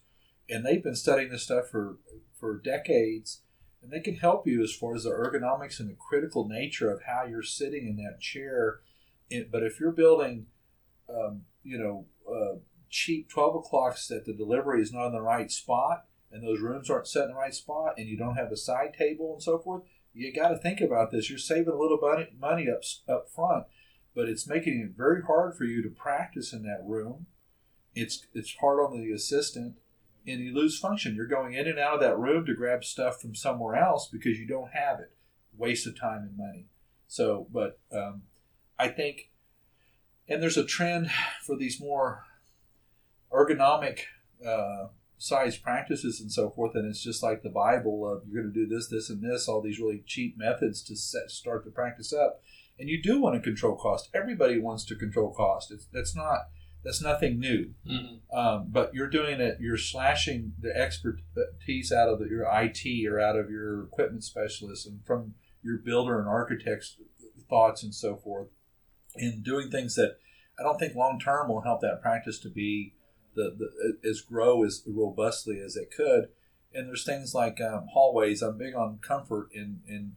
and 0.48 0.64
they've 0.64 0.82
been 0.82 0.96
studying 0.96 1.30
this 1.30 1.42
stuff 1.42 1.68
for 1.68 1.98
for 2.38 2.58
decades 2.58 3.42
and 3.82 3.90
they 3.90 4.00
can 4.00 4.16
help 4.16 4.46
you 4.46 4.62
as 4.62 4.72
far 4.72 4.94
as 4.94 5.04
the 5.04 5.10
ergonomics 5.10 5.80
and 5.80 5.88
the 5.88 5.96
critical 5.96 6.46
nature 6.46 6.90
of 6.90 7.02
how 7.04 7.24
you're 7.24 7.42
sitting 7.42 7.86
in 7.86 7.96
that 7.96 8.20
chair. 8.20 8.80
but 9.50 9.62
if 9.62 9.80
you're 9.80 9.92
building, 9.92 10.46
um, 11.08 11.42
you 11.62 11.78
know, 11.78 12.06
uh, 12.30 12.58
cheap 12.90 13.30
12 13.30 13.56
o'clocks 13.56 14.08
that 14.08 14.26
the 14.26 14.32
delivery 14.32 14.82
is 14.82 14.92
not 14.92 15.06
in 15.06 15.12
the 15.12 15.22
right 15.22 15.50
spot 15.50 16.04
and 16.30 16.42
those 16.42 16.60
rooms 16.60 16.90
aren't 16.90 17.06
set 17.06 17.24
in 17.24 17.30
the 17.30 17.36
right 17.36 17.54
spot 17.54 17.94
and 17.96 18.08
you 18.08 18.16
don't 18.16 18.36
have 18.36 18.52
a 18.52 18.56
side 18.56 18.94
table 18.96 19.32
and 19.32 19.42
so 19.42 19.58
forth, 19.58 19.82
you 20.12 20.32
got 20.34 20.48
to 20.48 20.58
think 20.58 20.80
about 20.80 21.10
this. 21.10 21.30
You're 21.30 21.38
saving 21.38 21.72
a 21.72 21.78
little 21.78 21.98
money, 22.00 22.28
money 22.38 22.68
up, 22.68 22.82
up 23.08 23.28
front, 23.30 23.66
but 24.14 24.28
it's 24.28 24.48
making 24.48 24.80
it 24.80 24.96
very 24.96 25.22
hard 25.22 25.56
for 25.56 25.64
you 25.64 25.82
to 25.82 25.88
practice 25.88 26.52
in 26.52 26.62
that 26.64 26.84
room. 26.84 27.26
It's, 27.94 28.26
it's 28.34 28.56
hard 28.60 28.80
on 28.80 29.00
the 29.00 29.12
assistant 29.12 29.76
and 30.26 30.40
you 30.40 30.54
lose 30.54 30.78
function. 30.78 31.14
You're 31.14 31.26
going 31.26 31.54
in 31.54 31.66
and 31.66 31.78
out 31.78 31.94
of 31.94 32.00
that 32.00 32.18
room 32.18 32.44
to 32.46 32.54
grab 32.54 32.84
stuff 32.84 33.20
from 33.20 33.34
somewhere 33.34 33.76
else 33.76 34.08
because 34.10 34.38
you 34.38 34.46
don't 34.46 34.70
have 34.72 35.00
it. 35.00 35.12
Waste 35.56 35.86
of 35.86 35.98
time 35.98 36.22
and 36.22 36.36
money. 36.36 36.66
So, 37.06 37.48
but 37.52 37.80
um, 37.92 38.22
I 38.78 38.88
think, 38.88 39.30
and 40.28 40.42
there's 40.42 40.56
a 40.56 40.64
trend 40.64 41.10
for 41.44 41.56
these 41.56 41.80
more 41.80 42.24
ergonomic 43.32 44.00
uh, 44.46 44.88
size 45.18 45.56
practices 45.56 46.20
and 46.20 46.32
so 46.32 46.50
forth, 46.50 46.74
and 46.74 46.88
it's 46.88 47.02
just 47.02 47.22
like 47.22 47.42
the 47.42 47.50
Bible 47.50 48.10
of 48.10 48.22
you're 48.26 48.42
going 48.42 48.52
to 48.52 48.66
do 48.66 48.66
this, 48.66 48.88
this, 48.88 49.10
and 49.10 49.22
this, 49.22 49.48
all 49.48 49.60
these 49.60 49.78
really 49.78 50.02
cheap 50.06 50.36
methods 50.38 50.82
to 50.84 50.96
set, 50.96 51.30
start 51.30 51.64
the 51.64 51.70
practice 51.70 52.12
up. 52.12 52.42
And 52.78 52.88
you 52.88 53.02
do 53.02 53.20
want 53.20 53.34
to 53.34 53.40
control 53.40 53.76
cost. 53.76 54.08
Everybody 54.14 54.58
wants 54.58 54.84
to 54.86 54.96
control 54.96 55.34
cost. 55.34 55.70
It's, 55.70 55.86
that's 55.92 56.16
not 56.16 56.46
that's 56.82 57.02
nothing 57.02 57.38
new. 57.38 57.74
Mm-hmm. 57.86 58.36
Um, 58.36 58.68
but 58.70 58.94
you're 58.94 59.10
doing 59.10 59.40
it. 59.40 59.58
You're 59.60 59.76
slashing 59.76 60.54
the 60.58 60.74
expertise 60.74 61.92
out 61.92 62.08
of 62.08 62.18
the, 62.18 62.26
your 62.26 62.46
IT 62.50 63.06
or 63.06 63.20
out 63.20 63.36
of 63.36 63.50
your 63.50 63.84
equipment 63.84 64.24
specialist 64.24 64.86
and 64.86 65.04
from 65.04 65.34
your 65.62 65.78
builder 65.78 66.18
and 66.18 66.28
architect's 66.28 66.96
thoughts 67.50 67.82
and 67.82 67.94
so 67.94 68.16
forth, 68.16 68.48
and 69.16 69.44
doing 69.44 69.70
things 69.70 69.94
that 69.96 70.16
I 70.58 70.62
don't 70.62 70.78
think 70.78 70.94
long 70.94 71.18
term 71.18 71.48
will 71.48 71.60
help 71.62 71.80
that 71.82 72.00
practice 72.00 72.38
to 72.40 72.48
be 72.48 72.94
the, 73.34 73.54
the 73.56 74.08
as 74.08 74.20
grow 74.20 74.64
as 74.64 74.82
robustly 74.86 75.60
as 75.60 75.76
it 75.76 75.92
could. 75.94 76.28
And 76.72 76.88
there's 76.88 77.04
things 77.04 77.34
like 77.34 77.60
um, 77.60 77.88
hallways. 77.92 78.42
I'm 78.42 78.58
big 78.58 78.74
on 78.74 78.98
comfort 78.98 79.50
and 79.54 79.80
and 79.88 80.12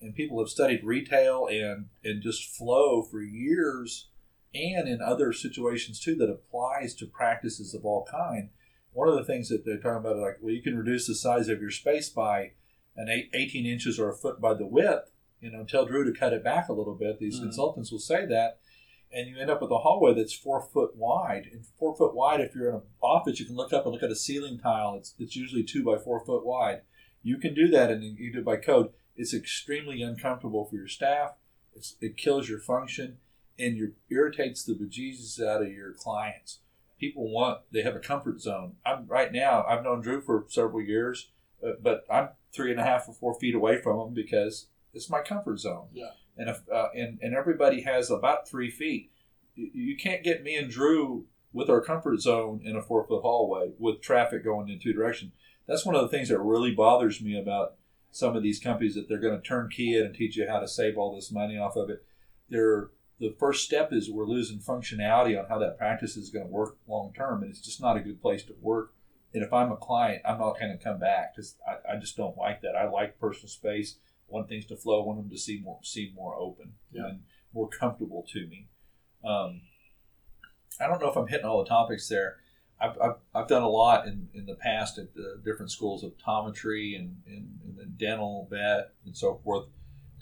and 0.00 0.14
people 0.14 0.38
have 0.38 0.48
studied 0.48 0.84
retail 0.84 1.46
and 1.46 1.86
and 2.04 2.22
just 2.22 2.44
flow 2.56 3.02
for 3.02 3.20
years 3.20 4.08
and 4.54 4.88
in 4.88 5.00
other 5.02 5.32
situations 5.32 6.00
too 6.00 6.14
that 6.16 6.30
applies 6.30 6.94
to 6.94 7.06
practices 7.06 7.74
of 7.74 7.84
all 7.84 8.06
kind. 8.10 8.50
One 8.92 9.08
of 9.08 9.16
the 9.16 9.24
things 9.24 9.48
that 9.48 9.64
they're 9.64 9.78
talking 9.78 9.98
about, 9.98 10.16
like, 10.16 10.38
well, 10.40 10.54
you 10.54 10.62
can 10.62 10.76
reduce 10.76 11.06
the 11.06 11.14
size 11.14 11.48
of 11.48 11.60
your 11.60 11.70
space 11.70 12.08
by 12.08 12.52
an 12.96 13.08
eight, 13.08 13.30
18 13.34 13.66
inches 13.66 13.98
or 13.98 14.08
a 14.08 14.14
foot 14.14 14.40
by 14.40 14.54
the 14.54 14.66
width. 14.66 15.10
You 15.40 15.52
know, 15.52 15.64
tell 15.64 15.86
Drew 15.86 16.04
to 16.10 16.18
cut 16.18 16.32
it 16.32 16.42
back 16.42 16.68
a 16.68 16.72
little 16.72 16.94
bit. 16.94 17.20
These 17.20 17.36
mm-hmm. 17.36 17.44
consultants 17.44 17.92
will 17.92 18.00
say 18.00 18.26
that, 18.26 18.58
and 19.12 19.28
you 19.28 19.38
end 19.38 19.50
up 19.50 19.62
with 19.62 19.70
a 19.70 19.78
hallway 19.78 20.14
that's 20.14 20.34
four 20.34 20.60
foot 20.60 20.96
wide. 20.96 21.48
And 21.52 21.64
four 21.78 21.96
foot 21.96 22.14
wide, 22.14 22.40
if 22.40 22.54
you're 22.54 22.68
in 22.68 22.74
an 22.76 22.82
office, 23.02 23.40
you 23.40 23.46
can 23.46 23.56
look 23.56 23.72
up 23.72 23.84
and 23.84 23.92
look 23.92 24.02
at 24.02 24.10
a 24.10 24.16
ceiling 24.16 24.58
tile. 24.58 24.94
It's 24.96 25.14
it's 25.18 25.36
usually 25.36 25.62
two 25.62 25.84
by 25.84 25.96
four 25.98 26.24
foot 26.24 26.44
wide. 26.44 26.82
You 27.22 27.38
can 27.38 27.54
do 27.54 27.68
that, 27.68 27.90
and 27.90 28.02
you 28.02 28.32
do 28.32 28.38
it 28.40 28.44
by 28.44 28.56
code. 28.56 28.90
It's 29.16 29.34
extremely 29.34 30.02
uncomfortable 30.02 30.64
for 30.64 30.76
your 30.76 30.86
staff. 30.86 31.32
It's, 31.74 31.96
it 32.00 32.16
kills 32.16 32.48
your 32.48 32.60
function 32.60 33.18
and 33.58 33.76
you 33.76 33.94
irritates 34.10 34.64
the 34.64 34.74
bejesus 34.74 35.44
out 35.44 35.62
of 35.62 35.72
your 35.72 35.92
clients. 35.92 36.60
People 36.98 37.30
want 37.30 37.60
they 37.72 37.82
have 37.82 37.96
a 37.96 38.00
comfort 38.00 38.40
zone. 38.40 38.74
I'm 38.84 39.06
right 39.06 39.32
now. 39.32 39.64
I've 39.68 39.84
known 39.84 40.00
Drew 40.00 40.20
for 40.20 40.44
several 40.48 40.82
years, 40.82 41.30
uh, 41.64 41.72
but 41.80 42.04
I'm 42.10 42.30
three 42.52 42.70
and 42.70 42.80
a 42.80 42.84
half 42.84 43.08
or 43.08 43.14
four 43.14 43.38
feet 43.38 43.54
away 43.54 43.80
from 43.80 44.00
him 44.00 44.14
because 44.14 44.66
it's 44.92 45.10
my 45.10 45.20
comfort 45.20 45.60
zone. 45.60 45.88
Yeah. 45.92 46.10
And 46.38 46.48
if 46.48 46.62
uh, 46.72 46.88
and 46.94 47.18
and 47.20 47.34
everybody 47.34 47.82
has 47.82 48.10
about 48.10 48.48
three 48.48 48.70
feet. 48.70 49.10
You, 49.60 49.96
can't 49.96 50.22
get 50.22 50.44
me 50.44 50.54
and 50.54 50.70
Drew 50.70 51.24
with 51.52 51.68
our 51.68 51.80
comfort 51.80 52.20
zone 52.20 52.60
in 52.64 52.76
a 52.76 52.82
four 52.82 53.04
foot 53.04 53.22
hallway 53.22 53.72
with 53.76 54.00
traffic 54.00 54.44
going 54.44 54.68
in 54.68 54.78
two 54.78 54.92
directions. 54.92 55.32
That's 55.66 55.84
one 55.84 55.96
of 55.96 56.02
the 56.02 56.16
things 56.16 56.28
that 56.28 56.38
really 56.38 56.72
bothers 56.72 57.20
me 57.20 57.36
about 57.36 57.74
some 58.12 58.36
of 58.36 58.44
these 58.44 58.60
companies 58.60 58.94
that 58.94 59.08
they're 59.08 59.18
going 59.18 59.34
to 59.34 59.46
turn 59.46 59.68
key 59.68 59.96
in 59.96 60.06
and 60.06 60.14
teach 60.14 60.36
you 60.36 60.46
how 60.48 60.60
to 60.60 60.68
save 60.68 60.96
all 60.96 61.12
this 61.12 61.32
money 61.32 61.58
off 61.58 61.74
of 61.74 61.90
it. 61.90 62.04
They're 62.48 62.90
the 63.20 63.34
first 63.38 63.64
step 63.64 63.92
is 63.92 64.10
we're 64.10 64.26
losing 64.26 64.60
functionality 64.60 65.38
on 65.38 65.48
how 65.48 65.58
that 65.58 65.76
practice 65.76 66.16
is 66.16 66.30
going 66.30 66.46
to 66.46 66.52
work 66.52 66.76
long 66.86 67.12
term, 67.12 67.42
and 67.42 67.50
it's 67.50 67.60
just 67.60 67.80
not 67.80 67.96
a 67.96 68.00
good 68.00 68.22
place 68.22 68.44
to 68.44 68.54
work. 68.60 68.92
And 69.34 69.42
if 69.42 69.52
I'm 69.52 69.72
a 69.72 69.76
client, 69.76 70.22
I'm 70.24 70.38
not 70.38 70.58
going 70.58 70.76
to 70.76 70.82
come 70.82 70.98
back 70.98 71.34
because 71.34 71.56
I, 71.66 71.94
I, 71.94 71.96
just 71.98 72.16
don't 72.16 72.38
like 72.38 72.62
that. 72.62 72.76
I 72.76 72.88
like 72.88 73.20
personal 73.20 73.48
space. 73.48 73.96
Want 74.28 74.48
things 74.48 74.66
to 74.66 74.76
flow. 74.76 75.02
I 75.02 75.06
want 75.06 75.18
them 75.18 75.30
to 75.30 75.38
seem 75.38 75.62
more 75.62 75.80
seem 75.82 76.14
more 76.14 76.36
open 76.36 76.74
yeah. 76.92 77.06
and 77.06 77.20
more 77.52 77.68
comfortable 77.68 78.24
to 78.32 78.46
me. 78.46 78.68
Um, 79.24 79.62
I 80.80 80.86
don't 80.86 81.00
know 81.00 81.10
if 81.10 81.16
I'm 81.16 81.26
hitting 81.26 81.46
all 81.46 81.64
the 81.64 81.68
topics 81.68 82.08
there. 82.08 82.36
I've, 82.80 82.96
I've, 83.02 83.16
I've 83.34 83.48
done 83.48 83.62
a 83.62 83.68
lot 83.68 84.06
in, 84.06 84.28
in 84.34 84.46
the 84.46 84.54
past 84.54 84.98
at 84.98 85.14
the 85.14 85.40
different 85.44 85.72
schools 85.72 86.04
of 86.04 86.12
optometry 86.16 86.96
and, 86.96 87.16
and, 87.26 87.58
and 87.80 87.98
dental 87.98 88.46
vet 88.50 88.92
and 89.04 89.16
so 89.16 89.40
forth, 89.42 89.66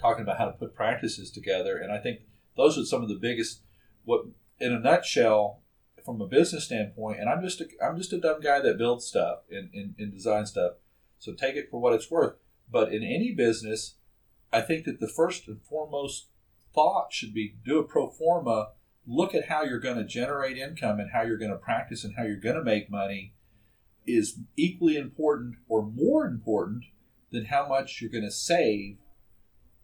talking 0.01 0.23
about 0.23 0.39
how 0.39 0.47
to 0.47 0.53
put 0.53 0.75
practices 0.75 1.31
together. 1.31 1.77
And 1.77 1.93
I 1.93 1.99
think– 1.99 2.21
those 2.57 2.79
are 2.79 2.85
some 2.85 3.03
of 3.03 3.09
the 3.09 3.17
biggest. 3.17 3.61
What 4.05 4.25
in 4.59 4.73
a 4.73 4.79
nutshell, 4.79 5.61
from 6.05 6.21
a 6.21 6.27
business 6.27 6.65
standpoint, 6.65 7.21
and 7.21 7.29
I'm 7.29 7.43
just 7.43 7.61
a, 7.61 7.67
I'm 7.85 7.99
just 7.99 8.13
a 8.13 8.19
dumb 8.19 8.41
guy 8.41 8.61
that 8.61 8.79
builds 8.79 9.05
stuff 9.05 9.41
and, 9.51 9.69
and, 9.75 9.95
and 9.99 10.13
design 10.13 10.47
stuff. 10.47 10.73
So 11.19 11.35
take 11.35 11.57
it 11.57 11.69
for 11.71 11.81
what 11.81 11.93
it's 11.93 12.11
worth. 12.11 12.37
But 12.71 12.93
in 12.93 13.03
any 13.03 13.33
business, 13.33 13.97
I 14.53 14.61
think 14.61 14.85
that 14.85 15.01
the 15.01 15.09
first 15.09 15.49
and 15.49 15.63
foremost 15.63 16.29
thought 16.75 17.13
should 17.13 17.35
be 17.35 17.57
do 17.65 17.79
a 17.79 17.85
pro 17.85 18.09
forma, 18.09 18.71
look 19.07 19.35
at 19.35 19.49
how 19.49 19.63
you're 19.63 19.81
going 19.81 19.97
to 19.97 20.05
generate 20.05 20.59
income 20.59 21.01
and 21.01 21.11
how 21.13 21.23
you're 21.23 21.39
going 21.39 21.51
to 21.51 21.57
practice 21.57 22.05
and 22.05 22.15
how 22.17 22.25
you're 22.25 22.37
going 22.37 22.57
to 22.57 22.65
make 22.65 22.91
money 22.91 23.35
is 24.07 24.39
equally 24.57 24.97
important 24.97 25.57
or 25.69 25.83
more 25.83 26.27
important 26.27 26.85
than 27.33 27.47
how 27.47 27.67
much 27.67 28.01
you're 28.01 28.11
going 28.11 28.25
to 28.25 28.31
save 28.31 28.99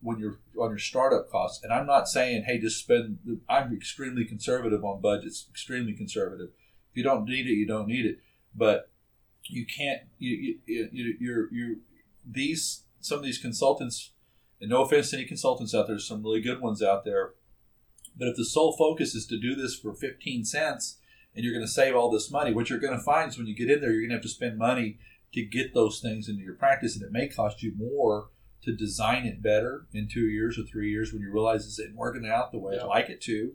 when 0.01 0.19
you're 0.19 0.39
on 0.59 0.71
your 0.71 0.79
startup 0.79 1.31
costs. 1.31 1.63
And 1.63 1.73
I'm 1.73 1.87
not 1.87 2.09
saying, 2.09 2.45
hey, 2.45 2.59
just 2.59 2.79
spend. 2.79 3.41
I'm 3.49 3.73
extremely 3.75 4.25
conservative 4.25 4.85
on 4.85 5.01
budgets. 5.01 5.47
Extremely 5.51 5.93
conservative. 5.93 6.49
If 6.91 6.97
you 6.97 7.03
don't 7.03 7.25
need 7.25 7.47
it, 7.47 7.55
you 7.55 7.67
don't 7.67 7.89
need 7.89 8.05
it. 8.05 8.19
But 8.55 8.91
you 9.45 9.65
can't. 9.65 10.03
You 10.19 10.57
you 10.67 10.89
you 10.93 11.15
you're, 11.21 11.53
you're 11.53 11.77
these 12.29 12.85
some 13.01 13.19
of 13.19 13.25
these 13.25 13.39
consultants. 13.39 14.13
And 14.61 14.71
no 14.71 14.83
offense 14.83 15.11
to 15.11 15.17
any 15.17 15.27
consultants 15.27 15.75
out 15.75 15.89
there, 15.89 15.99
some 15.99 16.23
really 16.23 16.41
good 16.41 16.61
ones 16.61 16.83
out 16.83 17.05
there. 17.05 17.33
But 18.17 18.29
if 18.29 18.37
the 18.37 18.45
sole 18.45 18.77
focus 18.77 19.15
is 19.15 19.27
to 19.27 19.41
do 19.41 19.57
this 19.57 19.75
for 19.75 19.93
15 19.93 20.45
cents 20.45 20.99
and 21.35 21.45
you're 21.45 21.55
going 21.55 21.67
to 21.67 21.73
save 21.73 21.97
all 21.97 22.11
this 22.11 22.31
money, 22.31 22.55
what 22.55 22.71
you're 22.71 22.79
going 22.79 22.97
to 22.97 23.03
find 23.03 23.31
is 23.31 23.39
when 23.39 23.49
you 23.49 23.57
get 23.57 23.71
in 23.71 23.81
there, 23.81 23.91
you're 23.91 24.03
going 24.03 24.11
to 24.11 24.17
have 24.17 24.23
to 24.23 24.29
spend 24.29 24.59
money 24.59 24.99
to 25.33 25.45
get 25.45 25.75
those 25.75 26.01
things 26.01 26.29
into 26.29 26.43
your 26.43 26.55
practice, 26.55 26.95
and 26.95 27.05
it 27.05 27.13
may 27.13 27.27
cost 27.27 27.63
you 27.63 27.73
more 27.77 28.29
to 28.63 28.75
design 28.75 29.25
it 29.25 29.43
better 29.43 29.87
in 29.93 30.09
two 30.09 30.29
years 30.29 30.59
or 30.59 30.63
three 30.63 30.91
years 30.91 31.13
when 31.13 31.23
you 31.23 31.33
realize 31.33 31.65
it's 31.65 31.79
isn't 31.79 31.97
working 31.97 32.29
out 32.29 32.53
the 32.53 32.59
way 32.59 32.75
yeah. 32.77 32.83
I 32.83 32.87
like 32.87 33.09
it 33.09 33.21
to, 33.23 33.53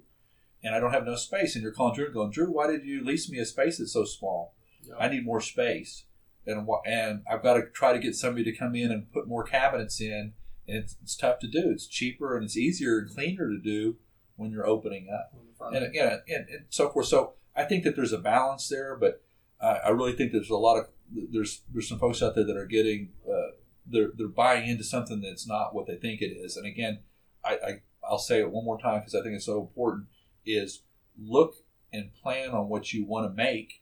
and 0.64 0.76
I 0.76 0.80
don't 0.80 0.92
have 0.92 1.08
enough 1.08 1.20
space. 1.20 1.56
And 1.56 1.64
you're 1.64 1.72
calling 1.72 1.96
Drew 1.96 2.06
and 2.06 2.14
going, 2.14 2.32
Drew, 2.32 2.52
why 2.52 2.68
did 2.68 2.84
you 2.84 3.06
lease 3.06 3.30
me 3.30 3.38
a 3.38 3.46
space 3.46 3.78
that's 3.78 3.94
so 3.94 4.04
small? 4.04 4.56
Yeah. 4.82 4.96
I 5.00 5.08
need 5.08 5.26
more 5.26 5.40
space, 5.40 6.04
and 6.48 6.68
and 6.86 7.24
I've 7.30 7.44
got 7.44 7.56
to 7.56 7.64
try 7.74 7.94
to 7.94 8.00
get 8.00 8.16
somebody 8.16 8.44
to 8.46 8.58
come 8.58 8.76
in 8.76 8.92
and 8.92 9.12
put 9.12 9.28
more 9.28 9.44
cabinets 9.44 10.00
in, 10.02 10.34
and 10.68 10.78
it's, 10.78 10.96
it's 11.02 11.16
tough 11.16 11.40
to 11.40 11.48
do. 11.48 11.70
It's 11.70 11.88
cheaper 11.88 12.36
and 12.36 12.46
it's 12.46 12.58
easier 12.58 13.00
and 13.00 13.10
cleaner 13.10 13.50
to 13.50 13.60
do 13.60 13.98
when 14.38 14.52
you're 14.52 14.68
opening 14.68 15.08
up, 15.14 15.34
and 15.74 15.84
again, 15.84 16.22
and, 16.28 16.48
and 16.50 16.66
so 16.70 16.90
forth. 16.90 17.08
So 17.08 17.34
I 17.56 17.64
think 17.64 17.84
that 17.84 17.96
there's 17.96 18.14
a 18.14 18.20
balance 18.20 18.70
there, 18.70 18.96
but 18.96 19.24
uh, 19.60 19.80
I 19.86 19.90
really 19.90 20.14
think 20.14 20.32
there's 20.32 20.50
a 20.50 20.56
lot 20.56 20.78
of 20.78 20.88
there's 21.12 21.62
there's 21.72 21.90
some 21.90 22.00
folks 22.00 22.22
out 22.22 22.36
there 22.36 22.44
that 22.46 22.58
are 22.58 22.66
getting 22.66 23.10
uh, 23.28 23.52
they're 23.86 24.12
they're 24.16 24.28
buying 24.28 24.70
into 24.70 24.84
something 24.84 25.22
that's 25.22 25.48
not 25.48 25.74
what 25.74 25.88
they 25.88 25.96
think 25.96 26.22
it 26.22 26.32
is. 26.32 26.58
And 26.58 26.66
again, 26.66 27.00
I, 27.44 27.54
I 27.54 27.72
I'll 28.04 28.20
say 28.20 28.40
it 28.40 28.52
one 28.52 28.66
more 28.66 28.80
time 28.80 29.00
because 29.00 29.16
I 29.16 29.22
think 29.22 29.36
it's 29.36 29.46
so 29.46 29.62
important: 29.62 30.08
is 30.46 30.84
look 31.20 31.56
and 31.92 32.14
plan 32.14 32.52
on 32.52 32.70
what 32.70 32.94
you 32.94 33.06
want 33.06 33.30
to 33.30 33.36
make 33.36 33.82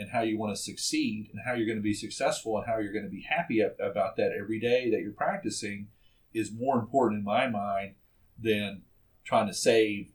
and 0.00 0.10
how 0.10 0.22
you 0.22 0.38
want 0.38 0.54
to 0.54 0.60
succeed 0.60 1.28
and 1.30 1.42
how 1.44 1.52
you're 1.52 1.66
going 1.66 1.78
to 1.78 1.82
be 1.82 1.94
successful 1.94 2.56
and 2.56 2.66
how 2.66 2.78
you're 2.78 2.92
going 2.92 3.04
to 3.04 3.10
be 3.10 3.26
happy 3.28 3.60
about 3.60 4.16
that 4.16 4.32
every 4.32 4.58
day 4.58 4.90
that 4.90 5.02
you're 5.02 5.12
practicing 5.12 5.88
is 6.32 6.50
more 6.50 6.78
important 6.78 7.18
in 7.18 7.24
my 7.24 7.46
mind 7.46 7.94
than 8.42 8.82
trying 9.24 9.46
to 9.46 9.52
save 9.52 10.12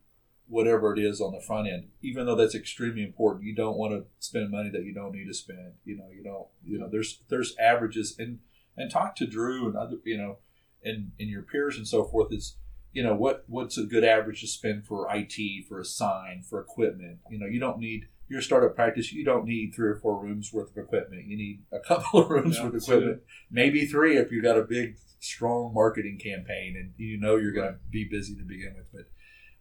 whatever 0.48 0.92
it 0.92 0.98
is 0.98 1.20
on 1.20 1.32
the 1.32 1.40
front 1.40 1.68
end. 1.68 1.88
Even 2.02 2.26
though 2.26 2.34
that's 2.34 2.54
extremely 2.54 3.02
important 3.02 3.44
you 3.44 3.54
don't 3.54 3.76
want 3.76 3.92
to 3.92 4.04
spend 4.18 4.50
money 4.50 4.70
that 4.70 4.84
you 4.84 4.92
don't 4.92 5.12
need 5.12 5.26
to 5.26 5.34
spend 5.34 5.74
you 5.84 5.96
know 5.96 6.08
you 6.12 6.22
don't 6.22 6.48
you 6.64 6.78
know 6.78 6.88
there's 6.90 7.20
there's 7.28 7.54
averages. 7.58 8.16
And 8.18 8.40
and 8.76 8.90
talk 8.90 9.16
to 9.16 9.26
drew 9.26 9.66
and 9.66 9.76
other 9.76 9.96
you 10.04 10.18
know 10.18 10.38
and 10.84 11.12
and 11.18 11.28
your 11.28 11.42
peers 11.42 11.76
and 11.76 11.88
so 11.88 12.04
forth 12.04 12.32
is 12.32 12.56
you 12.92 13.02
know 13.02 13.14
what 13.14 13.44
what's 13.46 13.78
a 13.78 13.84
good 13.84 14.04
average 14.04 14.40
to 14.40 14.46
spend 14.46 14.86
for 14.86 15.08
it 15.10 15.66
for 15.68 15.80
a 15.80 15.84
sign 15.84 16.42
for 16.42 16.60
equipment? 16.60 17.18
You 17.30 17.38
know 17.38 17.46
you 17.46 17.60
don't 17.60 17.78
need 17.78 18.08
your 18.28 18.40
startup 18.42 18.74
practice 18.74 19.12
you 19.12 19.24
don't 19.24 19.44
need 19.44 19.72
three 19.74 19.88
or 19.88 19.96
four 19.96 20.20
rooms 20.20 20.52
worth 20.52 20.70
of 20.70 20.76
equipment 20.76 21.24
you 21.26 21.36
need 21.36 21.62
a 21.72 21.78
couple 21.88 22.20
of 22.20 22.30
rooms 22.30 22.56
Yeah, 22.56 22.64
worth 22.64 22.74
of 22.74 22.82
equipment 22.82 23.22
maybe 23.50 23.86
three 23.86 24.16
if 24.16 24.30
you've 24.32 24.44
got 24.44 24.58
a 24.58 24.62
big 24.62 24.96
strong 25.20 25.72
marketing 25.74 26.18
campaign 26.18 26.76
and 26.76 26.92
you 26.96 27.18
know 27.18 27.36
you're 27.36 27.52
going 27.52 27.72
to 27.72 27.78
be 27.90 28.04
busy 28.04 28.34
to 28.34 28.42
begin 28.42 28.74
with 28.76 28.86
but 28.92 29.06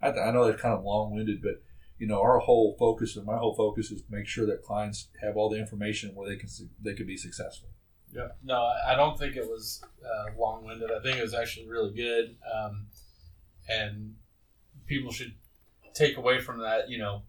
I, 0.02 0.28
I 0.28 0.32
know 0.32 0.46
that's 0.46 0.62
kind 0.62 0.74
of 0.74 0.84
long-winded 0.84 1.42
but 1.42 1.62
you 1.98 2.08
know 2.08 2.22
our 2.22 2.40
whole 2.40 2.76
focus 2.78 3.16
and 3.16 3.26
my 3.26 3.38
whole 3.38 3.56
focus 3.56 3.92
is 3.92 4.02
to 4.02 4.08
make 4.12 4.28
sure 4.28 4.46
that 4.48 4.64
clients 4.64 5.08
have 5.22 5.38
all 5.38 5.50
the 5.50 5.58
information 5.58 6.12
where 6.14 6.28
they 6.30 6.36
can 6.36 6.50
su- 6.50 6.70
they 6.82 6.94
can 6.94 7.08
be 7.08 7.18
successful 7.18 7.70
Yeah. 8.14 8.30
No, 8.44 8.56
I 8.56 8.94
I 8.94 8.96
don't 8.96 9.18
think 9.18 9.36
it 9.36 9.48
was 9.48 9.82
uh, 10.04 10.40
long 10.40 10.66
winded. 10.66 10.90
I 10.92 11.02
think 11.02 11.18
it 11.18 11.22
was 11.24 11.34
actually 11.34 11.68
really 11.68 11.94
good. 11.94 12.36
Um, 12.54 12.88
and 13.68 14.16
people 14.86 15.12
should 15.12 15.34
take 15.94 16.18
away 16.18 16.40
from 16.40 16.60
that, 16.60 16.90
you 16.90 16.98
know, 16.98 17.24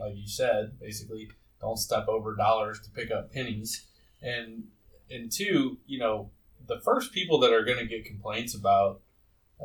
Like 0.00 0.16
you 0.16 0.28
said, 0.28 0.78
basically, 0.80 1.28
don't 1.60 1.76
step 1.76 2.08
over 2.08 2.36
dollars 2.36 2.80
to 2.80 2.90
pick 2.90 3.10
up 3.10 3.32
pennies. 3.32 3.86
And, 4.22 4.64
and 5.10 5.30
two, 5.30 5.78
you 5.86 5.98
know, 5.98 6.30
the 6.66 6.80
first 6.80 7.12
people 7.12 7.40
that 7.40 7.52
are 7.52 7.64
going 7.64 7.78
to 7.78 7.86
get 7.86 8.04
complaints 8.04 8.54
about 8.54 9.00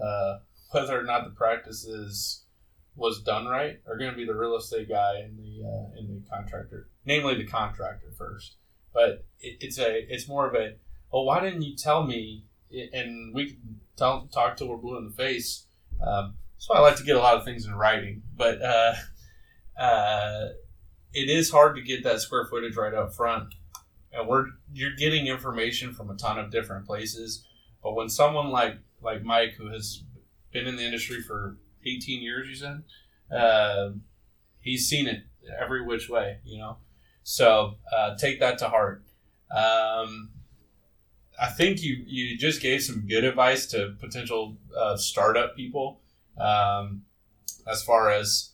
uh, 0.02 0.40
whether 0.72 1.00
or 1.00 1.04
not 1.04 1.26
the 1.26 1.32
practice 1.32 1.84
is 1.86 2.42
was 2.96 3.22
done 3.24 3.48
right 3.48 3.80
are 3.88 3.98
going 3.98 4.12
to 4.12 4.16
be 4.16 4.26
the 4.26 4.36
real 4.36 4.56
estate 4.56 4.88
guy 4.88 5.16
and 5.18 5.38
the 5.38 5.66
uh, 5.66 5.98
and 5.98 6.10
the 6.10 6.30
contractor, 6.30 6.90
namely 7.06 7.36
the 7.36 7.46
contractor 7.46 8.12
first. 8.18 8.56
But 8.94 9.26
it, 9.40 9.58
it's 9.62 9.80
a 9.80 10.14
it's 10.14 10.28
more 10.28 10.48
of 10.48 10.56
a 10.56 10.76
oh 11.12 11.24
why 11.24 11.40
didn't 11.40 11.64
you 11.64 11.76
tell 11.76 12.06
me? 12.06 12.46
And 12.72 13.36
we 13.36 13.52
can 13.52 13.80
tell, 13.96 14.28
talk 14.34 14.58
till 14.58 14.68
we're 14.68 14.78
blue 14.78 14.98
in 14.98 15.06
the 15.06 15.12
face. 15.12 15.68
Um, 16.06 16.36
so 16.58 16.74
I 16.74 16.80
like 16.80 16.96
to 16.96 17.04
get 17.04 17.16
a 17.16 17.20
lot 17.20 17.36
of 17.36 17.46
things 17.46 17.68
in 17.68 17.76
writing 17.76 18.24
but 18.36 18.62
uh, 18.62 18.94
uh, 19.78 20.50
it 21.14 21.30
is 21.30 21.52
hard 21.52 21.76
to 21.76 21.82
get 21.82 22.04
that 22.04 22.22
square 22.22 22.46
footage 22.46 22.76
right 22.76 22.94
up 22.94 23.14
front. 23.14 23.54
And 24.12 24.28
we're 24.28 24.46
you're 24.72 24.96
getting 24.96 25.28
information 25.28 25.94
from 25.94 26.10
a 26.10 26.16
ton 26.16 26.40
of 26.40 26.52
different 26.52 26.86
places. 26.86 27.46
But 27.82 27.96
when 27.96 28.10
someone 28.10 28.50
like 28.50 28.78
like 29.02 29.24
Mike 29.24 29.54
who 29.58 29.70
has 29.70 30.04
been 30.52 30.68
in 30.68 30.76
the 30.76 30.84
industry 30.84 31.22
for 31.22 31.58
18 31.86 32.22
years 32.22 32.48
you 32.48 32.56
said 32.56 32.84
uh, 33.36 33.90
he's 34.60 34.88
seen 34.88 35.08
it 35.08 35.24
every 35.60 35.84
which 35.84 36.10
way 36.10 36.38
you 36.44 36.60
know? 36.60 36.78
So 37.24 37.76
uh, 37.96 38.16
take 38.18 38.40
that 38.40 38.58
to 38.60 38.70
heart. 38.70 39.04
Um, 39.50 40.30
I 41.42 41.50
think 41.50 41.82
you 41.82 42.04
you 42.06 42.38
just 42.38 42.62
gave 42.62 42.84
some 42.84 43.08
good 43.08 43.24
advice 43.24 43.66
to 43.68 43.96
potential 44.00 44.58
uh, 44.78 44.98
startup 44.98 45.56
people 45.56 46.02
um, 46.38 47.04
as 47.68 47.84
far 47.84 48.12
as 48.12 48.53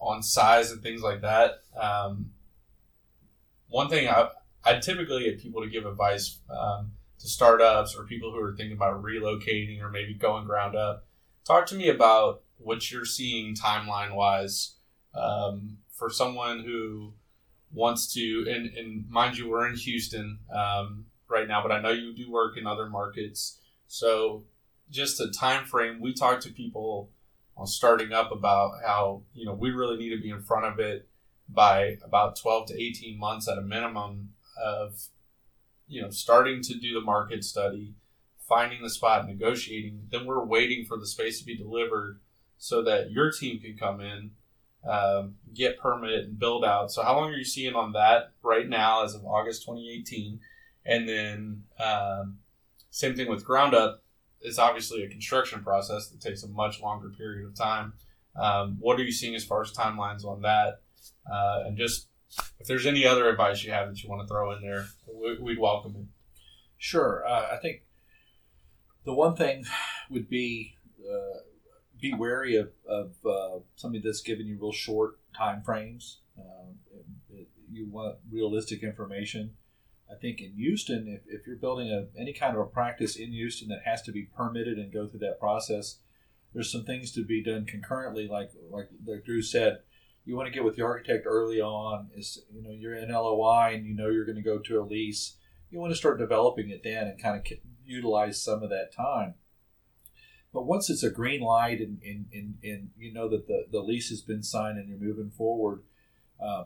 on 0.00 0.22
size 0.22 0.70
and 0.70 0.82
things 0.82 1.02
like 1.02 1.20
that. 1.20 1.62
Um, 1.80 2.32
one 3.68 3.88
thing 3.88 4.08
I 4.08 4.28
I 4.64 4.78
typically 4.78 5.24
get 5.24 5.40
people 5.40 5.62
to 5.62 5.68
give 5.68 5.86
advice 5.86 6.38
um, 6.50 6.92
to 7.18 7.28
startups 7.28 7.96
or 7.96 8.04
people 8.04 8.30
who 8.32 8.40
are 8.40 8.54
thinking 8.54 8.76
about 8.76 9.02
relocating 9.02 9.80
or 9.80 9.90
maybe 9.90 10.14
going 10.14 10.44
ground 10.44 10.76
up. 10.76 11.06
Talk 11.46 11.66
to 11.66 11.74
me 11.74 11.88
about 11.88 12.42
what 12.58 12.90
you're 12.90 13.06
seeing 13.06 13.54
timeline 13.54 14.14
wise 14.14 14.74
um, 15.14 15.78
for 15.90 16.10
someone 16.10 16.60
who 16.60 17.14
wants 17.72 18.12
to 18.14 18.46
and, 18.48 18.66
and 18.76 19.08
mind 19.08 19.38
you 19.38 19.48
we're 19.48 19.66
in 19.66 19.76
houston 19.76 20.38
um, 20.54 21.06
right 21.28 21.46
now 21.46 21.62
but 21.62 21.72
i 21.72 21.80
know 21.80 21.90
you 21.90 22.14
do 22.14 22.30
work 22.30 22.56
in 22.56 22.66
other 22.66 22.88
markets 22.88 23.60
so 23.86 24.44
just 24.90 25.20
a 25.20 25.30
time 25.30 25.64
frame 25.64 26.00
we 26.00 26.12
talk 26.12 26.40
to 26.40 26.50
people 26.50 27.10
on 27.56 27.66
starting 27.66 28.12
up 28.12 28.32
about 28.32 28.72
how 28.84 29.22
you 29.34 29.44
know 29.44 29.54
we 29.54 29.70
really 29.70 29.96
need 29.96 30.14
to 30.14 30.20
be 30.20 30.30
in 30.30 30.42
front 30.42 30.66
of 30.66 30.78
it 30.78 31.08
by 31.48 31.96
about 32.04 32.36
12 32.36 32.68
to 32.68 32.82
18 32.82 33.18
months 33.18 33.48
at 33.48 33.58
a 33.58 33.62
minimum 33.62 34.30
of 34.62 35.08
you 35.86 36.00
know 36.00 36.10
starting 36.10 36.62
to 36.62 36.74
do 36.74 36.94
the 36.94 37.00
market 37.00 37.44
study 37.44 37.94
finding 38.48 38.82
the 38.82 38.90
spot 38.90 39.26
negotiating 39.26 40.06
then 40.10 40.26
we're 40.26 40.44
waiting 40.44 40.84
for 40.84 40.96
the 40.96 41.06
space 41.06 41.38
to 41.38 41.44
be 41.44 41.56
delivered 41.56 42.20
so 42.58 42.82
that 42.82 43.10
your 43.10 43.30
team 43.30 43.58
can 43.58 43.76
come 43.76 44.00
in 44.00 44.30
um, 44.88 45.36
get 45.54 45.78
permit 45.78 46.24
and 46.24 46.38
build 46.38 46.64
out. 46.64 46.90
So 46.90 47.02
how 47.02 47.16
long 47.16 47.30
are 47.30 47.36
you 47.36 47.44
seeing 47.44 47.74
on 47.74 47.92
that 47.92 48.32
right 48.42 48.68
now 48.68 49.04
as 49.04 49.14
of 49.14 49.24
August 49.24 49.62
2018? 49.62 50.40
And 50.86 51.08
then 51.08 51.64
um, 51.78 52.38
same 52.90 53.14
thing 53.14 53.28
with 53.28 53.44
ground 53.44 53.74
up. 53.74 54.02
It's 54.40 54.58
obviously 54.58 55.02
a 55.02 55.08
construction 55.08 55.62
process 55.62 56.08
that 56.08 56.20
takes 56.20 56.42
a 56.42 56.48
much 56.48 56.80
longer 56.80 57.10
period 57.10 57.46
of 57.46 57.54
time. 57.54 57.92
Um, 58.36 58.76
what 58.80 58.98
are 58.98 59.02
you 59.02 59.12
seeing 59.12 59.34
as 59.34 59.44
far 59.44 59.62
as 59.62 59.72
timelines 59.72 60.24
on 60.24 60.42
that? 60.42 60.80
Uh, 61.30 61.64
and 61.66 61.76
just 61.76 62.08
if 62.58 62.66
there's 62.66 62.86
any 62.86 63.04
other 63.06 63.28
advice 63.28 63.62
you 63.64 63.72
have 63.72 63.88
that 63.88 64.02
you 64.02 64.08
want 64.08 64.22
to 64.22 64.28
throw 64.28 64.52
in 64.52 64.62
there, 64.62 64.86
we, 65.12 65.36
we'd 65.38 65.58
welcome 65.58 65.94
it. 65.96 66.06
Sure. 66.78 67.26
Uh, 67.26 67.48
I 67.52 67.56
think 67.56 67.82
the 69.04 69.12
one 69.12 69.36
thing 69.36 69.64
would 70.10 70.28
be 70.28 70.76
uh, 71.00 71.40
be 72.00 72.14
wary 72.14 72.56
of, 72.56 72.70
of 72.88 73.12
uh, 73.26 73.58
somebody 73.76 74.02
that's 74.02 74.22
giving 74.22 74.46
you 74.46 74.56
real 74.60 74.72
short 74.72 75.18
time 75.36 75.62
frames. 75.62 76.20
Um, 76.38 76.76
it- 77.30 77.48
you 77.72 77.88
want 77.88 78.16
realistic 78.32 78.82
information. 78.82 79.52
I 80.10 80.16
think 80.16 80.40
in 80.40 80.54
Houston, 80.54 81.06
if, 81.06 81.20
if 81.26 81.46
you're 81.46 81.56
building 81.56 81.90
a, 81.90 82.06
any 82.20 82.32
kind 82.32 82.54
of 82.54 82.60
a 82.60 82.66
practice 82.66 83.16
in 83.16 83.32
Houston 83.32 83.68
that 83.68 83.82
has 83.84 84.02
to 84.02 84.12
be 84.12 84.24
permitted 84.24 84.78
and 84.78 84.92
go 84.92 85.06
through 85.06 85.20
that 85.20 85.38
process, 85.38 85.98
there's 86.52 86.72
some 86.72 86.84
things 86.84 87.12
to 87.12 87.24
be 87.24 87.42
done 87.42 87.64
concurrently. 87.64 88.26
Like 88.26 88.50
like, 88.70 88.88
like 89.06 89.24
Drew 89.24 89.42
said, 89.42 89.80
you 90.24 90.36
want 90.36 90.48
to 90.48 90.52
get 90.52 90.64
with 90.64 90.76
the 90.76 90.82
architect 90.82 91.26
early 91.26 91.60
on. 91.60 92.10
Is 92.14 92.42
you 92.52 92.62
know 92.62 92.70
you're 92.70 92.96
in 92.96 93.10
LOI 93.10 93.74
and 93.74 93.86
you 93.86 93.94
know 93.94 94.08
you're 94.08 94.24
going 94.24 94.36
to 94.36 94.42
go 94.42 94.58
to 94.58 94.80
a 94.80 94.84
lease. 94.84 95.36
You 95.70 95.78
want 95.78 95.92
to 95.92 95.96
start 95.96 96.18
developing 96.18 96.70
it 96.70 96.82
then 96.82 97.06
and 97.06 97.22
kind 97.22 97.36
of 97.36 97.58
utilize 97.84 98.42
some 98.42 98.62
of 98.62 98.70
that 98.70 98.92
time. 98.92 99.34
But 100.52 100.66
once 100.66 100.90
it's 100.90 101.04
a 101.04 101.10
green 101.10 101.40
light 101.40 101.78
and, 101.78 102.00
and, 102.02 102.26
and, 102.32 102.54
and 102.64 102.90
you 102.98 103.12
know 103.12 103.28
that 103.28 103.46
the, 103.46 103.66
the 103.70 103.80
lease 103.80 104.08
has 104.08 104.20
been 104.20 104.42
signed 104.42 104.78
and 104.78 104.88
you're 104.88 104.98
moving 104.98 105.30
forward, 105.30 105.82
uh, 106.44 106.64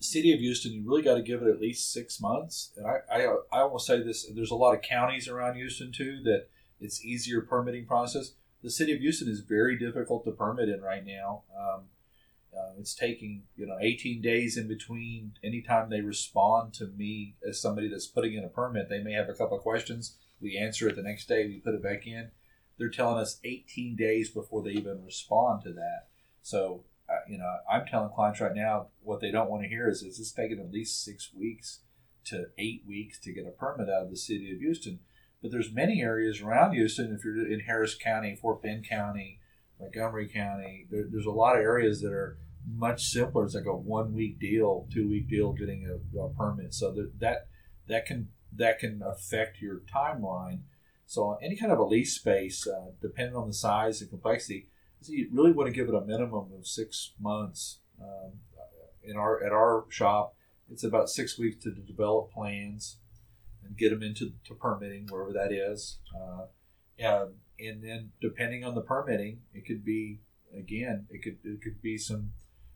City 0.00 0.32
of 0.32 0.40
Houston, 0.40 0.72
you 0.72 0.82
really 0.84 1.02
got 1.02 1.14
to 1.14 1.22
give 1.22 1.42
it 1.42 1.48
at 1.48 1.60
least 1.60 1.92
six 1.92 2.20
months. 2.20 2.72
And 2.76 2.86
I, 2.86 3.00
I, 3.12 3.36
I 3.52 3.64
will 3.64 3.78
say 3.78 4.02
this: 4.02 4.26
there's 4.34 4.50
a 4.50 4.56
lot 4.56 4.74
of 4.74 4.82
counties 4.82 5.28
around 5.28 5.56
Houston 5.56 5.92
too 5.92 6.22
that 6.24 6.48
it's 6.80 7.04
easier 7.04 7.42
permitting 7.42 7.86
process. 7.86 8.32
The 8.62 8.70
City 8.70 8.92
of 8.92 9.00
Houston 9.00 9.28
is 9.28 9.40
very 9.40 9.78
difficult 9.78 10.24
to 10.24 10.32
permit 10.32 10.68
in 10.68 10.80
right 10.80 11.04
now. 11.04 11.42
Um, 11.56 11.82
uh, 12.56 12.72
it's 12.78 12.94
taking 12.94 13.42
you 13.56 13.66
know 13.66 13.76
18 13.80 14.22
days 14.22 14.56
in 14.56 14.66
between 14.66 15.32
anytime 15.44 15.90
they 15.90 16.00
respond 16.00 16.74
to 16.74 16.86
me 16.86 17.36
as 17.46 17.60
somebody 17.60 17.88
that's 17.88 18.06
putting 18.06 18.34
in 18.34 18.44
a 18.44 18.48
permit. 18.48 18.88
They 18.88 19.02
may 19.02 19.12
have 19.12 19.28
a 19.28 19.34
couple 19.34 19.56
of 19.56 19.62
questions. 19.62 20.16
We 20.40 20.56
answer 20.56 20.88
it 20.88 20.96
the 20.96 21.02
next 21.02 21.28
day. 21.28 21.46
We 21.46 21.58
put 21.58 21.74
it 21.74 21.82
back 21.82 22.06
in. 22.06 22.30
They're 22.78 22.88
telling 22.88 23.18
us 23.18 23.38
18 23.44 23.94
days 23.96 24.30
before 24.30 24.62
they 24.62 24.70
even 24.70 25.04
respond 25.04 25.62
to 25.64 25.72
that. 25.74 26.06
So 26.42 26.84
you 27.28 27.38
know, 27.38 27.56
I'm 27.70 27.86
telling 27.86 28.10
clients 28.10 28.40
right 28.40 28.54
now 28.54 28.88
what 29.02 29.20
they 29.20 29.30
don't 29.30 29.50
want 29.50 29.62
to 29.62 29.68
hear 29.68 29.88
is 29.88 30.02
is 30.02 30.18
it's 30.18 30.32
taking 30.32 30.60
at 30.60 30.72
least 30.72 31.04
six 31.04 31.30
weeks 31.34 31.80
to 32.26 32.46
eight 32.58 32.84
weeks 32.86 33.18
to 33.20 33.32
get 33.32 33.46
a 33.46 33.50
permit 33.50 33.88
out 33.88 34.04
of 34.04 34.10
the 34.10 34.16
city 34.16 34.52
of 34.52 34.58
Houston. 34.58 35.00
But 35.42 35.50
there's 35.50 35.72
many 35.72 36.02
areas 36.02 36.40
around 36.40 36.72
Houston. 36.72 37.14
If 37.14 37.24
you're 37.24 37.50
in 37.50 37.60
Harris 37.60 37.94
County, 37.94 38.36
Fort 38.36 38.62
Bend 38.62 38.86
County, 38.88 39.40
Montgomery 39.80 40.28
County, 40.28 40.86
there, 40.90 41.06
there's 41.10 41.26
a 41.26 41.30
lot 41.30 41.56
of 41.56 41.62
areas 41.62 42.02
that 42.02 42.12
are 42.12 42.38
much 42.66 43.04
simpler. 43.04 43.44
It's 43.44 43.54
like 43.54 43.64
a 43.64 43.74
one 43.74 44.12
week 44.12 44.38
deal, 44.38 44.86
two 44.92 45.08
week 45.08 45.28
deal 45.28 45.52
getting 45.52 45.86
a, 45.86 46.18
a 46.18 46.28
permit. 46.30 46.74
So 46.74 46.92
that, 46.92 47.12
that 47.20 47.46
that 47.88 48.06
can 48.06 48.28
that 48.54 48.78
can 48.78 49.02
affect 49.04 49.60
your 49.60 49.80
timeline. 49.92 50.60
So 51.06 51.38
any 51.42 51.56
kind 51.56 51.72
of 51.72 51.78
a 51.78 51.84
lease 51.84 52.14
space, 52.14 52.66
uh, 52.66 52.92
depending 53.00 53.34
on 53.34 53.48
the 53.48 53.54
size 53.54 54.00
and 54.00 54.10
complexity, 54.10 54.68
so 55.00 55.12
you 55.12 55.28
really 55.32 55.52
want 55.52 55.68
to 55.68 55.74
give 55.74 55.88
it 55.88 55.94
a 55.94 56.00
minimum 56.00 56.48
of 56.56 56.66
six 56.66 57.12
months. 57.20 57.78
Um, 58.00 58.32
in 59.02 59.16
our 59.16 59.42
at 59.42 59.52
our 59.52 59.84
shop, 59.88 60.34
it's 60.70 60.84
about 60.84 61.08
six 61.08 61.38
weeks 61.38 61.62
to 61.64 61.70
develop 61.70 62.32
plans 62.32 62.98
and 63.64 63.76
get 63.76 63.90
them 63.90 64.02
into 64.02 64.32
to 64.46 64.54
permitting 64.54 65.06
wherever 65.08 65.32
that 65.32 65.52
is. 65.52 65.98
Uh, 66.14 66.46
and, 66.98 67.30
and 67.58 67.82
then 67.82 68.12
depending 68.20 68.64
on 68.64 68.74
the 68.74 68.80
permitting, 68.80 69.40
it 69.54 69.66
could 69.66 69.84
be 69.84 70.20
again, 70.56 71.06
it 71.10 71.22
could 71.22 71.38
it 71.44 71.62
could 71.62 71.80
be 71.80 71.96
some, 71.96 72.32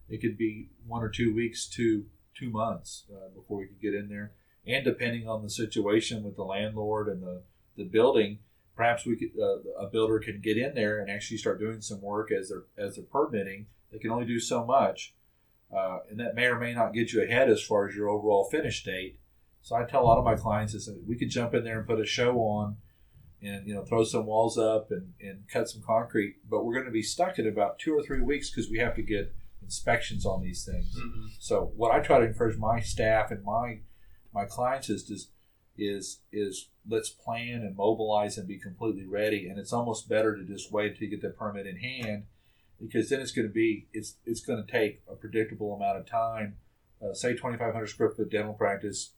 it 0.09 0.21
could 0.21 0.39
be 0.39 0.71
one 0.87 1.03
or 1.03 1.09
two 1.09 1.35
weeks 1.35 1.67
to 1.69 2.07
two 2.35 2.51
months 2.51 3.05
uh, 3.13 3.29
before 3.35 3.59
we 3.59 3.67
could 3.67 3.81
get 3.81 3.95
in 3.95 4.09
there. 4.09 4.33
And 4.67 4.85
depending 4.85 5.29
on 5.29 5.43
the 5.43 5.51
situation 5.51 6.23
with 6.23 6.37
the 6.37 6.45
landlord 6.45 7.09
and 7.09 7.23
the, 7.23 7.43
the 7.77 7.85
building, 7.85 8.39
perhaps 8.77 9.07
we 9.07 9.17
could 9.17 9.31
uh, 9.41 9.59
a 9.79 9.87
builder 9.87 10.19
can 10.19 10.41
get 10.41 10.57
in 10.57 10.75
there 10.75 11.01
and 11.01 11.11
actually 11.11 11.39
start 11.39 11.61
doing 11.61 11.81
some 11.81 12.01
work 12.01 12.31
as 12.33 12.49
they're 12.49 12.65
as 12.77 12.97
they're 12.97 13.05
permitting. 13.05 13.67
They 13.93 13.99
can 13.99 14.11
only 14.11 14.27
do 14.27 14.41
so 14.41 14.65
much, 14.65 15.15
uh, 15.75 15.99
and 16.11 16.19
that 16.19 16.35
may 16.35 16.47
or 16.47 16.59
may 16.59 16.75
not 16.75 16.93
get 16.93 17.13
you 17.13 17.23
ahead 17.23 17.49
as 17.49 17.63
far 17.63 17.89
as 17.89 17.95
your 17.95 18.09
overall 18.09 18.45
finish 18.51 18.83
date. 18.83 19.19
So 19.63 19.77
I 19.77 19.85
tell 19.85 20.03
a 20.03 20.05
lot 20.05 20.19
of 20.19 20.25
my 20.25 20.35
clients 20.35 20.75
is 20.75 20.87
that 20.87 21.03
we 21.07 21.17
could 21.17 21.31
jump 21.31 21.55
in 21.55 21.65
there 21.65 21.79
and 21.79 21.87
put 21.87 22.01
a 22.01 22.05
show 22.05 22.39
on, 22.39 22.77
and 23.41 23.67
you 23.67 23.75
know 23.75 23.85
throw 23.85 24.05
some 24.05 24.27
walls 24.27 24.59
up 24.59 24.91
and, 24.91 25.13
and 25.21 25.49
cut 25.49 25.69
some 25.69 25.83
concrete, 25.83 26.37
but 26.49 26.65
we're 26.65 26.75
going 26.75 26.87
to 26.87 26.93
be 26.93 27.03
stuck 27.03 27.39
in 27.39 27.47
about 27.47 27.79
two 27.79 27.97
or 27.97 28.03
three 28.03 28.21
weeks 28.21 28.51
because 28.51 28.71
we 28.71 28.79
have 28.79 28.95
to 28.97 29.03
get 29.03 29.35
inspections 29.63 30.27
on 30.27 30.43
these 30.43 30.65
things. 30.65 30.95
Mm-hmm. 30.97 31.27
So 31.39 31.73
what 31.77 31.93
I 31.93 32.01
try 32.01 32.19
to 32.19 32.27
encourage 32.27 32.59
my 32.59 32.81
staff 32.81 33.31
and 33.31 33.43
my 33.45 33.81
my 34.33 34.45
clients 34.45 34.91
is 34.91 35.05
just 35.05 35.31
is 35.77 36.21
is 36.33 36.69
let's 36.89 37.09
plan 37.09 37.63
and 37.63 37.77
mobilize 37.77 38.39
and 38.39 38.47
be 38.47 38.59
completely 38.59 39.07
ready. 39.07 39.49
And 39.49 39.59
it's 39.59 39.73
almost 39.73 40.09
better 40.09 40.37
to 40.37 40.45
just 40.45 40.73
wait 40.73 40.93
until 40.93 41.05
you 41.05 41.11
get 41.11 41.23
the 41.23 41.31
permit 41.31 41.67
in 41.67 41.77
hand, 41.77 42.25
because 42.81 43.09
then 43.09 43.21
it's 43.21 43.33
going 43.33 43.49
to 43.49 43.53
be 43.53 43.89
it's 43.93 44.17
it's 44.25 44.41
going 44.41 44.65
to 44.65 44.71
take 44.71 45.03
a 45.11 45.15
predictable 45.15 45.75
amount 45.75 45.99
of 45.99 46.07
time. 46.07 46.57
Uh, 47.03 47.13
say 47.13 47.33
2,500 47.33 47.87
square 47.87 48.11
foot 48.11 48.31
dental 48.31 48.55
practice, 48.55 49.13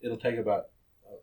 it'll 0.00 0.16
take 0.16 0.38
about 0.38 0.68
uh, 1.06 1.16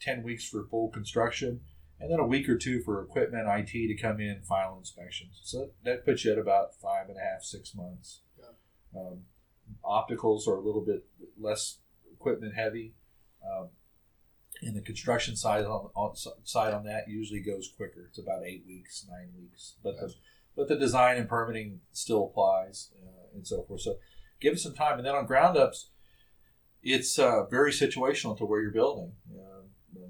10 0.00 0.22
weeks 0.22 0.46
for 0.46 0.64
full 0.64 0.90
construction, 0.90 1.60
and 2.00 2.10
then 2.10 2.18
a 2.18 2.26
week 2.26 2.48
or 2.48 2.58
two 2.58 2.82
for 2.82 3.00
equipment 3.00 3.46
IT 3.48 3.70
to 3.70 3.94
come 3.94 4.20
in 4.20 4.42
final 4.42 4.76
inspections. 4.78 5.40
So 5.42 5.70
that 5.84 6.04
puts 6.04 6.24
you 6.24 6.32
at 6.32 6.38
about 6.38 6.74
five 6.74 7.08
and 7.08 7.16
a 7.16 7.20
half 7.20 7.42
six 7.42 7.74
months. 7.74 8.20
Yeah. 8.38 9.00
Um, 9.00 9.20
opticals 9.84 10.46
are 10.46 10.56
a 10.56 10.60
little 10.60 10.84
bit 10.84 11.06
less 11.38 11.78
equipment 12.12 12.54
heavy. 12.54 12.94
Um, 13.44 13.68
and 14.64 14.76
the 14.76 14.80
construction 14.80 15.36
side 15.36 15.64
on, 15.64 15.90
on, 15.94 16.14
side 16.44 16.74
on 16.74 16.84
that 16.84 17.08
usually 17.08 17.40
goes 17.40 17.72
quicker. 17.76 18.06
It's 18.08 18.18
about 18.18 18.44
eight 18.44 18.64
weeks, 18.66 19.06
nine 19.10 19.28
weeks. 19.36 19.74
But 19.82 19.96
the 19.96 20.14
but 20.56 20.68
the 20.68 20.76
design 20.76 21.16
and 21.16 21.28
permitting 21.28 21.80
still 21.92 22.26
applies 22.26 22.90
uh, 23.04 23.26
and 23.34 23.46
so 23.46 23.62
forth. 23.64 23.80
So 23.80 23.96
give 24.40 24.52
it 24.52 24.60
some 24.60 24.74
time. 24.74 24.98
And 24.98 25.06
then 25.06 25.14
on 25.14 25.26
ground 25.26 25.56
ups, 25.56 25.90
it's 26.82 27.18
uh, 27.18 27.46
very 27.46 27.72
situational 27.72 28.38
to 28.38 28.44
where 28.44 28.60
you're 28.60 28.70
building. 28.70 29.12
Uh, 29.34 29.54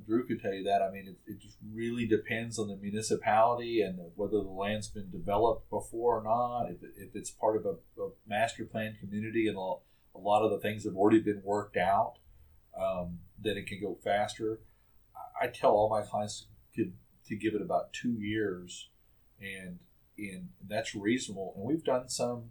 Drew 0.07 0.27
could 0.27 0.43
tell 0.43 0.53
you 0.53 0.65
that. 0.65 0.83
I 0.83 0.91
mean, 0.91 1.09
it, 1.09 1.33
it 1.33 1.41
just 1.41 1.57
really 1.73 2.07
depends 2.07 2.59
on 2.59 2.69
the 2.69 2.77
municipality 2.77 3.81
and 3.81 3.99
whether 4.17 4.43
the 4.43 4.51
land's 4.51 4.89
been 4.89 5.11
developed 5.11 5.71
before 5.71 6.21
or 6.21 6.23
not. 6.23 6.71
If, 6.71 6.83
if 6.83 7.15
it's 7.15 7.31
part 7.31 7.57
of 7.57 7.65
a, 7.65 8.03
a 8.03 8.11
master 8.27 8.65
plan 8.65 8.97
community 9.01 9.49
and 9.49 9.57
a, 9.57 9.75
a 10.15 10.21
lot 10.21 10.45
of 10.45 10.51
the 10.51 10.59
things 10.59 10.85
have 10.85 10.97
already 10.97 11.21
been 11.21 11.43
worked 11.43 11.77
out 11.77 12.15
um, 12.81 13.21
then 13.39 13.57
it 13.57 13.67
can 13.67 13.81
go 13.81 13.99
faster. 14.03 14.61
I 15.41 15.49
tell 15.49 15.71
all 15.71 15.91
my 15.91 16.03
clients 16.03 16.47
to, 16.77 16.93
to 17.27 17.37
give 17.37 17.55
it 17.55 17.63
about 17.63 17.93
two 17.93 18.13
years, 18.21 18.91
and 19.41 19.79
and 20.17 20.49
that's 20.67 20.95
reasonable. 20.95 21.55
And 21.57 21.65
we've 21.65 21.85
done 21.85 22.09
some, 22.09 22.51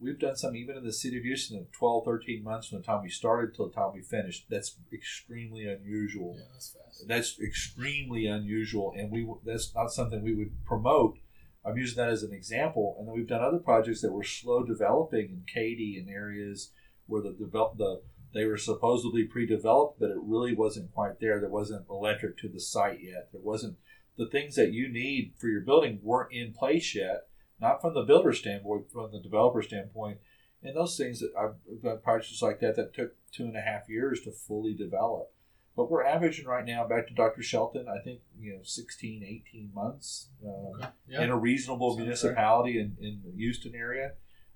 we've 0.00 0.18
done 0.18 0.36
some 0.36 0.56
even 0.56 0.76
in 0.76 0.84
the 0.84 0.92
city 0.92 1.16
of 1.16 1.22
Houston 1.22 1.58
in 1.58 1.66
12, 1.72 2.04
13 2.04 2.42
months 2.42 2.68
from 2.68 2.78
the 2.78 2.84
time 2.84 3.02
we 3.02 3.08
started 3.08 3.54
till 3.54 3.68
the 3.68 3.74
time 3.74 3.92
we 3.94 4.02
finished. 4.02 4.46
That's 4.50 4.76
extremely 4.92 5.64
unusual. 5.66 6.34
Yeah, 6.36 6.46
that's 6.52 6.70
fast. 6.70 7.04
That's 7.06 7.40
extremely 7.40 8.26
unusual, 8.26 8.92
and 8.96 9.10
we 9.10 9.26
that's 9.44 9.74
not 9.74 9.92
something 9.92 10.22
we 10.22 10.34
would 10.34 10.64
promote. 10.64 11.18
I'm 11.66 11.78
using 11.78 11.96
that 11.96 12.12
as 12.12 12.22
an 12.22 12.32
example, 12.32 12.96
and 12.98 13.08
then 13.08 13.14
we've 13.14 13.28
done 13.28 13.42
other 13.42 13.58
projects 13.58 14.02
that 14.02 14.12
were 14.12 14.24
slow 14.24 14.64
developing 14.64 15.30
in 15.30 15.44
Katy 15.46 15.96
and 15.98 16.10
areas 16.10 16.72
where 17.06 17.22
the 17.22 17.32
develop 17.32 17.76
the 17.78 18.02
they 18.34 18.44
were 18.44 18.58
supposedly 18.58 19.22
pre-developed, 19.22 20.00
but 20.00 20.10
it 20.10 20.18
really 20.20 20.54
wasn't 20.54 20.92
quite 20.92 21.20
there. 21.20 21.40
There 21.40 21.48
wasn't 21.48 21.86
electric 21.88 22.36
to 22.38 22.48
the 22.48 22.60
site 22.60 23.00
yet. 23.00 23.28
There 23.32 23.40
wasn't 23.40 23.76
the 24.18 24.26
things 24.26 24.56
that 24.56 24.72
you 24.72 24.92
need 24.92 25.34
for 25.38 25.46
your 25.46 25.60
building 25.60 26.00
weren't 26.02 26.32
in 26.32 26.52
place 26.52 26.94
yet. 26.94 27.28
Not 27.60 27.80
from 27.80 27.94
the 27.94 28.02
builder 28.02 28.32
standpoint, 28.32 28.90
from 28.92 29.12
the 29.12 29.20
developer 29.20 29.62
standpoint. 29.62 30.18
And 30.64 30.76
those 30.76 30.96
things 30.96 31.20
that 31.20 31.30
I've 31.38 31.82
got 31.82 32.02
projects 32.02 32.42
like 32.42 32.58
that 32.60 32.74
that 32.74 32.92
took 32.92 33.12
two 33.30 33.44
and 33.44 33.56
a 33.56 33.60
half 33.60 33.88
years 33.88 34.20
to 34.22 34.32
fully 34.32 34.74
develop. 34.74 35.30
But 35.76 35.90
we're 35.90 36.04
averaging 36.04 36.46
right 36.46 36.64
now, 36.64 36.86
back 36.86 37.06
to 37.08 37.14
Dr. 37.14 37.42
Shelton, 37.42 37.86
I 37.88 38.02
think, 38.02 38.20
you 38.38 38.54
know, 38.54 38.60
16, 38.62 39.22
18 39.22 39.70
months 39.72 40.28
uh, 40.44 40.76
okay. 40.76 40.88
yeah. 41.08 41.22
in 41.22 41.30
a 41.30 41.36
reasonable 41.36 41.90
Sounds 41.90 42.00
municipality 42.00 42.78
in, 42.78 42.96
in 43.00 43.22
the 43.24 43.36
Houston 43.36 43.74
area. 43.74 44.12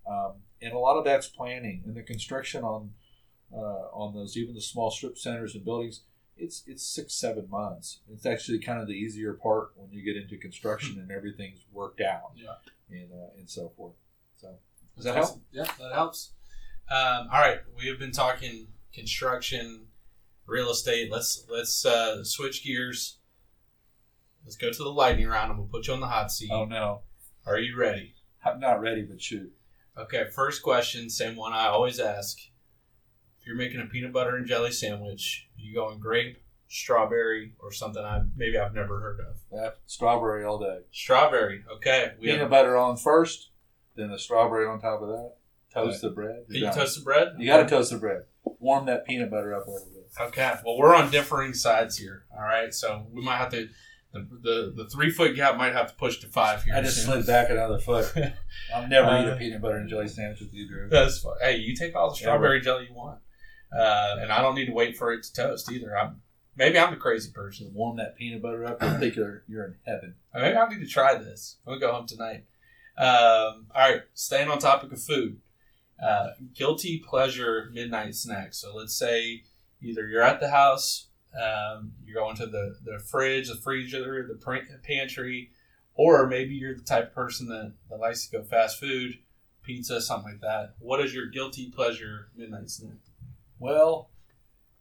Um, 0.08 0.34
and 0.62 0.72
a 0.72 0.78
lot 0.78 0.96
of 0.96 1.04
that's 1.04 1.28
planning 1.28 1.82
and 1.86 1.96
the 1.96 2.02
construction 2.02 2.64
on– 2.64 2.90
on 3.56 4.14
those, 4.14 4.36
even 4.36 4.54
the 4.54 4.60
small 4.60 4.90
strip 4.90 5.18
centers 5.18 5.54
and 5.54 5.64
buildings, 5.64 6.02
it's 6.36 6.62
it's 6.66 6.82
six 6.82 7.14
seven 7.14 7.48
months. 7.50 8.00
It's 8.12 8.26
actually 8.26 8.58
kind 8.60 8.80
of 8.80 8.86
the 8.86 8.94
easier 8.94 9.34
part 9.34 9.72
when 9.76 9.90
you 9.90 10.02
get 10.02 10.16
into 10.20 10.36
construction 10.36 10.98
and 10.98 11.10
everything's 11.10 11.64
worked 11.72 12.00
out, 12.00 12.32
yeah, 12.36 12.54
and 12.90 13.12
uh, 13.12 13.38
and 13.38 13.48
so 13.48 13.72
forth. 13.76 13.94
So 14.36 14.54
does 14.96 15.04
that 15.04 15.16
help? 15.16 15.40
Yeah, 15.50 15.64
that 15.80 15.92
helps. 15.92 16.32
Um, 16.90 17.28
all 17.32 17.40
right, 17.40 17.60
we 17.76 17.88
have 17.88 17.98
been 17.98 18.12
talking 18.12 18.68
construction, 18.94 19.86
real 20.46 20.70
estate. 20.70 21.10
Let's 21.10 21.44
let's 21.48 21.84
uh, 21.84 22.24
switch 22.24 22.64
gears. 22.64 23.18
Let's 24.44 24.56
go 24.56 24.70
to 24.70 24.82
the 24.82 24.88
lightning 24.88 25.28
round. 25.28 25.50
and 25.50 25.58
we'll 25.58 25.68
put 25.68 25.86
you 25.88 25.94
on 25.94 26.00
the 26.00 26.06
hot 26.06 26.32
seat. 26.32 26.50
Oh 26.52 26.64
no! 26.64 27.02
Are 27.46 27.58
you 27.58 27.76
ready? 27.76 28.14
I'm 28.44 28.60
not 28.60 28.80
ready, 28.80 29.02
but 29.02 29.20
shoot. 29.20 29.52
Okay, 29.96 30.26
first 30.32 30.62
question, 30.62 31.10
same 31.10 31.34
one 31.34 31.52
I 31.52 31.66
always 31.66 31.98
ask 31.98 32.38
you're 33.48 33.56
making 33.56 33.80
a 33.80 33.86
peanut 33.86 34.12
butter 34.12 34.36
and 34.36 34.46
jelly 34.46 34.70
sandwich, 34.70 35.48
you 35.56 35.74
going 35.74 35.98
grape, 35.98 36.36
strawberry, 36.68 37.54
or 37.58 37.72
something 37.72 38.04
I 38.04 38.20
maybe 38.36 38.58
I've 38.58 38.74
never 38.74 39.00
heard 39.00 39.20
of. 39.20 39.38
Yeah, 39.50 39.70
strawberry 39.86 40.44
all 40.44 40.58
day. 40.58 40.80
Strawberry. 40.92 41.64
Okay. 41.76 42.12
We 42.20 42.26
peanut 42.26 42.42
have, 42.42 42.50
butter 42.50 42.76
on 42.76 42.98
first, 42.98 43.48
then 43.96 44.10
the 44.10 44.18
strawberry 44.18 44.66
on 44.66 44.80
top 44.80 45.00
of 45.00 45.08
that. 45.08 45.36
Toast 45.72 46.02
the 46.02 46.10
bread. 46.10 46.44
You 46.48 46.70
toast 46.70 46.98
the 46.98 47.04
bread. 47.04 47.36
You 47.38 47.46
got 47.46 47.62
to 47.62 47.68
toast 47.68 47.90
the 47.90 47.96
bread. 47.96 48.24
Warm 48.44 48.84
that 48.86 49.06
peanut 49.06 49.30
butter 49.30 49.54
up 49.54 49.66
a 49.66 49.70
little 49.70 49.88
bit. 49.88 50.10
Okay. 50.20 50.54
Well, 50.64 50.76
we're 50.76 50.94
on 50.94 51.10
differing 51.10 51.54
sides 51.54 51.96
here. 51.96 52.24
All 52.36 52.42
right. 52.42 52.74
So 52.74 53.06
we 53.10 53.22
might 53.22 53.38
have 53.38 53.50
to. 53.52 53.68
The, 54.12 54.20
the, 54.42 54.72
the 54.74 54.90
three 54.90 55.10
foot 55.10 55.36
gap 55.36 55.58
might 55.58 55.74
have 55.74 55.88
to 55.88 55.94
push 55.94 56.18
to 56.20 56.28
five 56.28 56.64
here. 56.64 56.74
I 56.74 56.80
just 56.82 57.02
slid 57.04 57.26
back 57.26 57.50
another 57.50 57.78
foot. 57.78 58.10
I'll 58.74 58.88
never 58.88 59.08
uh, 59.08 59.22
eat 59.22 59.28
a 59.28 59.36
peanut 59.36 59.62
butter 59.62 59.76
and 59.76 59.88
jelly 59.88 60.08
sandwich 60.08 60.40
with 60.40 60.52
you, 60.52 60.66
Drew. 60.66 60.88
That's 60.88 61.18
fine. 61.18 61.34
Hey, 61.42 61.56
you 61.56 61.74
take 61.74 61.94
all 61.94 62.10
the 62.10 62.16
strawberry 62.16 62.60
jelly 62.60 62.88
you 62.88 62.94
want 62.94 63.20
uh, 63.76 64.16
and 64.20 64.32
I 64.32 64.42
don't 64.42 64.54
need 64.54 64.66
to 64.66 64.72
wait 64.72 64.96
for 64.96 65.12
it 65.12 65.22
to 65.24 65.32
toast 65.32 65.70
either. 65.70 65.96
I'm 65.96 66.22
maybe 66.56 66.78
I'm 66.78 66.92
a 66.92 66.96
crazy 66.96 67.30
person. 67.30 67.70
Warm 67.74 67.96
that 67.96 68.16
peanut 68.16 68.42
butter 68.42 68.64
up. 68.64 68.82
I 68.82 68.98
think 68.98 69.16
you're 69.16 69.44
you're 69.48 69.64
in 69.64 69.74
heaven. 69.86 70.14
Maybe 70.34 70.56
I 70.56 70.68
need 70.68 70.80
to 70.80 70.86
try 70.86 71.14
this. 71.16 71.56
I'm 71.66 71.74
gonna 71.74 71.80
go 71.80 71.92
home 71.92 72.06
tonight. 72.06 72.44
Um, 72.96 73.66
all 73.74 73.90
right, 73.90 74.02
staying 74.14 74.48
on 74.48 74.58
topic 74.58 74.92
of 74.92 75.00
food. 75.00 75.40
Uh, 76.02 76.30
guilty 76.54 76.98
pleasure 76.98 77.70
midnight 77.72 78.14
snack. 78.14 78.54
So 78.54 78.74
let's 78.74 78.96
say 78.96 79.42
either 79.82 80.06
you're 80.06 80.22
at 80.22 80.40
the 80.40 80.50
house, 80.50 81.06
um, 81.34 81.92
you're 82.04 82.20
going 82.20 82.36
to 82.36 82.46
the, 82.46 82.76
the 82.84 82.98
fridge, 82.98 83.48
the 83.48 83.56
freezer, 83.56 84.26
the 84.26 84.78
pantry, 84.82 85.50
or 85.94 86.26
maybe 86.26 86.54
you're 86.54 86.74
the 86.74 86.82
type 86.82 87.08
of 87.08 87.14
person 87.14 87.48
that, 87.48 87.72
that 87.90 87.98
likes 87.98 88.26
to 88.26 88.38
go 88.38 88.42
fast 88.44 88.78
food, 88.78 89.18
pizza, 89.62 90.00
something 90.00 90.32
like 90.32 90.40
that. 90.40 90.74
What 90.78 91.00
is 91.00 91.12
your 91.12 91.26
guilty 91.26 91.70
pleasure 91.70 92.28
midnight 92.36 92.70
snack? 92.70 92.98
Well, 93.58 94.10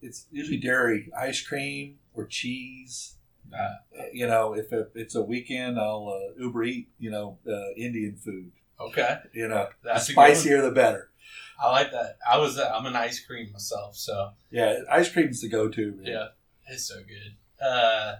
it's 0.01 0.25
usually 0.32 0.57
dairy, 0.57 1.11
ice 1.17 1.41
cream 1.41 1.99
or 2.13 2.25
cheese. 2.25 3.15
Uh, 3.53 3.75
you 4.11 4.28
know, 4.28 4.53
if, 4.53 4.71
it's 4.93 5.15
a 5.15 5.21
weekend, 5.21 5.80
I'll 5.80 6.09
uh, 6.09 6.41
Uber 6.41 6.63
eat. 6.63 6.89
You 6.99 7.11
know, 7.11 7.38
uh, 7.47 7.73
Indian 7.75 8.15
food. 8.15 8.51
Okay. 8.80 9.17
You 9.34 9.47
know, 9.47 9.69
That's 9.84 10.07
the 10.07 10.13
spicier 10.13 10.61
the 10.61 10.71
better. 10.71 11.09
I 11.59 11.71
like 11.71 11.91
that. 11.91 12.17
I 12.30 12.38
was 12.38 12.59
I'm 12.59 12.86
an 12.86 12.95
ice 12.95 13.19
cream 13.19 13.51
myself, 13.51 13.95
so 13.95 14.32
yeah, 14.51 14.80
ice 14.91 15.11
cream's 15.11 15.41
the 15.41 15.49
go-to. 15.49 15.99
Yeah, 16.03 16.28
it's 16.67 16.88
so 16.88 16.97
good. 16.97 17.65
Uh, 17.65 18.17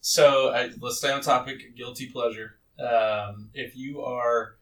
so 0.00 0.50
I, 0.50 0.70
let's 0.80 0.98
stay 0.98 1.10
on 1.10 1.22
topic. 1.22 1.74
Guilty 1.76 2.10
pleasure. 2.10 2.58
Um, 2.78 3.48
if 3.54 3.74
you 3.74 4.02
are 4.02 4.56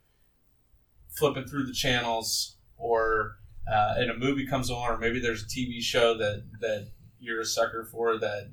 flipping 1.08 1.44
through 1.44 1.66
the 1.66 1.72
channels, 1.72 2.56
or 2.76 3.38
uh, 3.70 3.94
and 3.96 4.10
a 4.10 4.16
movie 4.16 4.46
comes 4.46 4.70
on, 4.70 4.90
or 4.90 4.98
maybe 4.98 5.20
there's 5.20 5.42
a 5.42 5.46
TV 5.46 5.80
show 5.80 6.16
that 6.18 6.44
that 6.60 6.88
you're 7.20 7.40
a 7.40 7.46
sucker 7.46 7.84
for 7.84 8.18
that 8.18 8.50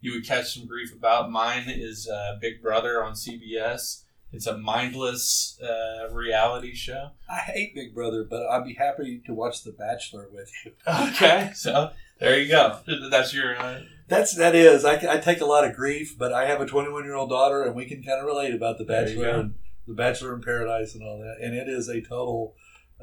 you 0.00 0.12
would 0.12 0.26
catch 0.26 0.54
some 0.54 0.66
grief 0.66 0.92
about. 0.92 1.30
Mine 1.30 1.64
is 1.68 2.08
uh, 2.08 2.36
Big 2.40 2.60
Brother 2.60 3.02
on 3.02 3.12
CBS. 3.12 4.02
It's 4.32 4.46
a 4.46 4.56
mindless 4.56 5.60
uh, 5.62 6.08
reality 6.10 6.74
show. 6.74 7.10
I 7.30 7.36
hate 7.36 7.74
Big 7.74 7.94
Brother, 7.94 8.24
but 8.24 8.46
I'd 8.46 8.64
be 8.64 8.74
happy 8.74 9.22
to 9.26 9.34
watch 9.34 9.62
The 9.62 9.72
Bachelor 9.72 10.28
with 10.32 10.50
you. 10.64 10.72
Okay, 10.88 11.50
so 11.54 11.90
there 12.18 12.38
you 12.38 12.48
go. 12.48 12.78
That's 13.10 13.32
your. 13.34 13.56
Uh, 13.56 13.82
That's 14.08 14.34
that 14.36 14.54
is. 14.54 14.84
I, 14.84 14.94
I 14.94 15.18
take 15.18 15.40
a 15.40 15.46
lot 15.46 15.64
of 15.64 15.74
grief, 15.74 16.16
but 16.18 16.32
I 16.32 16.46
have 16.46 16.60
a 16.60 16.66
21 16.66 17.04
year 17.04 17.14
old 17.14 17.30
daughter, 17.30 17.62
and 17.62 17.74
we 17.74 17.84
can 17.84 18.02
kind 18.02 18.20
of 18.20 18.26
relate 18.26 18.54
about 18.54 18.78
The 18.78 18.84
Bachelor 18.84 19.28
and 19.28 19.54
The 19.86 19.94
Bachelor 19.94 20.34
in 20.34 20.40
Paradise 20.40 20.94
and 20.94 21.04
all 21.04 21.18
that. 21.18 21.36
And 21.40 21.54
it 21.54 21.68
is 21.68 21.88
a 21.88 22.00
total 22.00 22.54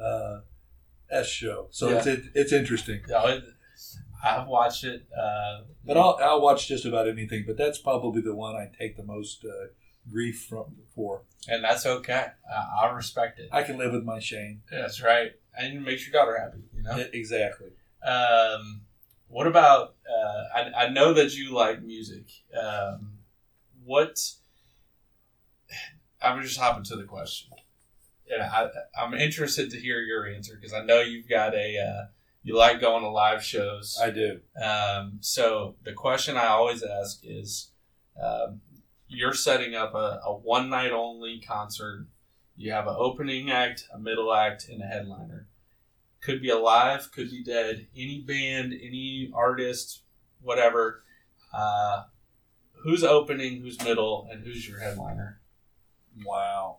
uh, 0.02 0.40
S 1.10 1.26
show, 1.28 1.68
so 1.70 1.88
it's 1.90 2.06
it, 2.06 2.22
it's 2.34 2.52
interesting. 2.52 3.00
no, 3.08 3.26
it, 3.26 3.44
I've 4.24 4.46
watched 4.46 4.84
it. 4.84 5.06
Uh, 5.16 5.62
But 5.84 5.96
I'll 5.96 6.18
I'll 6.22 6.40
watch 6.40 6.68
just 6.68 6.84
about 6.84 7.08
anything. 7.08 7.44
But 7.46 7.56
that's 7.56 7.78
probably 7.78 8.20
the 8.22 8.34
one 8.34 8.54
I 8.54 8.70
take 8.78 8.96
the 8.96 9.02
most 9.02 9.44
uh, 9.44 9.68
grief 10.10 10.46
from 10.48 10.76
for. 10.94 11.22
and 11.48 11.64
that's 11.64 11.86
okay. 11.86 12.26
I, 12.48 12.86
I 12.86 12.90
respect 12.92 13.38
it. 13.40 13.48
I 13.52 13.62
can 13.62 13.78
live 13.78 13.92
with 13.92 14.04
my 14.04 14.18
shame. 14.20 14.62
That's 14.70 15.02
right. 15.02 15.32
And 15.58 15.76
it 15.76 15.80
makes 15.80 16.06
your 16.06 16.12
daughter 16.12 16.38
happy. 16.38 16.62
You 16.76 16.82
know. 16.82 16.98
E- 16.98 17.10
Exactly. 17.12 17.70
Um, 18.06 18.82
what 19.28 19.46
about? 19.46 19.94
Uh, 20.08 20.42
I, 20.58 20.84
I 20.84 20.88
know 20.90 21.12
that 21.14 21.34
you 21.34 21.52
like 21.52 21.82
music. 21.82 22.26
Um, 22.60 23.18
what? 23.84 24.18
I'm 26.22 26.42
just 26.42 26.58
hopping 26.58 26.84
to 26.84 26.96
the 26.96 27.04
question, 27.04 27.50
and 28.32 28.42
I, 28.42 28.68
I'm 28.98 29.14
interested 29.14 29.70
to 29.70 29.78
hear 29.78 30.00
your 30.00 30.26
answer 30.26 30.54
because 30.54 30.72
I 30.72 30.84
know 30.84 31.00
you've 31.00 31.28
got 31.28 31.54
a. 31.54 31.78
Uh, 31.78 32.06
you 32.42 32.56
like 32.56 32.80
going 32.80 33.02
to 33.02 33.10
live 33.10 33.44
shows. 33.44 33.98
I 34.02 34.10
do. 34.10 34.40
Um, 34.60 35.18
so 35.20 35.74
the 35.84 35.92
question 35.92 36.36
I 36.38 36.46
always 36.46 36.82
ask 36.82 37.20
is, 37.22 37.70
um, 38.20 38.62
you're 39.08 39.34
setting 39.34 39.74
up 39.74 39.94
a, 39.94 40.20
a 40.24 40.32
one 40.32 40.70
night 40.70 40.92
only 40.92 41.40
concert. 41.46 42.06
You 42.56 42.72
have 42.72 42.86
an 42.86 42.96
opening 42.96 43.50
act, 43.50 43.84
a 43.92 43.98
middle 43.98 44.32
act, 44.32 44.68
and 44.70 44.82
a 44.82 44.86
headliner. 44.86 45.48
Could 46.22 46.42
be 46.42 46.50
alive, 46.50 47.10
could 47.12 47.30
be 47.30 47.42
dead. 47.42 47.86
Any 47.96 48.20
band, 48.20 48.72
any 48.72 49.30
artist, 49.34 50.02
whatever. 50.42 51.02
Uh, 51.52 52.04
who's 52.82 53.02
opening, 53.02 53.62
who's 53.62 53.82
middle, 53.82 54.28
and 54.30 54.44
who's 54.44 54.68
your 54.68 54.80
headliner? 54.80 55.40
Wow, 56.24 56.78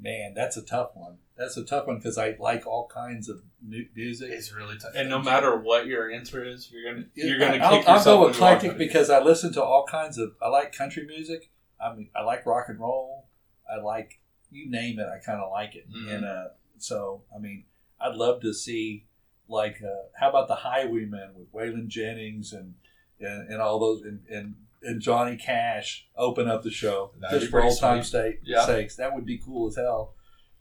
man, 0.00 0.32
that's 0.34 0.56
a 0.56 0.62
tough 0.62 0.90
one. 0.94 1.18
That's 1.36 1.56
a 1.56 1.64
tough 1.64 1.86
one 1.86 1.96
because 1.96 2.18
I 2.18 2.36
like 2.38 2.66
all 2.66 2.86
kinds 2.92 3.28
of 3.28 3.42
mu- 3.62 3.86
music. 3.94 4.30
It's 4.30 4.52
really 4.52 4.76
tough, 4.78 4.92
and 4.94 5.08
no 5.08 5.18
matter 5.20 5.56
what 5.58 5.86
your 5.86 6.10
answer 6.10 6.44
is, 6.44 6.70
you're 6.70 6.92
gonna 6.92 7.06
you're 7.14 7.38
gonna 7.38 7.52
kick 7.54 7.62
I'll, 7.62 7.76
yourself. 7.76 7.88
I'll 7.88 8.04
go 8.04 8.18
when 8.20 8.28
with 8.28 8.36
you 8.36 8.42
walk 8.42 8.56
eclectic 8.64 8.78
because 8.78 9.10
I 9.10 9.20
listen 9.22 9.52
to 9.54 9.62
all 9.62 9.86
kinds 9.86 10.18
of. 10.18 10.32
I 10.42 10.48
like 10.48 10.72
country 10.74 11.06
music. 11.06 11.50
I 11.80 11.94
mean, 11.94 12.10
I 12.14 12.22
like 12.22 12.44
rock 12.46 12.66
and 12.68 12.78
roll. 12.78 13.28
I 13.70 13.80
like 13.80 14.20
you 14.50 14.68
name 14.70 14.98
it. 14.98 15.06
I 15.06 15.18
kind 15.24 15.40
of 15.40 15.50
like 15.50 15.74
it, 15.76 15.86
Mhm. 15.90 16.14
and 16.14 16.24
uh, 16.24 16.44
so 16.78 17.22
I 17.34 17.38
mean, 17.38 17.64
I'd 18.00 18.14
love 18.16 18.40
to 18.42 18.52
see 18.52 19.06
like 19.48 19.80
uh, 19.82 20.08
how 20.18 20.28
about 20.30 20.48
the 20.48 20.56
Highwaymen 20.56 21.30
with 21.34 21.52
Waylon 21.52 21.88
Jennings 21.88 22.52
and 22.52 22.74
and, 23.18 23.50
and 23.50 23.60
all 23.62 23.78
those 23.78 24.02
and, 24.02 24.20
and 24.30 24.54
and 24.82 25.00
Johnny 25.00 25.36
Cash 25.36 26.06
open 26.16 26.48
up 26.48 26.62
the 26.62 26.70
show 26.70 27.12
That'd 27.20 27.40
just 27.40 27.50
for 27.50 27.62
old 27.62 27.78
time 27.78 28.02
sake 28.02 28.40
Yeah. 28.44 28.64
sakes. 28.66 28.96
That 28.96 29.14
would 29.14 29.26
be 29.26 29.38
cool 29.38 29.68
as 29.68 29.76
hell. 29.76 30.14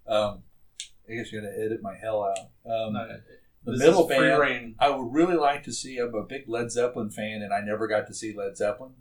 Um, 0.08 0.44
I 1.10 1.14
guess 1.14 1.32
you're 1.32 1.42
gonna 1.42 1.54
edit 1.54 1.82
my 1.82 1.96
hell 1.96 2.24
out. 2.24 2.40
Um, 2.70 2.94
No, 2.94 3.08
the 3.64 3.78
middle 3.78 4.08
band. 4.08 4.40
reign. 4.40 4.76
I 4.80 4.90
would 4.90 5.12
really 5.14 5.36
like 5.36 5.64
to 5.64 5.74
see. 5.74 5.98
I'm 5.98 6.14
a 6.16 6.24
big 6.24 6.48
Led 6.48 6.72
Zeppelin 6.72 7.10
fan, 7.10 7.42
and 7.42 7.54
I 7.54 7.62
never 7.62 7.88
got 7.88 8.08
to 8.08 8.14
see 8.14 8.34
Led 8.34 8.58
Zeppelin. 8.58 8.94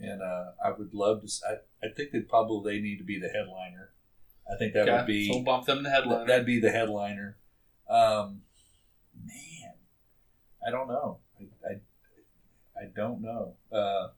And 0.00 0.22
uh, 0.22 0.52
I 0.64 0.70
would 0.72 0.92
love 0.94 1.22
to. 1.22 1.28
I, 1.48 1.86
I 1.86 1.90
think 1.90 2.10
that 2.12 2.28
probably 2.28 2.74
they 2.76 2.80
need 2.82 2.98
to 2.98 3.04
be 3.04 3.18
the 3.18 3.28
headliner. 3.28 3.92
I 4.50 4.56
think 4.56 4.72
that 4.74 4.82
Okay, 4.88 4.92
would 4.96 5.06
be 5.06 5.26
so 5.28 5.34
we'll 5.36 5.44
bump 5.44 5.66
them 5.66 5.82
the 5.82 5.90
headliner. 5.90 6.26
that'd 6.26 6.46
be 6.46 6.60
the 6.60 6.70
headliner. 6.70 7.36
Um, 7.88 8.42
man, 9.24 9.74
I 10.66 10.70
don't 10.70 10.88
know. 10.88 11.18
I 11.40 11.44
I, 11.68 12.82
I 12.82 12.86
don't 12.94 13.20
know. 13.22 13.54
Uh, 13.72 14.08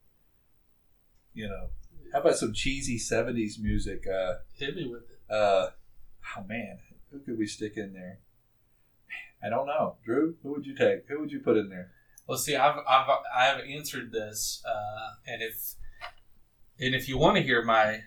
you 1.36 1.46
know, 1.48 1.68
how 2.12 2.20
about 2.20 2.36
some 2.36 2.52
cheesy 2.52 2.98
'70s 2.98 3.60
music? 3.60 4.04
Uh, 4.06 4.34
Hit 4.58 4.74
me 4.76 4.88
with 4.88 5.02
it. 5.02 5.32
uh, 5.32 5.70
oh 6.36 6.44
man, 6.48 6.78
who 7.12 7.20
could 7.20 7.38
we 7.38 7.46
stick 7.46 7.76
in 7.76 7.92
there? 7.92 8.18
I 9.44 9.48
don't 9.50 9.66
know. 9.66 9.96
Drew, 10.04 10.36
who 10.42 10.50
would 10.52 10.66
you 10.66 10.74
take? 10.74 11.06
Who 11.08 11.20
would 11.20 11.30
you 11.30 11.40
put 11.40 11.56
in 11.56 11.68
there? 11.68 11.90
Well, 12.26 12.38
see, 12.38 12.56
I've, 12.56 12.78
I've 12.88 13.06
I 13.36 13.44
have 13.44 13.60
answered 13.60 14.10
this, 14.12 14.62
uh, 14.66 15.10
and 15.26 15.42
if 15.42 15.74
and 16.80 16.94
if 16.94 17.08
you 17.08 17.18
want 17.18 17.36
to 17.36 17.42
hear 17.42 17.62
my 17.62 18.00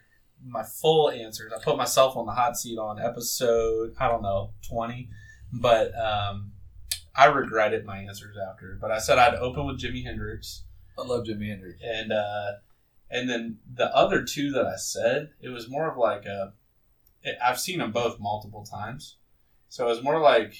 my 0.43 0.63
full 0.63 1.09
answers, 1.11 1.51
I 1.55 1.63
put 1.63 1.77
myself 1.77 2.17
on 2.17 2.25
the 2.25 2.31
hot 2.33 2.57
seat 2.57 2.77
on 2.77 2.99
episode 2.99 3.93
I 3.99 4.07
don't 4.07 4.21
know 4.23 4.51
twenty, 4.67 5.09
but 5.53 5.91
um, 5.97 6.51
I 7.15 7.25
regretted 7.25 7.85
my 7.85 7.99
answers 7.99 8.35
after. 8.51 8.77
But 8.81 8.91
I 8.91 8.99
said 8.99 9.17
I'd 9.19 9.35
open 9.35 9.67
with 9.67 9.79
Jimi 9.81 10.03
Hendrix, 10.03 10.63
I 10.97 11.03
love 11.03 11.25
Jimi 11.25 11.49
Hendrix. 11.49 11.79
and 11.83 12.11
uh, 12.11 12.51
and 13.09 13.29
then 13.29 13.57
the 13.71 13.93
other 13.95 14.23
two 14.23 14.51
that 14.51 14.65
I 14.65 14.75
said, 14.75 15.31
it 15.41 15.49
was 15.49 15.69
more 15.69 15.89
of 15.89 15.97
like 15.97 16.25
a. 16.25 16.53
I've 17.43 17.59
seen 17.59 17.79
them 17.79 17.91
both 17.91 18.19
multiple 18.19 18.63
times, 18.63 19.17
so 19.67 19.85
it 19.85 19.89
was 19.89 20.03
more 20.03 20.21
like, 20.21 20.53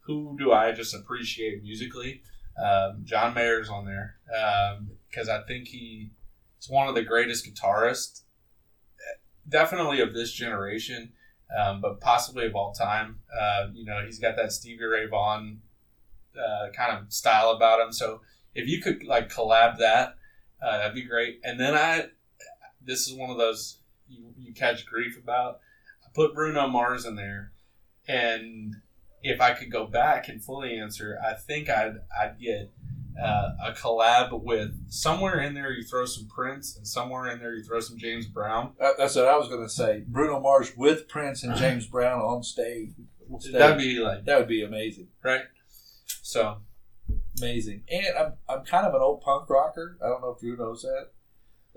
who 0.00 0.36
do 0.38 0.52
I 0.52 0.72
just 0.72 0.94
appreciate 0.94 1.62
musically? 1.62 2.22
Um, 2.62 3.02
John 3.04 3.34
Mayer's 3.34 3.68
on 3.68 3.84
there 3.84 4.16
because 5.08 5.28
I 5.28 5.42
think 5.42 5.68
he 5.68 6.10
one 6.68 6.88
of 6.88 6.94
the 6.94 7.02
greatest 7.02 7.46
guitarists, 7.46 8.22
definitely 9.48 10.00
of 10.00 10.14
this 10.14 10.32
generation, 10.32 11.12
um, 11.56 11.80
but 11.80 12.00
possibly 12.00 12.46
of 12.46 12.54
all 12.54 12.72
time. 12.72 13.20
Uh, 13.38 13.66
you 13.72 13.84
know, 13.84 14.02
he's 14.04 14.18
got 14.18 14.36
that 14.36 14.52
Stevie 14.52 14.84
Ray 14.84 15.06
Vaughan 15.06 15.60
uh, 16.36 16.68
kind 16.74 16.98
of 16.98 17.12
style 17.12 17.50
about 17.50 17.80
him. 17.80 17.92
So 17.92 18.20
if 18.54 18.68
you 18.68 18.80
could 18.80 19.04
like 19.04 19.32
collab 19.32 19.78
that, 19.78 20.16
uh, 20.62 20.78
that'd 20.78 20.94
be 20.94 21.02
great. 21.04 21.40
And 21.44 21.58
then 21.60 21.74
I, 21.74 22.06
this 22.84 23.08
is 23.08 23.14
one 23.14 23.30
of 23.30 23.38
those 23.38 23.78
you, 24.08 24.32
you 24.38 24.52
catch 24.54 24.86
grief 24.86 25.18
about. 25.22 25.60
I 26.04 26.08
put 26.14 26.34
Bruno 26.34 26.66
Mars 26.68 27.04
in 27.04 27.16
there, 27.16 27.52
and 28.08 28.76
if 29.22 29.40
I 29.40 29.52
could 29.52 29.70
go 29.70 29.86
back 29.86 30.28
and 30.28 30.42
fully 30.42 30.78
answer, 30.78 31.18
I 31.24 31.34
think 31.34 31.68
I'd 31.68 31.96
I'd 32.18 32.38
get 32.40 32.72
uh, 33.20 33.50
a 33.64 33.72
collab 33.72 34.42
with 34.42 34.90
somewhere 34.90 35.40
in 35.40 35.54
there 35.54 35.72
you 35.72 35.82
throw 35.82 36.04
some 36.04 36.28
Prince, 36.28 36.76
and 36.76 36.86
somewhere 36.86 37.28
in 37.28 37.38
there 37.38 37.54
you 37.54 37.64
throw 37.64 37.80
some 37.80 37.98
James 37.98 38.26
Brown. 38.26 38.72
Uh, 38.80 38.90
That's 38.98 39.16
what 39.16 39.26
I 39.26 39.36
was 39.36 39.48
going 39.48 39.62
to 39.62 39.68
say. 39.68 40.04
Bruno 40.06 40.38
Mars 40.40 40.72
with 40.76 41.08
Prince 41.08 41.42
and 41.42 41.56
James 41.56 41.86
Brown 41.86 42.20
on 42.20 42.42
stage. 42.42 42.90
stage. 43.38 43.52
That'd 43.52 43.78
be 43.78 43.98
like 43.98 44.24
that 44.26 44.38
would 44.38 44.48
be 44.48 44.62
amazing. 44.62 45.08
right. 45.22 45.42
So 46.22 46.58
Amazing. 47.38 47.82
And 47.90 48.06
I'm, 48.18 48.32
I'm 48.48 48.64
kind 48.64 48.86
of 48.86 48.94
an 48.94 49.00
old 49.02 49.20
punk 49.22 49.48
rocker. 49.50 49.98
I 50.02 50.08
don't 50.08 50.22
know 50.22 50.30
if 50.30 50.40
Drew 50.40 50.56
knows 50.56 50.82
that. 50.82 51.10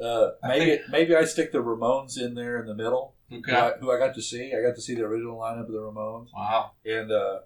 Uh, 0.03 0.31
I 0.43 0.47
maybe 0.47 0.65
think- 0.77 0.81
maybe 0.89 1.15
I 1.15 1.25
stick 1.25 1.51
the 1.51 1.57
Ramones 1.59 2.19
in 2.19 2.33
there 2.35 2.59
in 2.59 2.65
the 2.67 2.75
middle. 2.75 3.15
Who, 3.29 3.39
okay, 3.39 3.53
I, 3.53 3.71
who 3.79 3.91
I 3.91 3.99
got 3.99 4.15
to 4.15 4.21
see. 4.21 4.53
I 4.57 4.61
got 4.67 4.75
to 4.75 4.81
see 4.81 4.95
the 4.95 5.03
original 5.03 5.37
lineup 5.37 5.65
of 5.67 5.71
the 5.71 5.77
Ramones. 5.79 6.27
wow, 6.33 6.71
And, 6.85 7.11
uh, 7.11 7.39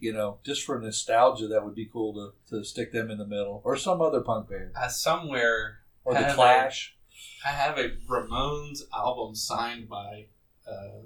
you 0.00 0.12
know, 0.12 0.38
just 0.44 0.64
for 0.64 0.78
nostalgia, 0.80 1.46
that 1.48 1.64
would 1.64 1.74
be 1.74 1.88
cool 1.92 2.14
to, 2.14 2.56
to 2.56 2.64
stick 2.64 2.92
them 2.92 3.10
in 3.10 3.18
the 3.18 3.26
middle. 3.26 3.60
Or 3.64 3.76
some 3.76 4.00
other 4.00 4.20
punk 4.20 4.48
band. 4.48 4.70
I 4.80 4.88
somewhere 4.88 5.80
Or 6.04 6.14
The 6.14 6.32
Clash. 6.34 6.96
I 7.44 7.50
have 7.50 7.76
a 7.78 7.90
Ramones 8.08 8.80
album 8.94 9.34
signed 9.34 9.88
by, 9.88 10.26
uh, 10.70 11.02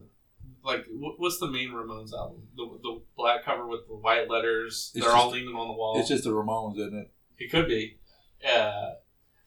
like, 0.65 0.85
what's 0.91 1.39
the 1.39 1.47
main 1.51 1.71
Ramones 1.71 2.13
album? 2.13 2.43
The, 2.57 2.67
the 2.83 3.01
black 3.17 3.45
cover 3.45 3.67
with 3.67 3.87
the 3.89 3.95
white 3.95 4.29
letters. 4.29 4.93
It's 4.95 5.05
They're 5.05 5.15
all 5.15 5.31
just- 5.31 5.35
leaning 5.37 5.55
on 5.55 5.69
the 5.69 5.75
wall. 5.75 5.99
It's 5.99 6.09
just 6.09 6.25
the 6.25 6.31
Ramones, 6.31 6.79
isn't 6.79 6.97
it? 6.99 7.11
it 7.39 7.51
could 7.51 7.67
be. 7.69 7.99
Uh, 8.47 8.91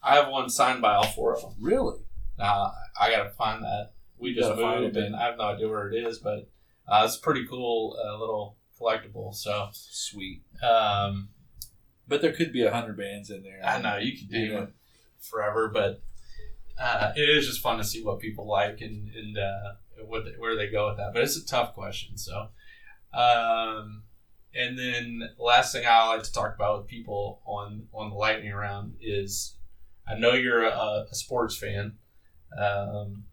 I 0.02 0.16
have 0.16 0.30
one 0.30 0.50
signed 0.50 0.82
by 0.82 0.96
all 0.96 1.04
four 1.08 1.36
of 1.36 1.42
them. 1.42 1.54
Really? 1.62 2.00
Now 2.38 2.72
I 3.00 3.12
gotta 3.12 3.30
find 3.30 3.64
that. 3.64 3.92
We 4.18 4.30
You 4.30 4.36
just 4.42 4.56
moved, 4.58 4.98
it, 4.98 5.04
and. 5.04 5.16
I 5.16 5.26
have 5.28 5.38
no 5.38 5.44
idea 5.46 5.68
where 5.70 5.92
it 5.92 5.96
is, 6.08 6.18
but 6.20 6.50
uh, 6.88 7.04
it's 7.06 7.18
pretty 7.18 7.46
cool 7.48 7.96
uh, 8.04 8.18
little 8.18 8.58
collectible. 8.80 9.34
So, 9.36 9.70
Sweet. 9.72 10.42
um, 10.64 11.30
But 12.08 12.22
there 12.22 12.34
could 12.34 12.52
be 12.52 12.64
a 12.64 12.72
hundred 12.72 12.98
bands 12.98 13.30
in 13.30 13.44
there. 13.44 13.62
I 13.64 13.80
know 13.82 13.98
you 13.98 14.18
could 14.18 14.30
do 14.30 14.40
Yeah. 14.40 14.64
it 14.64 14.70
forever, 15.20 15.70
but 15.70 16.02
uh, 16.82 17.12
it 17.16 17.30
is 17.30 17.46
just 17.48 17.62
fun 17.62 17.78
to 17.78 17.84
see 17.84 18.04
what 18.04 18.20
people 18.20 18.48
like 18.48 18.82
and 18.82 19.10
and 19.14 19.38
uh, 19.38 19.74
what 20.08 20.24
where 20.38 20.56
they 20.56 20.68
go 20.70 20.88
with 20.88 20.98
that. 20.98 21.14
But 21.14 21.24
it's 21.24 21.38
a 21.38 21.46
tough 21.46 21.74
question. 21.74 22.18
So, 22.18 22.50
um, 23.14 24.04
and 24.56 24.78
then 24.78 25.30
last 25.38 25.74
thing 25.74 25.86
I 25.88 26.08
like 26.08 26.24
to 26.24 26.32
talk 26.32 26.56
about 26.56 26.80
with 26.80 26.88
people 26.88 27.42
on 27.46 27.88
on 27.94 28.10
the 28.10 28.16
lightning 28.16 28.54
round 28.54 28.96
is 29.02 29.56
I 30.08 30.16
know 30.16 30.34
you're 30.34 30.64
a, 30.66 31.06
a 31.12 31.16
sports 31.16 31.56
fan. 31.58 31.98
Um, 32.58 33.26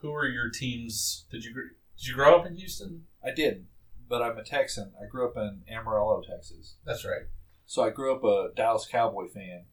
who 0.00 0.12
are 0.14 0.26
your 0.28 0.50
teams? 0.50 1.24
Did 1.30 1.44
you 1.44 1.52
Did 1.54 2.06
you 2.06 2.14
grow 2.14 2.36
up 2.38 2.46
in 2.46 2.56
Houston? 2.56 3.04
I 3.24 3.30
didn't, 3.32 3.66
but 4.08 4.22
I'm 4.22 4.36
a 4.38 4.44
Texan. 4.44 4.92
I 5.02 5.06
grew 5.06 5.26
up 5.28 5.36
in 5.36 5.62
Amarillo, 5.70 6.22
Texas. 6.28 6.74
That's 6.84 7.04
right. 7.04 7.26
So 7.66 7.82
I 7.82 7.90
grew 7.90 8.14
up 8.14 8.22
a 8.22 8.54
Dallas 8.54 8.86
Cowboy 8.86 9.26
fan, 9.28 9.64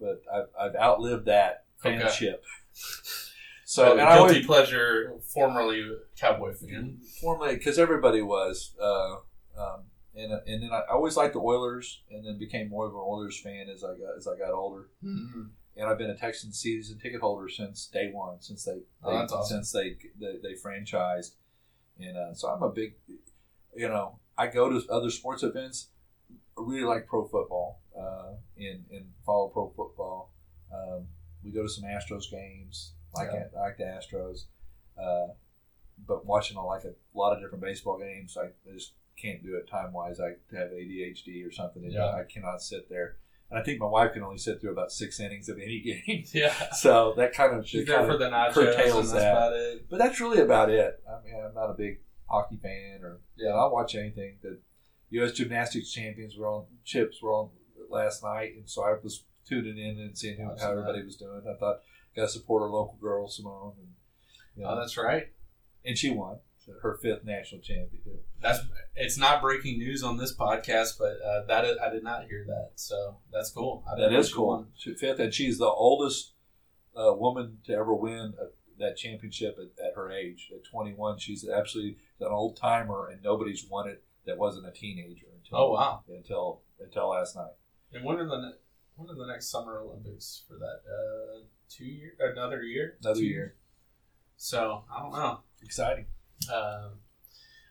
but 0.00 0.22
I've, 0.32 0.48
I've 0.58 0.76
outlived 0.76 1.26
that 1.26 1.64
Okay. 1.84 1.98
fanship. 1.98 2.38
So, 2.72 3.29
So 3.70 3.92
and 3.92 4.00
I 4.00 4.16
guilty 4.16 4.32
always, 4.34 4.46
pleasure, 4.46 5.14
formerly 5.32 5.96
Cowboy 6.18 6.54
fan. 6.54 6.98
formerly 7.20 7.54
because 7.54 7.78
everybody 7.78 8.20
was, 8.20 8.74
uh, 8.82 9.12
um, 9.56 9.82
and 10.16 10.32
and 10.44 10.64
then 10.64 10.70
I 10.72 10.82
always 10.90 11.16
liked 11.16 11.34
the 11.34 11.38
Oilers, 11.38 12.02
and 12.10 12.26
then 12.26 12.36
became 12.36 12.68
more 12.68 12.86
of 12.86 12.94
an 12.94 13.00
Oilers 13.00 13.38
fan 13.38 13.68
as 13.68 13.84
I 13.84 13.90
got 13.90 14.16
as 14.18 14.26
I 14.26 14.36
got 14.36 14.50
older. 14.52 14.88
Mm-hmm. 15.04 15.42
And 15.76 15.88
I've 15.88 15.98
been 15.98 16.10
a 16.10 16.16
Texan 16.16 16.52
season 16.52 16.98
ticket 16.98 17.20
holder 17.20 17.48
since 17.48 17.86
day 17.86 18.10
one, 18.12 18.40
since 18.40 18.64
they, 18.64 18.80
Oh, 19.04 19.12
they 19.12 19.18
that's 19.18 19.32
awesome. 19.32 19.58
since 19.58 19.70
they 19.70 19.96
they, 20.18 20.38
they 20.42 20.54
franchised, 20.54 21.36
and 22.00 22.16
uh, 22.16 22.34
so 22.34 22.48
I'm 22.48 22.64
a 22.64 22.70
big, 22.70 22.94
you 23.76 23.88
know, 23.88 24.18
I 24.36 24.48
go 24.48 24.68
to 24.68 24.84
other 24.90 25.10
sports 25.10 25.44
events. 25.44 25.90
I 26.58 26.62
really 26.62 26.82
like 26.82 27.06
pro 27.06 27.24
football, 27.24 27.82
uh, 27.96 28.32
and 28.58 28.84
and 28.90 29.12
follow 29.24 29.46
pro 29.46 29.68
football. 29.76 30.32
Um, 30.74 31.06
we 31.44 31.52
go 31.52 31.62
to 31.62 31.68
some 31.68 31.84
Astros 31.84 32.28
games, 32.28 32.94
like 33.14 33.28
Yeah. 33.32 33.44
I 33.56 33.60
like 33.60 33.76
the 33.78 33.84
Astros, 33.84 34.44
uh, 35.00 35.32
but 36.06 36.24
watching 36.26 36.56
a, 36.56 36.64
like 36.64 36.84
a 36.84 36.94
lot 37.14 37.32
of 37.34 37.40
different 37.42 37.62
baseball 37.62 37.98
games, 37.98 38.36
I 38.36 38.50
just 38.72 38.94
can't 39.20 39.42
do 39.42 39.56
it 39.56 39.68
time 39.68 39.92
wise. 39.92 40.18
I 40.20 40.28
have 40.56 40.70
ADHD 40.70 41.46
or 41.46 41.52
something. 41.52 41.84
and 41.84 41.92
Yeah. 41.92 42.06
I 42.14 42.22
cannot 42.24 42.62
sit 42.62 42.88
there. 42.88 43.16
And 43.50 43.58
I 43.58 43.62
think 43.64 43.80
my 43.80 43.86
wife 43.86 44.12
can 44.12 44.22
only 44.22 44.38
sit 44.38 44.60
through 44.60 44.70
about 44.72 44.92
six 44.92 45.18
innings 45.18 45.48
of 45.48 45.58
any 45.58 45.80
game. 46.06 46.24
Yeah. 46.32 46.54
So 46.72 47.14
that 47.16 47.32
kind 47.34 47.58
of 47.58 47.66
She's 47.68 47.86
there 47.86 47.96
kind 47.96 48.06
for 48.06 48.14
of 48.14 48.20
the 48.20 48.30
nachos, 48.30 48.52
curtails 48.54 49.12
that's 49.12 49.24
that. 49.24 49.32
about 49.32 49.52
it. 49.54 49.86
But 49.90 49.98
that's 49.98 50.20
really 50.20 50.40
about 50.40 50.70
it. 50.70 51.02
I 51.08 51.22
mean, 51.24 51.34
I'm 51.44 51.54
not 51.54 51.68
a 51.70 51.74
big 51.74 52.00
hockey 52.28 52.56
fan, 52.62 53.00
or 53.02 53.20
Yeah. 53.36 53.50
I'll 53.50 53.72
watch 53.72 53.94
anything. 53.96 54.38
The 54.42 54.58
U.S. 55.10 55.32
Gymnastics 55.32 55.90
champions 55.92 56.36
were 56.38 56.46
on 56.48 56.66
chips 56.84 57.20
were 57.20 57.32
on 57.32 57.50
last 57.90 58.22
night, 58.22 58.52
and 58.56 58.70
so 58.70 58.84
I 58.84 58.94
was 59.02 59.24
tuning 59.44 59.76
in 59.76 59.98
and 59.98 60.16
seeing 60.16 60.38
how 60.38 60.54
everybody 60.70 61.02
was 61.02 61.16
doing. 61.16 61.42
I 61.52 61.58
thought, 61.58 61.80
got 62.16 62.22
to 62.22 62.28
support 62.28 62.62
our 62.62 62.68
local 62.70 62.98
girl 63.00 63.28
Simone, 63.28 63.74
and 63.78 63.88
you 64.56 64.62
know, 64.64 64.70
Oh, 64.70 64.76
that's 64.80 64.96
right. 64.96 65.28
and 65.84 65.96
she 65.96 66.10
won 66.10 66.38
her 66.82 66.98
fifth 67.02 67.24
national 67.24 67.60
championship. 67.60 68.24
That's 68.40 68.60
it's 68.94 69.18
not 69.18 69.40
breaking 69.42 69.78
news 69.78 70.02
on 70.04 70.18
this 70.18 70.34
podcast, 70.36 70.98
but 70.98 71.14
uh, 71.24 71.44
that 71.46 71.64
is, 71.64 71.76
I 71.84 71.90
did 71.90 72.04
not 72.04 72.26
hear 72.28 72.44
that. 72.46 72.70
So 72.76 73.16
that's 73.32 73.50
cool. 73.50 73.82
I 73.90 73.98
That 73.98 74.12
is 74.12 74.32
cool. 74.32 74.66
She 74.76 74.94
fifth, 74.94 75.18
and 75.18 75.32
she's 75.34 75.58
the 75.58 75.66
oldest 75.66 76.32
uh, 76.96 77.12
woman 77.14 77.58
to 77.66 77.72
ever 77.74 77.94
win 77.94 78.34
a, 78.40 78.46
that 78.78 78.96
championship 78.96 79.58
at, 79.58 79.84
at 79.84 79.94
her 79.96 80.12
age. 80.12 80.50
At 80.54 80.64
21, 80.70 81.18
she's 81.18 81.48
absolutely 81.48 81.96
an 82.20 82.28
old 82.30 82.56
timer, 82.56 83.08
and 83.08 83.22
nobody's 83.22 83.66
won 83.68 83.88
it 83.88 84.02
that 84.26 84.38
wasn't 84.38 84.66
a 84.66 84.70
teenager 84.70 85.26
until 85.42 85.58
Oh 85.58 85.70
wow! 85.72 86.02
until 86.08 86.60
until 86.78 87.08
last 87.08 87.34
night. 87.36 87.52
And 87.92 88.04
when 88.04 88.16
are 88.18 88.28
the 88.28 88.36
ne- 88.38 88.58
when 88.96 89.08
are 89.10 89.14
the 89.18 89.26
next 89.26 89.50
Summer 89.50 89.80
Olympics 89.80 90.44
for 90.46 90.54
that? 90.54 90.80
Uh, 90.88 91.44
two 91.70 91.84
year, 91.86 92.12
another 92.20 92.62
year, 92.62 92.96
Another 93.02 93.20
Two- 93.20 93.26
year, 93.26 93.56
So 94.36 94.84
I 94.94 95.00
don't 95.02 95.12
know. 95.12 95.40
exciting. 95.62 96.06
Um, 96.52 97.00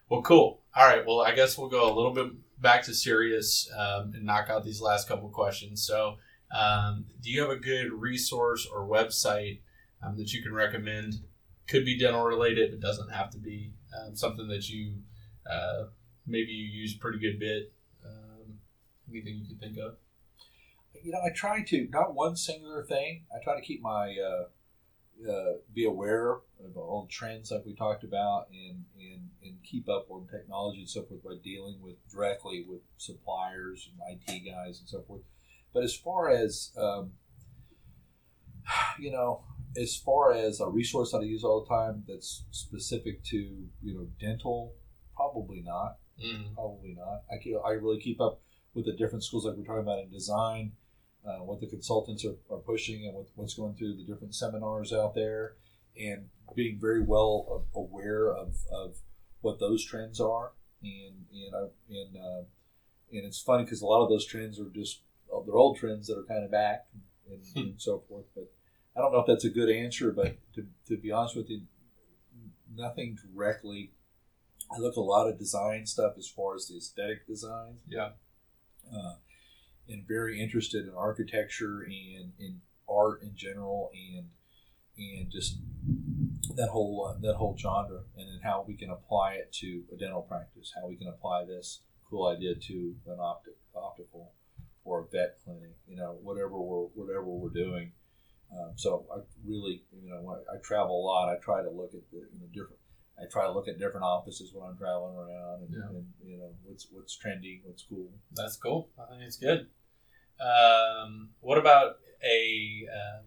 well, 0.10 0.22
cool. 0.22 0.64
All 0.76 0.88
right. 0.88 1.06
Well, 1.06 1.22
I 1.22 1.34
guess 1.36 1.58
we'll 1.58 1.70
go 1.70 1.92
a 1.92 1.96
little 1.96 2.14
bit 2.14 2.28
back 2.62 2.84
to 2.84 2.94
serious 2.94 3.70
um, 3.78 4.14
and 4.16 4.24
knock 4.24 4.50
out 4.50 4.64
these 4.64 4.82
last 4.82 5.08
couple 5.08 5.30
questions. 5.30 5.82
So, 5.86 6.18
um, 6.56 7.06
do 7.22 7.30
you 7.30 7.42
have 7.42 7.50
a 7.52 7.56
good 7.58 7.92
resource 7.94 8.66
or 8.72 8.88
website 8.88 9.60
um, 10.04 10.18
that 10.18 10.32
you 10.34 10.42
can 10.42 10.54
recommend? 10.54 11.16
Could 11.68 11.86
be 11.86 11.98
dental 12.00 12.24
related, 12.24 12.72
but 12.72 12.80
doesn't 12.80 13.10
have 13.12 13.30
to 13.32 13.38
be. 13.38 13.74
Um, 13.96 14.16
something 14.16 14.48
that 14.50 14.70
you 14.70 14.94
uh, 15.50 15.86
maybe 16.28 16.52
you 16.52 16.66
use 16.82 16.96
a 16.96 17.00
pretty 17.00 17.18
good 17.20 17.40
bit. 17.40 17.74
Um, 18.06 18.60
anything 19.10 19.36
you 19.36 19.48
can 19.48 19.58
think 19.58 19.78
of? 19.80 19.96
You 21.04 21.12
know, 21.12 21.20
I 21.26 21.30
try 21.30 21.64
to 21.64 21.88
not 21.90 22.14
one 22.14 22.36
singular 22.36 22.84
thing. 22.84 23.26
I 23.34 23.44
try 23.44 23.56
to 23.56 23.66
keep 23.66 23.82
my 23.82 24.16
uh, 24.18 25.30
uh, 25.30 25.54
be 25.74 25.86
aware 25.86 26.32
of 26.64 26.78
all 26.78 27.04
the 27.04 27.14
trends 27.14 27.52
like 27.52 27.66
we 27.66 27.76
talked 27.76 28.04
about, 28.04 28.48
and 28.52 28.86
and 29.00 29.30
and 29.44 29.58
keep 29.64 29.90
up 29.90 30.08
on 30.10 30.28
technology 30.28 30.80
and 30.80 30.90
so 30.90 31.04
forth 31.04 31.24
by 31.24 31.36
dealing 31.44 31.82
with 31.82 31.96
directly 32.10 32.66
with 32.68 32.82
suppliers 32.98 33.90
and 33.90 34.20
IT 34.20 34.46
guys 34.46 34.80
and 34.80 34.88
so 34.88 35.02
forth. 35.02 35.22
But 35.74 35.84
as 35.84 35.96
far 35.96 36.30
as 36.30 36.72
um, 36.78 37.12
you 39.00 39.12
know, 39.12 39.44
as 39.78 39.96
far 39.96 40.34
as 40.34 40.60
a 40.60 40.68
resource 40.68 41.12
that 41.12 41.20
I 41.20 41.24
use 41.24 41.44
all 41.44 41.62
the 41.62 41.74
time 41.74 42.04
that's 42.08 42.44
specific 42.52 43.24
to 43.26 43.38
you 43.38 43.94
know 43.94 44.08
dental, 44.20 44.74
probably 45.16 45.62
not. 45.66 45.98
Mm. 46.24 46.54
Probably 46.54 46.98
not. 46.98 47.24
I 47.32 47.68
I 47.68 47.72
really 47.74 48.00
keep 48.00 48.20
up 48.20 48.42
with 48.74 48.86
the 48.86 48.94
different 48.94 49.24
schools 49.24 49.46
like 49.46 49.56
we're 49.56 49.64
talking 49.64 49.82
about 49.82 50.00
in 50.00 50.10
design, 50.10 50.74
uh, 51.26 51.44
what 51.44 51.60
the 51.60 51.68
consultants 51.68 52.26
are, 52.26 52.36
are 52.50 52.60
pushing, 52.60 53.06
and 53.06 53.14
what, 53.16 53.28
what's 53.36 53.54
going 53.54 53.76
through 53.76 53.96
the 53.98 54.04
different 54.04 54.34
seminars 54.36 54.92
out 54.94 55.16
there, 55.16 55.54
and 56.00 56.30
being 56.56 56.80
very 56.80 57.02
well 57.04 57.66
aware 57.76 58.34
of, 58.34 58.56
of 58.72 58.96
what 59.42 59.60
those 59.60 59.84
trends 59.86 60.20
are. 60.20 60.52
And 60.82 61.26
and 61.34 61.56
I, 61.56 61.60
and 61.90 62.18
uh, 62.18 62.44
and 63.12 63.26
it's 63.26 63.42
funny 63.42 63.64
because 63.66 63.82
a 63.82 63.86
lot 63.86 64.04
of 64.04 64.10
those 64.10 64.26
trends 64.26 64.60
are 64.60 64.70
just 64.70 65.02
uh, 65.34 65.42
they're 65.46 65.56
old 65.56 65.78
trends 65.78 66.08
that 66.08 66.18
are 66.18 66.24
kind 66.24 66.44
of 66.46 66.52
back 66.52 66.88
and, 67.30 67.42
and 67.56 67.74
so 67.82 68.04
forth. 68.08 68.26
But 68.34 68.50
I 68.96 69.02
don't 69.02 69.12
know 69.12 69.20
if 69.20 69.28
that's 69.28 69.46
a 69.46 69.50
good 69.50 69.70
answer. 69.70 70.12
But 70.12 70.38
to, 70.56 70.66
to 70.88 70.98
be 70.98 71.12
honest 71.12 71.36
with 71.36 71.50
you, 71.50 71.62
nothing 72.76 73.18
directly. 73.34 73.92
I 74.72 74.78
look 74.78 74.96
a 74.98 75.02
lot 75.02 75.28
of 75.28 75.40
design 75.40 75.86
stuff 75.88 76.14
as 76.18 76.28
far 76.28 76.54
as 76.56 76.68
the 76.68 76.78
aesthetic 76.78 77.26
design, 77.26 77.78
Yeah. 77.88 78.10
uh, 78.94 79.16
and 79.90 80.08
very 80.08 80.42
interested 80.42 80.88
in 80.88 80.94
architecture 80.96 81.82
and 81.82 82.32
in 82.40 82.62
art 82.88 83.22
in 83.22 83.36
general, 83.36 83.92
and 83.94 84.30
and 84.98 85.32
just 85.32 85.58
that 86.56 86.70
whole 86.70 87.14
uh, 87.16 87.20
that 87.22 87.36
whole 87.36 87.56
genre, 87.58 88.02
and 88.18 88.28
then 88.28 88.40
how 88.44 88.64
we 88.68 88.76
can 88.76 88.90
apply 88.90 89.34
it 89.34 89.52
to 89.54 89.84
a 89.94 89.98
dental 89.98 90.22
practice, 90.22 90.74
how 90.80 90.88
we 90.88 90.96
can 90.96 91.08
apply 91.08 91.46
this 91.46 91.82
cool 92.10 92.28
idea 92.28 92.56
to 92.56 92.96
an 93.08 93.18
optic 93.20 93.54
optical 93.76 94.32
or 94.84 95.02
a 95.02 95.06
vet 95.12 95.38
clinic, 95.44 95.76
you 95.88 95.96
know, 95.96 96.18
whatever 96.24 96.60
we're 96.60 96.86
whatever 96.96 97.26
we're 97.26 97.50
doing. 97.50 97.92
Um, 98.52 98.72
so 98.76 99.06
I 99.14 99.20
really, 99.46 99.84
you 100.02 100.10
know, 100.10 100.28
I, 100.28 100.56
I 100.56 100.58
travel 100.64 101.00
a 101.00 101.06
lot. 101.06 101.30
I 101.30 101.36
try 101.44 101.62
to 101.62 101.70
look 101.70 101.94
at 101.94 102.02
the 102.12 102.18
you 102.34 102.40
know, 102.40 102.48
different. 102.52 102.80
I 103.22 103.26
try 103.30 103.46
to 103.46 103.52
look 103.52 103.68
at 103.68 103.78
different 103.78 104.06
offices 104.06 104.52
when 104.54 104.68
I'm 104.68 104.78
traveling 104.78 105.16
around, 105.18 105.62
and, 105.64 105.70
Yeah. 105.72 105.90
and 105.90 106.06
you 106.26 106.38
know 106.38 106.50
what's 106.64 106.88
what's 106.92 107.16
trendy, 107.18 107.62
what's 107.64 107.84
cool. 107.84 108.10
That's 108.32 108.58
cool. 108.58 108.90
I 108.98 109.10
think 109.12 109.24
it's 109.24 109.38
good. 109.38 109.68
Um, 110.40 111.30
what 111.42 111.58
about 111.58 111.98
a 112.24 112.88
um, 112.94 113.26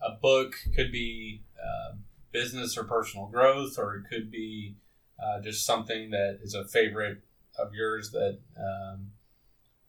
a 0.00 0.16
book? 0.16 0.54
Could 0.74 0.92
be 0.92 1.42
um, 1.62 2.04
business 2.32 2.76
or 2.76 2.84
personal 2.84 3.26
growth, 3.26 3.78
or 3.78 3.96
it 3.96 4.04
could 4.08 4.30
be 4.30 4.76
uh, 5.22 5.40
just 5.40 5.64
something 5.64 6.10
that 6.10 6.40
is 6.42 6.54
a 6.54 6.64
favorite 6.64 7.22
of 7.58 7.74
yours. 7.74 8.10
That 8.10 8.38
um, 8.58 9.12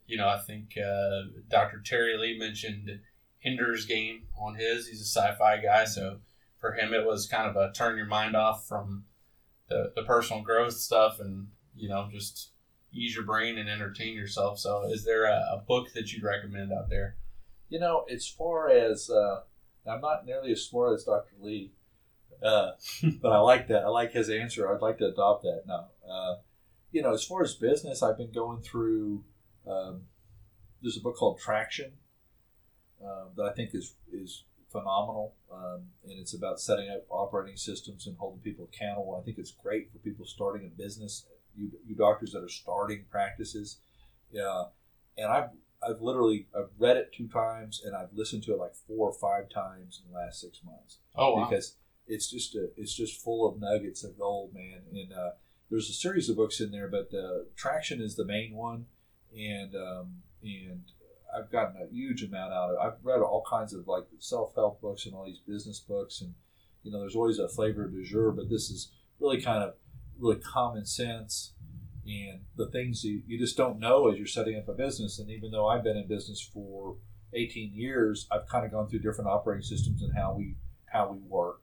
you 0.06 0.18
know, 0.18 0.28
I 0.28 0.38
think 0.40 0.78
uh, 0.78 1.24
Dr. 1.50 1.82
Terry 1.84 2.18
Lee 2.18 2.38
mentioned 2.38 3.00
Ender's 3.44 3.86
Game 3.86 4.24
on 4.38 4.56
his. 4.56 4.88
He's 4.88 5.02
a 5.02 5.06
sci-fi 5.06 5.58
guy, 5.58 5.86
so 5.86 6.20
for 6.58 6.74
him 6.74 6.94
it 6.94 7.06
was 7.06 7.28
kind 7.28 7.50
of 7.50 7.56
a 7.56 7.72
turn 7.72 7.98
your 7.98 8.06
mind 8.06 8.36
off 8.36 8.68
from 8.68 9.06
the, 9.70 9.92
the 9.96 10.04
personal 10.04 10.42
growth 10.42 10.74
stuff 10.74 11.20
and 11.20 11.48
you 11.76 11.88
know 11.88 12.10
just 12.12 12.50
ease 12.94 13.16
your 13.16 13.26
brain 13.26 13.58
and 13.58 13.70
entertain 13.70 14.16
yourself. 14.16 14.60
So, 14.60 14.90
is 14.90 15.06
there 15.06 15.26
a, 15.26 15.38
a 15.54 15.64
book 15.68 15.94
that 15.94 16.12
you'd 16.12 16.24
recommend 16.24 16.72
out 16.72 16.90
there? 16.90 17.16
You 17.70 17.80
know, 17.80 18.06
as 18.10 18.28
far 18.28 18.70
as 18.70 19.10
uh, 19.10 19.42
I'm 19.86 20.02
not 20.02 20.26
nearly 20.26 20.52
as 20.52 20.64
smart 20.64 20.94
as 20.94 21.04
Dr. 21.04 21.36
Lee, 21.40 21.72
uh, 22.44 22.72
but 23.22 23.32
I 23.32 23.40
like 23.40 23.68
that. 23.68 23.84
I 23.84 23.88
like 23.88 24.12
his 24.12 24.30
answer. 24.30 24.74
I'd 24.74 24.82
like 24.82 24.98
to 25.00 25.08
adopt 25.08 25.44
that. 25.44 25.64
Now, 25.68 25.88
uh, 26.10 26.36
you 26.92 27.02
know, 27.02 27.14
as 27.14 27.24
far 27.24 27.44
as 27.44 27.54
business, 27.54 28.02
I've 28.02 28.18
been 28.18 28.32
going 28.32 28.62
through. 28.62 29.24
Um, 29.70 30.04
there's 30.82 30.98
a 30.98 31.02
book 31.02 31.18
called 31.18 31.40
Traction 31.40 31.94
um, 33.04 33.30
that 33.36 33.44
I 33.44 33.54
think 33.54 33.72
is 33.74 33.96
is 34.12 34.44
phenomenal, 34.72 35.36
um, 35.52 35.84
and 36.04 36.20
it's 36.20 36.34
about 36.34 36.60
setting 36.60 36.90
up 36.90 37.06
operating 37.10 37.58
systems 37.58 38.08
and 38.08 38.18
holding 38.18 38.40
people 38.40 38.70
accountable. 38.72 39.18
I 39.20 39.26
think 39.26 39.38
it's 39.38 39.52
great 39.52 39.92
for 39.92 39.98
people 40.00 40.26
starting 40.26 40.66
a 40.66 40.70
business. 40.70 41.26
You, 41.58 41.72
you 41.86 41.95
doctors 41.95 42.32
that 42.34 42.43
are 42.43 42.49
starting 42.49 43.05
practices, 43.10 43.78
yeah, 44.32 44.66
and 45.18 45.28
I've 45.28 45.49
I've 45.82 46.01
literally 46.01 46.47
I've 46.55 46.70
read 46.78 46.97
it 46.97 47.12
two 47.16 47.28
times 47.28 47.82
and 47.84 47.95
I've 47.95 48.14
listened 48.14 48.43
to 48.43 48.53
it 48.53 48.60
like 48.60 48.76
four 48.76 49.10
or 49.10 49.14
five 49.14 49.49
times 49.49 50.01
in 50.03 50.12
the 50.12 50.18
last 50.18 50.41
six 50.41 50.60
months 50.64 50.97
Oh 51.16 51.36
wow, 51.36 51.45
because 51.45 51.76
it's 52.08 52.30
just 52.30 52.55
a, 52.55 52.70
it's 52.78 52.93
just 52.93 53.22
full 53.22 53.47
of 53.47 53.60
nuggets 53.60 54.03
of 54.03 54.18
gold, 54.18 54.53
man. 54.53 54.82
And 54.91 55.14
uh, 55.14 55.32
there's 55.70 55.89
a 55.89 55.93
series 55.93 56.30
of 56.30 56.38
books 56.38 56.60
in 56.60 56.72
there, 56.72 56.88
but 56.88 57.10
uh, 57.14 57.43
Traction 57.55 58.01
is 58.01 58.16
the 58.16 58.26
main 58.26 58.55
one, 58.55 58.86
and 59.38 59.76
um, 59.76 60.22
and 60.41 60.84
I've 61.36 61.51
gotten 61.51 61.82
a 61.82 61.91
huge 61.91 62.24
amount 62.24 62.53
out 62.53 62.70
of. 62.70 62.76
it. 62.76 62.80
I've 62.82 63.03
read 63.05 63.20
all 63.20 63.43
kinds 63.47 63.74
of 63.74 63.88
like 63.88 64.05
self 64.20 64.55
help 64.55 64.82
books 64.82 65.05
and 65.05 65.14
all 65.14 65.26
these 65.26 65.41
business 65.45 65.80
books, 65.80 66.22
and 66.22 66.34
you 66.84 66.91
know, 66.91 66.99
there's 66.99 67.16
always 67.16 67.39
a 67.39 67.49
flavor 67.49 67.88
du 67.88 68.03
jour, 68.03 68.32
but 68.32 68.49
this 68.49 68.70
is 68.70 68.91
really 69.20 69.41
kind 69.41 69.64
of 69.64 69.74
really 70.20 70.38
common 70.38 70.86
sense 70.86 71.53
and 72.05 72.41
the 72.55 72.68
things 72.68 73.03
you, 73.03 73.22
you 73.28 73.38
just 73.38 73.57
don't 73.57 73.80
know 73.80 74.09
as 74.09 74.18
you're 74.18 74.28
setting 74.28 74.57
up 74.57 74.70
a 74.70 74.74
business. 74.74 75.20
And 75.20 75.30
even 75.30 75.51
though 75.51 75.68
I've 75.68 75.84
been 75.84 75.97
in 75.97 76.07
business 76.07 76.41
for 76.41 76.95
18 77.34 77.74
years, 77.74 78.28
I've 78.32 78.47
kind 78.47 78.65
of 78.65 78.72
gone 78.72 78.88
through 78.88 78.99
different 78.99 79.30
operating 79.30 79.63
systems 79.63 80.01
and 80.01 80.15
how 80.15 80.34
we 80.34 80.55
how 80.86 81.11
we 81.11 81.20
work 81.28 81.61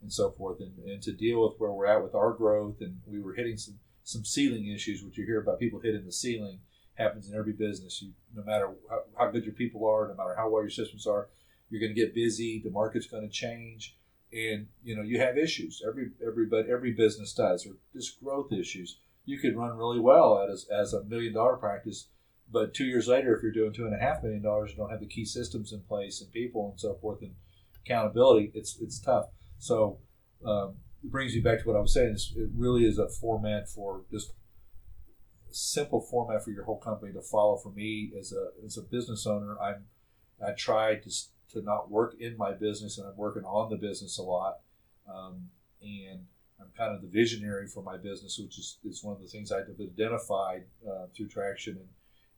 and 0.00 0.12
so 0.12 0.30
forth. 0.30 0.60
And, 0.60 0.78
and 0.88 1.02
to 1.02 1.12
deal 1.12 1.42
with 1.42 1.58
where 1.58 1.72
we're 1.72 1.86
at 1.86 2.02
with 2.02 2.14
our 2.14 2.32
growth, 2.32 2.76
and 2.80 3.00
we 3.04 3.20
were 3.20 3.34
hitting 3.34 3.56
some 3.56 3.78
some 4.04 4.24
ceiling 4.24 4.68
issues, 4.68 5.02
which 5.02 5.18
you 5.18 5.26
hear 5.26 5.40
about 5.40 5.58
people 5.58 5.80
hitting 5.80 6.06
the 6.06 6.12
ceiling 6.12 6.60
happens 6.94 7.28
in 7.28 7.36
every 7.36 7.52
business. 7.52 8.00
You, 8.00 8.12
no 8.34 8.44
matter 8.44 8.70
how, 8.88 9.00
how 9.18 9.30
good 9.30 9.44
your 9.44 9.54
people 9.54 9.88
are, 9.88 10.08
no 10.08 10.14
matter 10.14 10.34
how 10.36 10.48
well 10.48 10.62
your 10.62 10.70
systems 10.70 11.06
are, 11.06 11.28
you're 11.68 11.80
going 11.80 11.94
to 11.94 12.00
get 12.00 12.14
busy. 12.14 12.60
The 12.62 12.70
market's 12.70 13.06
going 13.06 13.22
to 13.22 13.32
change, 13.32 13.96
and 14.32 14.66
you 14.84 14.96
know 14.96 15.02
you 15.02 15.18
have 15.18 15.36
issues. 15.36 15.82
Every 15.86 16.10
everybody 16.26 16.70
every 16.70 16.92
business 16.92 17.32
does, 17.32 17.66
or 17.66 17.74
just 17.94 18.22
growth 18.22 18.52
issues. 18.52 18.98
You 19.26 19.38
could 19.38 19.56
run 19.56 19.76
really 19.76 20.00
well 20.00 20.46
as 20.50 20.66
as 20.70 20.92
a 20.92 21.04
million 21.04 21.34
dollar 21.34 21.56
practice, 21.56 22.08
but 22.50 22.74
two 22.74 22.84
years 22.84 23.08
later, 23.08 23.34
if 23.34 23.42
you're 23.42 23.52
doing 23.52 23.72
two 23.72 23.86
and 23.86 23.94
a 23.94 23.98
half 23.98 24.22
million 24.22 24.42
dollars, 24.42 24.70
you 24.70 24.76
don't 24.76 24.90
have 24.90 25.00
the 25.00 25.06
key 25.06 25.24
systems 25.24 25.72
in 25.72 25.80
place 25.80 26.20
and 26.20 26.32
people 26.32 26.70
and 26.70 26.80
so 26.80 26.94
forth 26.94 27.22
and 27.22 27.34
accountability. 27.84 28.50
It's 28.54 28.78
it's 28.80 29.00
tough. 29.00 29.26
So 29.58 29.98
um, 30.44 30.74
it 31.02 31.10
brings 31.10 31.34
you 31.34 31.42
back 31.42 31.60
to 31.60 31.68
what 31.68 31.76
I 31.76 31.80
was 31.80 31.94
saying. 31.94 32.16
It 32.36 32.50
really 32.54 32.84
is 32.84 32.98
a 32.98 33.08
format 33.08 33.68
for 33.68 34.02
just 34.10 34.32
simple 35.52 36.00
format 36.00 36.44
for 36.44 36.50
your 36.50 36.64
whole 36.64 36.78
company 36.78 37.12
to 37.12 37.22
follow. 37.22 37.56
For 37.56 37.70
me, 37.70 38.12
as 38.18 38.32
a 38.32 38.64
as 38.64 38.76
a 38.76 38.82
business 38.82 39.26
owner, 39.26 39.56
I'm 39.60 39.86
I 40.44 40.52
try 40.52 40.96
to 40.96 41.10
to 41.52 41.62
not 41.62 41.90
work 41.90 42.16
in 42.20 42.36
my 42.36 42.52
business, 42.52 42.98
and 42.98 43.06
I'm 43.06 43.16
working 43.16 43.44
on 43.44 43.70
the 43.70 43.76
business 43.76 44.18
a 44.18 44.22
lot. 44.22 44.60
Um, 45.12 45.50
and 45.82 46.20
I'm 46.60 46.68
kind 46.76 46.94
of 46.94 47.00
the 47.00 47.08
visionary 47.08 47.66
for 47.66 47.82
my 47.82 47.96
business, 47.96 48.38
which 48.38 48.58
is, 48.58 48.78
is 48.84 49.02
one 49.02 49.16
of 49.16 49.22
the 49.22 49.28
things 49.28 49.50
I've 49.50 49.68
identified 49.80 50.64
uh, 50.88 51.06
through 51.14 51.28
Traction, 51.28 51.76
and 51.76 51.88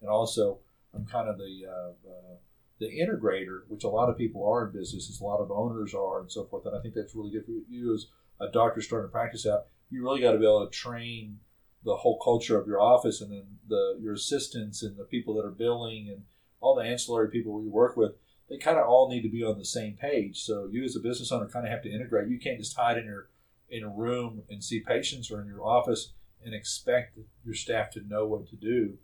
and 0.00 0.10
also 0.10 0.58
I'm 0.94 1.06
kind 1.06 1.28
of 1.28 1.38
the 1.38 1.66
uh, 1.68 2.10
uh, 2.10 2.36
the 2.78 2.86
integrator, 2.86 3.62
which 3.68 3.84
a 3.84 3.88
lot 3.88 4.08
of 4.08 4.18
people 4.18 4.46
are 4.46 4.66
in 4.66 4.72
businesses, 4.72 5.20
a 5.20 5.24
lot 5.24 5.40
of 5.40 5.50
owners 5.50 5.94
are, 5.94 6.20
and 6.20 6.30
so 6.30 6.44
forth. 6.44 6.66
And 6.66 6.76
I 6.76 6.80
think 6.80 6.94
that's 6.94 7.14
really 7.14 7.30
good 7.30 7.44
for 7.44 7.52
you 7.68 7.94
as 7.94 8.06
a 8.40 8.48
doctor 8.48 8.80
starting 8.80 9.08
to 9.08 9.12
practice 9.12 9.46
out. 9.46 9.66
You 9.90 10.02
really 10.02 10.20
got 10.20 10.32
to 10.32 10.38
be 10.38 10.44
able 10.44 10.66
to 10.66 10.72
train 10.72 11.38
the 11.84 11.96
whole 11.96 12.18
culture 12.18 12.58
of 12.58 12.66
your 12.66 12.80
office 12.80 13.20
and 13.20 13.32
then 13.32 13.44
the 13.68 13.98
your 14.00 14.14
assistants 14.14 14.82
and 14.82 14.96
the 14.96 15.04
people 15.04 15.34
that 15.34 15.44
are 15.44 15.50
billing 15.50 16.08
and 16.08 16.22
all 16.60 16.74
the 16.74 16.82
ancillary 16.82 17.28
people 17.28 17.52
we 17.52 17.66
work 17.66 17.96
with 17.96 18.12
they 18.52 18.58
kind 18.58 18.76
of 18.76 18.86
all 18.86 19.08
need 19.08 19.22
to 19.22 19.30
be 19.30 19.42
on 19.42 19.58
the 19.58 19.64
same 19.64 19.94
page. 19.94 20.42
So 20.42 20.68
you 20.70 20.84
as 20.84 20.94
a 20.94 21.00
business 21.00 21.32
owner 21.32 21.48
kind 21.48 21.64
of 21.64 21.72
have 21.72 21.82
to 21.84 21.90
integrate. 21.90 22.28
You 22.28 22.38
can't 22.38 22.58
just 22.58 22.76
hide 22.76 22.98
in 22.98 23.06
your 23.06 23.30
in 23.70 23.82
a 23.82 23.88
room 23.88 24.42
and 24.50 24.62
see 24.62 24.80
patients 24.80 25.30
or 25.30 25.40
in 25.40 25.46
your 25.46 25.64
office 25.64 26.12
and 26.44 26.54
expect 26.54 27.18
your 27.46 27.54
staff 27.54 27.90
to 27.92 28.06
know 28.06 28.26
what 28.26 28.46
to 28.50 28.56
do. 28.56 28.98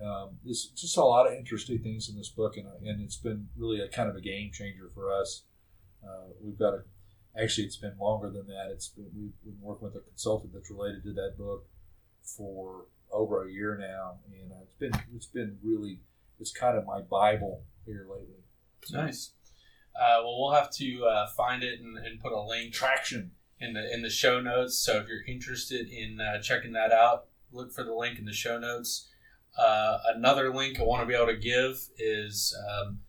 Um, 0.00 0.38
there's 0.44 0.66
just 0.76 0.96
a 0.96 1.02
lot 1.02 1.26
of 1.26 1.32
interesting 1.36 1.80
things 1.80 2.08
in 2.08 2.16
this 2.16 2.28
book 2.28 2.56
and, 2.56 2.68
and 2.86 3.02
it's 3.02 3.16
been 3.16 3.48
really 3.56 3.80
a 3.80 3.88
kind 3.88 4.08
of 4.08 4.14
a 4.14 4.20
game 4.20 4.52
changer 4.52 4.88
for 4.94 5.12
us. 5.12 5.42
Uh, 6.04 6.30
we've 6.40 6.58
got 6.58 6.74
a 6.74 6.82
actually 7.36 7.64
it's 7.64 7.76
been 7.76 7.98
longer 8.00 8.30
than 8.30 8.46
that. 8.46 8.70
It's 8.70 8.88
been, 8.88 9.10
we've 9.16 9.42
been 9.42 9.60
working 9.60 9.88
with 9.88 9.96
a 9.96 10.06
consultant 10.06 10.52
that's 10.54 10.70
related 10.70 11.02
to 11.02 11.12
that 11.14 11.34
book 11.36 11.66
for 12.22 12.84
over 13.10 13.44
a 13.44 13.50
year 13.50 13.76
now, 13.76 14.18
and 14.26 14.52
it's 14.62 14.74
been 14.76 14.92
it's 15.12 15.26
been 15.26 15.58
really 15.64 15.98
it's 16.38 16.52
kind 16.52 16.78
of 16.78 16.86
my 16.86 17.00
bible 17.00 17.62
here 17.84 18.06
lately. 18.08 18.41
Nice. 18.90 19.32
Uh, 19.94 20.18
well, 20.24 20.40
we'll 20.40 20.54
have 20.54 20.70
to 20.70 21.04
uh, 21.04 21.26
find 21.36 21.62
it 21.62 21.80
and, 21.80 21.98
and, 21.98 22.20
put 22.20 22.32
a 22.32 22.40
link 22.40 22.72
traction 22.72 23.32
in 23.60 23.74
the 23.74 23.92
in 23.92 24.02
the 24.02 24.10
show 24.10 24.40
notes. 24.40 24.76
So 24.76 24.96
if 24.96 25.06
you're 25.06 25.24
interested 25.26 25.88
in 25.88 26.18
uh, 26.20 26.40
checking 26.40 26.72
that 26.72 26.92
out, 26.92 27.26
look 27.52 27.72
for 27.72 27.84
the 27.84 27.94
link 27.94 28.18
in 28.18 28.24
the 28.24 28.32
show 28.32 28.58
notes. 28.58 29.08
Uh, 29.56 29.98
another 30.14 30.52
link 30.52 30.80
I 30.80 30.84
want 30.84 31.02
to 31.02 31.06
be 31.06 31.14
able 31.14 31.26
to 31.26 31.36
give 31.36 31.88
is 31.98 32.56
um, 32.70 33.00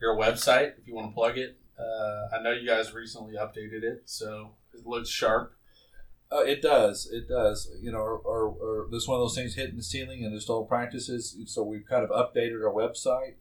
your 0.00 0.16
website 0.16 0.72
if 0.78 0.88
you 0.88 0.94
want 0.94 1.10
to 1.10 1.14
plug 1.14 1.38
it. 1.38 1.56
Uh, 1.78 2.36
I 2.36 2.42
know 2.42 2.50
you 2.50 2.66
guys 2.66 2.92
recently 2.92 3.34
updated 3.34 3.82
it, 3.82 4.02
so 4.06 4.56
it 4.72 4.86
looks 4.86 5.08
sharp. 5.08 5.56
Uh, 6.32 6.40
it 6.40 6.62
does. 6.62 7.08
It 7.12 7.28
does. 7.28 7.70
You 7.80 7.92
know, 7.92 7.98
or, 7.98 8.18
or, 8.18 8.48
or 8.48 8.88
this 8.90 9.06
one 9.06 9.16
of 9.16 9.22
those 9.22 9.36
things 9.36 9.54
hitting 9.54 9.76
the 9.76 9.82
ceiling 9.82 10.24
and 10.24 10.34
just 10.34 10.50
old 10.50 10.68
practices. 10.68 11.36
So 11.46 11.62
we've 11.62 11.86
kind 11.88 12.04
of 12.04 12.10
updated 12.10 12.64
our 12.64 12.72
website. 12.72 13.34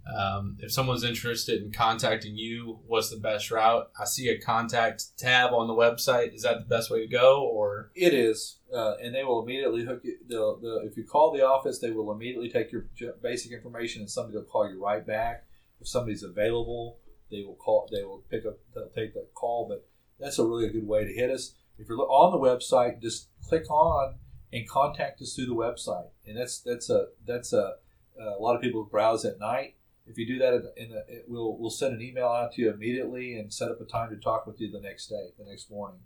um, 0.06 0.58
if 0.60 0.70
someone's 0.70 1.04
interested 1.04 1.62
in 1.62 1.72
contacting 1.72 2.36
you, 2.36 2.80
what's 2.86 3.10
the 3.10 3.16
best 3.16 3.50
route? 3.50 3.90
I 3.98 4.04
see 4.04 4.28
a 4.28 4.38
contact 4.38 5.16
tab 5.16 5.52
on 5.52 5.66
the 5.66 5.74
website. 5.74 6.34
Is 6.34 6.42
that 6.42 6.58
the 6.58 6.74
best 6.74 6.90
way 6.90 7.00
to 7.00 7.06
go, 7.06 7.42
or 7.42 7.90
it 7.94 8.12
is? 8.12 8.58
Uh, 8.72 8.94
and 9.02 9.14
they 9.14 9.24
will 9.24 9.42
immediately 9.42 9.84
hook 9.84 10.00
you. 10.04 10.18
They'll, 10.28 10.56
they'll, 10.56 10.82
if 10.84 10.96
you 10.96 11.04
call 11.04 11.32
the 11.32 11.46
office, 11.46 11.78
they 11.78 11.90
will 11.90 12.12
immediately 12.12 12.50
take 12.50 12.70
your 12.70 12.86
basic 13.22 13.52
information, 13.52 14.02
and 14.02 14.10
somebody 14.10 14.36
will 14.36 14.44
call 14.44 14.68
you 14.68 14.82
right 14.82 15.06
back. 15.06 15.46
If 15.80 15.88
somebody's 15.88 16.22
available, 16.22 16.98
they 17.30 17.42
will 17.42 17.56
call. 17.56 17.88
They 17.90 18.04
will 18.04 18.22
pick 18.30 18.44
up. 18.44 18.58
They'll 18.74 18.90
take 18.94 19.14
that 19.14 19.32
call. 19.34 19.66
But 19.68 19.86
that's 20.20 20.38
a 20.38 20.44
really 20.44 20.68
good 20.68 20.86
way 20.86 21.04
to 21.04 21.12
hit 21.12 21.30
us. 21.30 21.54
If 21.78 21.88
you're 21.88 21.98
on 21.98 22.30
the 22.30 22.38
website, 22.38 23.00
just 23.00 23.28
click 23.42 23.68
on 23.70 24.16
and 24.52 24.68
contact 24.68 25.20
us 25.22 25.34
through 25.34 25.46
the 25.46 25.54
website. 25.54 26.08
And 26.26 26.36
that's 26.36 26.60
that's 26.60 26.90
a 26.90 27.06
that's 27.26 27.52
a, 27.52 27.76
a 28.20 28.40
lot 28.40 28.54
of 28.54 28.62
people 28.62 28.84
browse 28.84 29.24
at 29.24 29.40
night. 29.40 29.76
If 30.06 30.18
you 30.18 30.26
do 30.26 30.38
that, 30.38 30.72
in 30.76 30.92
it, 30.92 31.24
we'll 31.28 31.56
we'll 31.56 31.70
send 31.70 31.94
an 31.94 32.02
email 32.02 32.28
out 32.28 32.52
to 32.52 32.62
you 32.62 32.70
immediately 32.70 33.38
and 33.38 33.52
set 33.52 33.70
up 33.70 33.80
a 33.80 33.84
time 33.84 34.10
to 34.10 34.16
talk 34.16 34.46
with 34.46 34.60
you 34.60 34.70
the 34.70 34.80
next 34.80 35.06
day, 35.06 35.28
the 35.38 35.44
next 35.44 35.70
morning. 35.70 36.00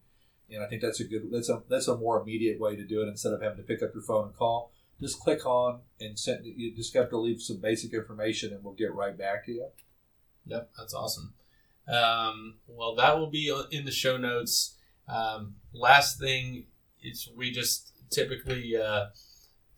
And 0.51 0.63
I 0.63 0.69
think 0.69 0.83
that's 0.83 1.01
a 1.01 1.05
good 1.05 1.29
that's 1.33 1.49
a 1.49 1.63
that's 1.69 1.89
a 1.89 1.97
more 1.97 2.21
immediate 2.21 2.61
way 2.61 2.77
to 2.77 2.85
do 2.85 3.03
it 3.03 3.09
instead 3.09 3.33
of 3.33 3.43
having 3.43 3.59
to 3.59 3.65
pick 3.65 3.83
up 3.83 3.91
your 3.95 4.03
phone 4.03 4.27
and 4.27 4.37
call. 4.37 4.73
Just 5.01 5.21
click 5.21 5.45
on 5.47 5.81
and 6.01 6.19
send. 6.19 6.45
You 6.45 6.75
just 6.75 6.95
have 6.95 7.11
to 7.11 7.19
leave 7.19 7.41
some 7.41 7.59
basic 7.59 7.93
information, 7.93 8.53
and 8.53 8.65
we'll 8.65 8.75
get 8.75 8.95
right 8.95 9.17
back 9.17 9.47
to 9.47 9.53
you. 9.53 9.69
Yep, 10.47 10.71
that's 10.77 10.95
awesome. 10.95 11.35
Um, 11.87 12.57
well, 12.67 12.95
that 12.97 13.19
will 13.19 13.31
be 13.31 13.53
in 13.71 13.85
the 13.85 13.91
show 13.91 14.17
notes. 14.17 14.77
Um, 15.09 15.57
last 15.73 16.19
thing 16.19 16.67
is 17.03 17.29
we 17.37 17.51
just 17.51 17.93
typically 18.11 18.77
uh, 18.77 19.07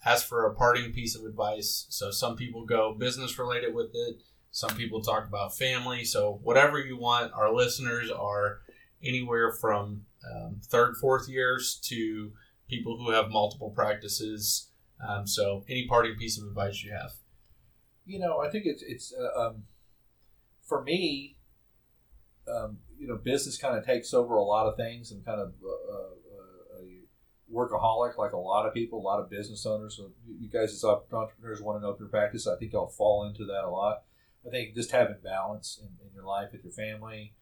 ask 0.05 0.27
for 0.27 0.47
a 0.47 0.55
parting 0.55 0.93
piece 0.93 1.15
of 1.15 1.25
advice. 1.25 1.87
So 1.91 2.11
some 2.11 2.37
people 2.37 2.65
go 2.65 2.95
business 2.95 3.39
related 3.39 3.75
with 3.75 3.91
it. 3.95 4.23
Some 4.51 4.77
people 4.77 5.03
talk 5.03 5.27
about 5.27 5.57
family. 5.57 6.05
So 6.05 6.41
whatever 6.43 6.79
you 6.79 6.97
want, 6.97 7.33
our 7.33 7.53
listeners 7.53 8.11
are 8.11 8.61
anywhere 9.03 9.53
from 9.53 10.07
um, 10.31 10.61
third, 10.65 10.97
fourth 10.97 11.29
years 11.29 11.81
to 11.85 12.33
people 12.69 12.97
who 12.99 13.11
have 13.11 13.31
multiple 13.31 13.71
practices. 13.71 14.71
Um, 15.07 15.27
so 15.27 15.65
any 15.69 15.87
parting 15.87 16.17
piece 16.17 16.39
of 16.39 16.49
advice 16.49 16.83
you 16.83 16.93
have? 16.93 17.13
You 18.07 18.19
know, 18.19 18.41
I 18.41 18.51
think 18.51 18.65
it's 18.67 18.83
it's 18.83 19.13
uh, 19.15 19.41
um, 19.41 19.65
for 20.63 20.83
me. 20.83 21.37
um, 22.49 22.79
you 22.99 23.07
know, 23.07 23.17
business 23.17 23.57
kind 23.57 23.77
of 23.79 23.87
takes 23.87 24.13
over 24.13 24.35
a 24.35 24.43
lot 24.43 24.67
of 24.67 24.77
things 24.77 25.11
and 25.11 25.25
kind 25.25 25.41
of 25.41 25.53
uh, 25.65 25.93
uh, 25.95 26.11
workaholic, 27.53 28.17
like 28.17 28.33
a 28.33 28.39
lot 28.39 28.67
of 28.67 28.75
people, 28.75 29.01
a 29.01 29.03
lot 29.03 29.21
of 29.21 29.31
business 29.31 29.67
owners. 29.67 29.97
So 29.97 30.11
you 30.39 30.49
guys 30.49 30.73
as 30.73 30.85
entrepreneurs 30.85 31.61
want 31.61 31.83
to 31.83 31.87
open 31.87 32.09
practice. 32.09 32.47
I 32.47 32.57
think 32.57 32.73
y'all 32.73 32.89
fall 32.89 33.25
into 33.25 33.45
that 33.47 33.65
a 33.65 33.71
lot. 33.71 34.03
I 34.47 34.51
think 34.51 34.75
just 34.75 34.91
having 34.91 35.17
balance 35.23 35.81
in, 35.81 35.89
in 36.07 36.15
your 36.15 36.25
life 36.25 36.53
with 36.53 36.65
your 36.65 36.73
family, 36.73 37.35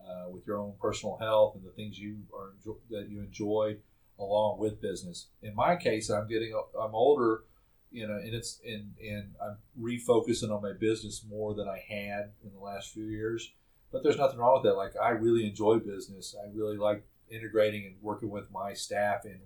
uh, 0.00 0.28
with 0.30 0.46
your 0.46 0.58
own 0.58 0.74
personal 0.80 1.16
health, 1.18 1.54
and 1.54 1.64
the 1.64 1.70
things 1.70 1.98
you 1.98 2.18
are 2.34 2.52
that 2.90 3.08
you 3.08 3.20
enjoy 3.20 3.76
along 4.18 4.58
with 4.58 4.80
business. 4.80 5.28
In 5.42 5.54
my 5.54 5.76
case, 5.76 6.10
I'm 6.10 6.28
getting 6.28 6.52
I'm 6.78 6.94
older, 6.94 7.44
you 7.90 8.06
know, 8.06 8.16
and 8.16 8.34
it's 8.34 8.60
and 8.66 8.92
and 9.02 9.34
I'm 9.42 9.56
refocusing 9.80 10.54
on 10.54 10.62
my 10.62 10.72
business 10.72 11.24
more 11.28 11.54
than 11.54 11.68
I 11.68 11.82
had 11.88 12.32
in 12.44 12.52
the 12.52 12.60
last 12.60 12.92
few 12.92 13.04
years. 13.04 13.52
But 13.90 14.02
there's 14.02 14.16
nothing 14.16 14.38
wrong 14.38 14.60
with 14.62 14.70
that. 14.70 14.76
Like 14.76 14.94
I 15.00 15.10
really 15.10 15.46
enjoy 15.46 15.78
business. 15.78 16.34
I 16.40 16.50
really 16.54 16.76
like 16.76 17.04
integrating 17.30 17.86
and 17.86 17.94
working 18.02 18.30
with 18.30 18.50
my 18.50 18.74
staff, 18.74 19.24
and 19.24 19.40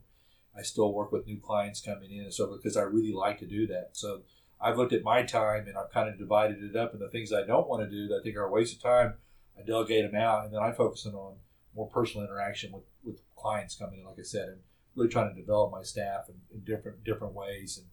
I 0.57 0.63
still 0.63 0.93
work 0.93 1.13
with 1.13 1.27
new 1.27 1.39
clients 1.39 1.81
coming 1.81 2.11
in 2.13 2.25
and 2.25 2.35
so 2.35 2.47
because 2.57 2.77
I 2.77 2.83
really 2.83 3.13
like 3.13 3.39
to 3.41 3.47
do 3.47 3.67
that. 3.69 3.91
So 3.93 4.23
I've 4.61 4.79
looked 4.79 4.93
at 4.93 5.03
my 5.03 5.23
time 5.23 5.67
and 5.69 5.77
I've 5.77 5.93
kind 5.93 6.09
of 6.09 6.19
divided 6.19 6.63
it 6.63 6.77
up, 6.77 6.93
and 6.93 7.01
the 7.01 7.09
things 7.09 7.33
I 7.33 7.45
don't 7.45 7.69
want 7.69 7.83
to 7.83 7.91
do 7.91 8.09
that 8.09 8.21
I 8.21 8.23
think 8.23 8.37
are 8.37 8.45
a 8.45 8.51
waste 8.51 8.77
of 8.77 8.83
time, 8.83 9.15
I 9.59 9.63
delegate 9.63 10.11
them 10.11 10.21
out, 10.21 10.45
and 10.45 10.55
then 10.55 10.63
I'm 10.63 10.75
focusing 10.75 11.15
on 11.15 11.37
more 11.75 11.89
personal 11.89 12.27
interaction 12.27 12.73
with, 12.73 12.85
with 13.05 13.21
clients 13.37 13.77
coming 13.77 14.01
in, 14.01 14.07
like 14.07 14.19
I 14.19 14.23
said, 14.23 14.49
and 14.49 14.59
really 14.95 15.11
trying 15.11 15.35
to 15.35 15.41
develop 15.41 15.71
my 15.71 15.83
staff 15.83 16.29
in, 16.29 16.37
in 16.55 16.65
different 16.65 17.05
different 17.05 17.35
ways 17.35 17.77
and, 17.77 17.87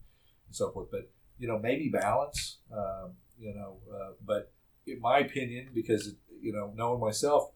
and, 0.46 0.56
so 0.56 0.70
forth. 0.70 0.88
But 0.90 1.10
you 1.38 1.46
know, 1.46 1.58
maybe 1.58 1.90
balance. 1.90 2.58
Um, 2.72 3.12
you 3.38 3.54
know, 3.54 3.76
uh, 3.92 4.12
but 4.24 4.52
in 4.86 5.00
my 5.00 5.18
opinion, 5.18 5.68
because 5.74 6.14
you 6.40 6.52
know, 6.52 6.72
knowing 6.74 7.00
myself, 7.00 7.50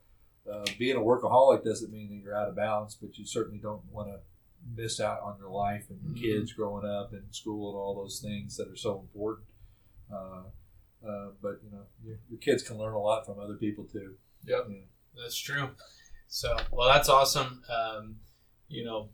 uh, 0.51 0.65
being 0.79 0.97
a 0.97 1.01
workaholic 1.01 1.65
doesn't 1.65 1.91
mean 1.91 2.11
that 2.11 2.17
you're 2.17 2.37
out 2.37 2.49
of 2.49 2.57
balance, 2.57 2.95
but 3.01 3.17
you 3.17 3.25
certainly 3.25 3.59
don't 3.59 3.83
want 3.91 4.09
to 4.09 4.19
miss 4.75 5.01
out 5.01 5.21
on 5.23 5.37
your 5.39 5.51
life 5.51 5.87
and 5.91 6.01
your 6.03 6.13
mm-hmm. 6.13 6.41
kids 6.41 6.53
growing 6.53 6.87
up 6.87 7.13
and 7.13 7.23
school 7.35 7.71
and 7.71 7.77
all 7.77 7.95
those 7.95 8.21
things 8.21 8.57
that 8.57 8.69
are 8.69 8.77
so 8.77 9.01
important. 9.01 9.47
Uh, 10.13 10.43
uh, 11.07 11.29
but 11.41 11.61
you 11.65 11.71
know, 11.71 11.85
your, 12.05 12.19
your, 12.29 12.39
kids 12.41 12.63
can 12.63 12.77
learn 12.77 12.95
a 12.95 12.99
lot 12.99 13.25
from 13.25 13.39
other 13.39 13.55
people 13.55 13.85
too. 13.85 14.15
Yep, 14.45 14.67
yeah. 14.69 14.77
that's 15.23 15.39
true. 15.39 15.71
So, 16.27 16.57
well, 16.71 16.89
that's 16.89 17.09
awesome. 17.09 17.63
Um, 17.71 18.17
you 18.69 18.85
know, 18.85 19.09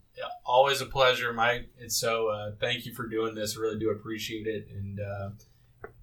always 0.44 0.80
a 0.80 0.86
pleasure, 0.86 1.32
Mike. 1.32 1.68
And 1.80 1.92
so, 1.92 2.28
uh, 2.28 2.52
thank 2.58 2.86
you 2.86 2.94
for 2.94 3.06
doing 3.06 3.34
this. 3.34 3.56
I 3.56 3.60
really 3.60 3.78
do 3.78 3.90
appreciate 3.90 4.46
it. 4.46 4.66
And 4.74 4.98
uh, 4.98 5.30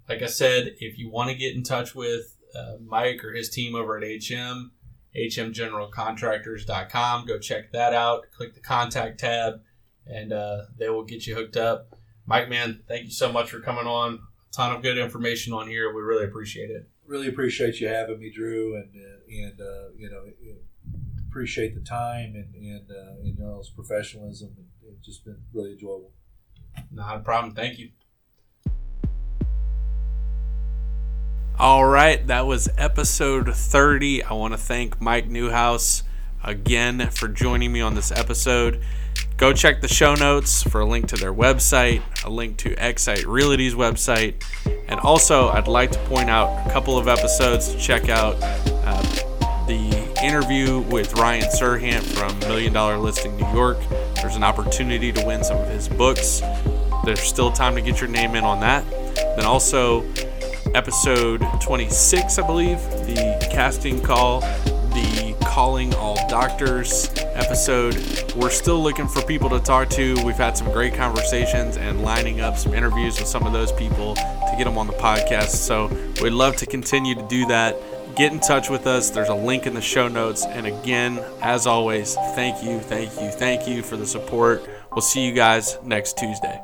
like 0.07 0.21
I 0.21 0.27
said, 0.27 0.75
if 0.79 0.97
you 0.97 1.09
want 1.09 1.29
to 1.29 1.35
get 1.35 1.55
in 1.55 1.63
touch 1.63 1.95
with 1.95 2.37
uh, 2.55 2.75
Mike 2.85 3.23
or 3.23 3.33
his 3.33 3.49
team 3.49 3.75
over 3.75 3.97
at 3.97 4.03
HM, 4.03 4.71
hmgeneralcontractors.com. 5.15 7.25
Go 7.25 7.39
check 7.39 7.71
that 7.71 7.93
out. 7.93 8.25
Click 8.35 8.53
the 8.53 8.59
contact 8.61 9.19
tab, 9.19 9.61
and 10.05 10.33
uh, 10.33 10.63
they 10.77 10.89
will 10.89 11.03
get 11.03 11.27
you 11.27 11.35
hooked 11.35 11.57
up. 11.57 11.95
Mike, 12.25 12.49
man, 12.49 12.81
thank 12.87 13.05
you 13.05 13.11
so 13.11 13.31
much 13.31 13.51
for 13.51 13.59
coming 13.59 13.85
on. 13.87 14.15
A 14.15 14.19
ton 14.53 14.75
of 14.75 14.81
good 14.81 14.97
information 14.97 15.53
on 15.53 15.67
here. 15.67 15.93
We 15.93 16.01
really 16.01 16.25
appreciate 16.25 16.69
it. 16.69 16.89
Really 17.05 17.27
appreciate 17.27 17.79
you 17.79 17.87
having 17.87 18.19
me, 18.19 18.31
Drew, 18.31 18.75
and 18.75 18.89
uh, 18.95 19.19
and 19.29 19.61
uh, 19.61 19.89
you 19.97 20.09
know 20.09 20.23
appreciate 21.27 21.75
the 21.75 21.81
time 21.81 22.35
and 22.35 22.55
and 22.55 22.91
uh, 22.91 23.15
you 23.23 23.35
know 23.37 23.61
professionalism. 23.75 24.55
It's 24.83 25.05
just 25.05 25.25
been 25.25 25.41
really 25.53 25.73
enjoyable. 25.73 26.11
Not 26.91 27.17
a 27.17 27.19
problem. 27.19 27.53
Thank 27.53 27.77
you. 27.79 27.89
All 31.59 31.85
right, 31.85 32.25
that 32.27 32.47
was 32.47 32.69
episode 32.77 33.53
30. 33.53 34.23
I 34.23 34.33
want 34.33 34.53
to 34.53 34.57
thank 34.57 34.99
Mike 34.99 35.27
Newhouse 35.27 36.03
again 36.43 37.09
for 37.11 37.27
joining 37.27 37.71
me 37.71 37.81
on 37.81 37.93
this 37.93 38.11
episode. 38.11 38.81
Go 39.37 39.53
check 39.53 39.81
the 39.81 39.87
show 39.87 40.15
notes 40.15 40.63
for 40.63 40.81
a 40.81 40.85
link 40.85 41.07
to 41.09 41.15
their 41.15 41.33
website, 41.33 42.01
a 42.25 42.29
link 42.29 42.57
to 42.57 42.73
Excite 42.83 43.27
Realty's 43.27 43.75
website, 43.75 44.43
and 44.87 44.99
also 44.99 45.49
I'd 45.49 45.67
like 45.67 45.91
to 45.91 45.99
point 45.99 46.29
out 46.29 46.67
a 46.67 46.71
couple 46.71 46.97
of 46.97 47.07
episodes 47.07 47.71
to 47.73 47.79
check 47.79 48.09
out. 48.09 48.35
Uh, 48.41 49.21
the 49.67 50.11
interview 50.21 50.79
with 50.79 51.13
Ryan 51.13 51.49
Serhant 51.49 52.03
from 52.03 52.37
Million 52.39 52.73
Dollar 52.73 52.97
Listing 52.97 53.37
New 53.37 53.47
York. 53.53 53.77
There's 54.15 54.35
an 54.35 54.43
opportunity 54.43 55.13
to 55.13 55.25
win 55.25 55.43
some 55.43 55.57
of 55.57 55.69
his 55.69 55.87
books. 55.87 56.41
There's 57.05 57.21
still 57.21 57.51
time 57.51 57.75
to 57.75 57.81
get 57.81 58.01
your 58.01 58.09
name 58.09 58.35
in 58.35 58.43
on 58.43 58.59
that. 58.59 58.83
Then 59.15 59.45
also 59.45 60.01
episode 60.75 61.45
26, 61.61 62.39
I 62.39 62.47
believe, 62.47 62.79
the 63.05 63.47
casting 63.51 64.01
call, 64.01 64.41
the 64.41 65.35
calling 65.45 65.93
all 65.95 66.15
doctors 66.29 67.11
episode. 67.17 67.95
We're 68.35 68.49
still 68.49 68.81
looking 68.81 69.07
for 69.07 69.21
people 69.23 69.49
to 69.49 69.59
talk 69.59 69.89
to. 69.89 70.15
We've 70.23 70.35
had 70.35 70.57
some 70.57 70.71
great 70.71 70.93
conversations 70.93 71.77
and 71.77 72.01
lining 72.01 72.41
up 72.41 72.57
some 72.57 72.73
interviews 72.73 73.19
with 73.19 73.27
some 73.27 73.45
of 73.45 73.53
those 73.53 73.71
people 73.71 74.15
to 74.15 74.55
get 74.57 74.63
them 74.63 74.77
on 74.77 74.87
the 74.87 74.93
podcast. 74.93 75.49
So 75.49 75.87
we'd 76.21 76.31
love 76.31 76.55
to 76.57 76.65
continue 76.65 77.15
to 77.15 77.27
do 77.27 77.45
that. 77.47 77.75
Get 78.15 78.31
in 78.31 78.39
touch 78.39 78.69
with 78.69 78.87
us. 78.87 79.09
There's 79.09 79.29
a 79.29 79.35
link 79.35 79.67
in 79.67 79.73
the 79.73 79.81
show 79.81 80.07
notes. 80.07 80.45
And 80.45 80.67
again, 80.67 81.23
as 81.41 81.67
always, 81.67 82.15
thank 82.35 82.63
you, 82.63 82.79
thank 82.79 83.11
you, 83.19 83.29
thank 83.29 83.67
you 83.67 83.81
for 83.81 83.97
the 83.97 84.05
support. 84.05 84.67
We'll 84.91 85.01
see 85.01 85.25
you 85.25 85.33
guys 85.33 85.77
next 85.83 86.17
Tuesday. 86.17 86.61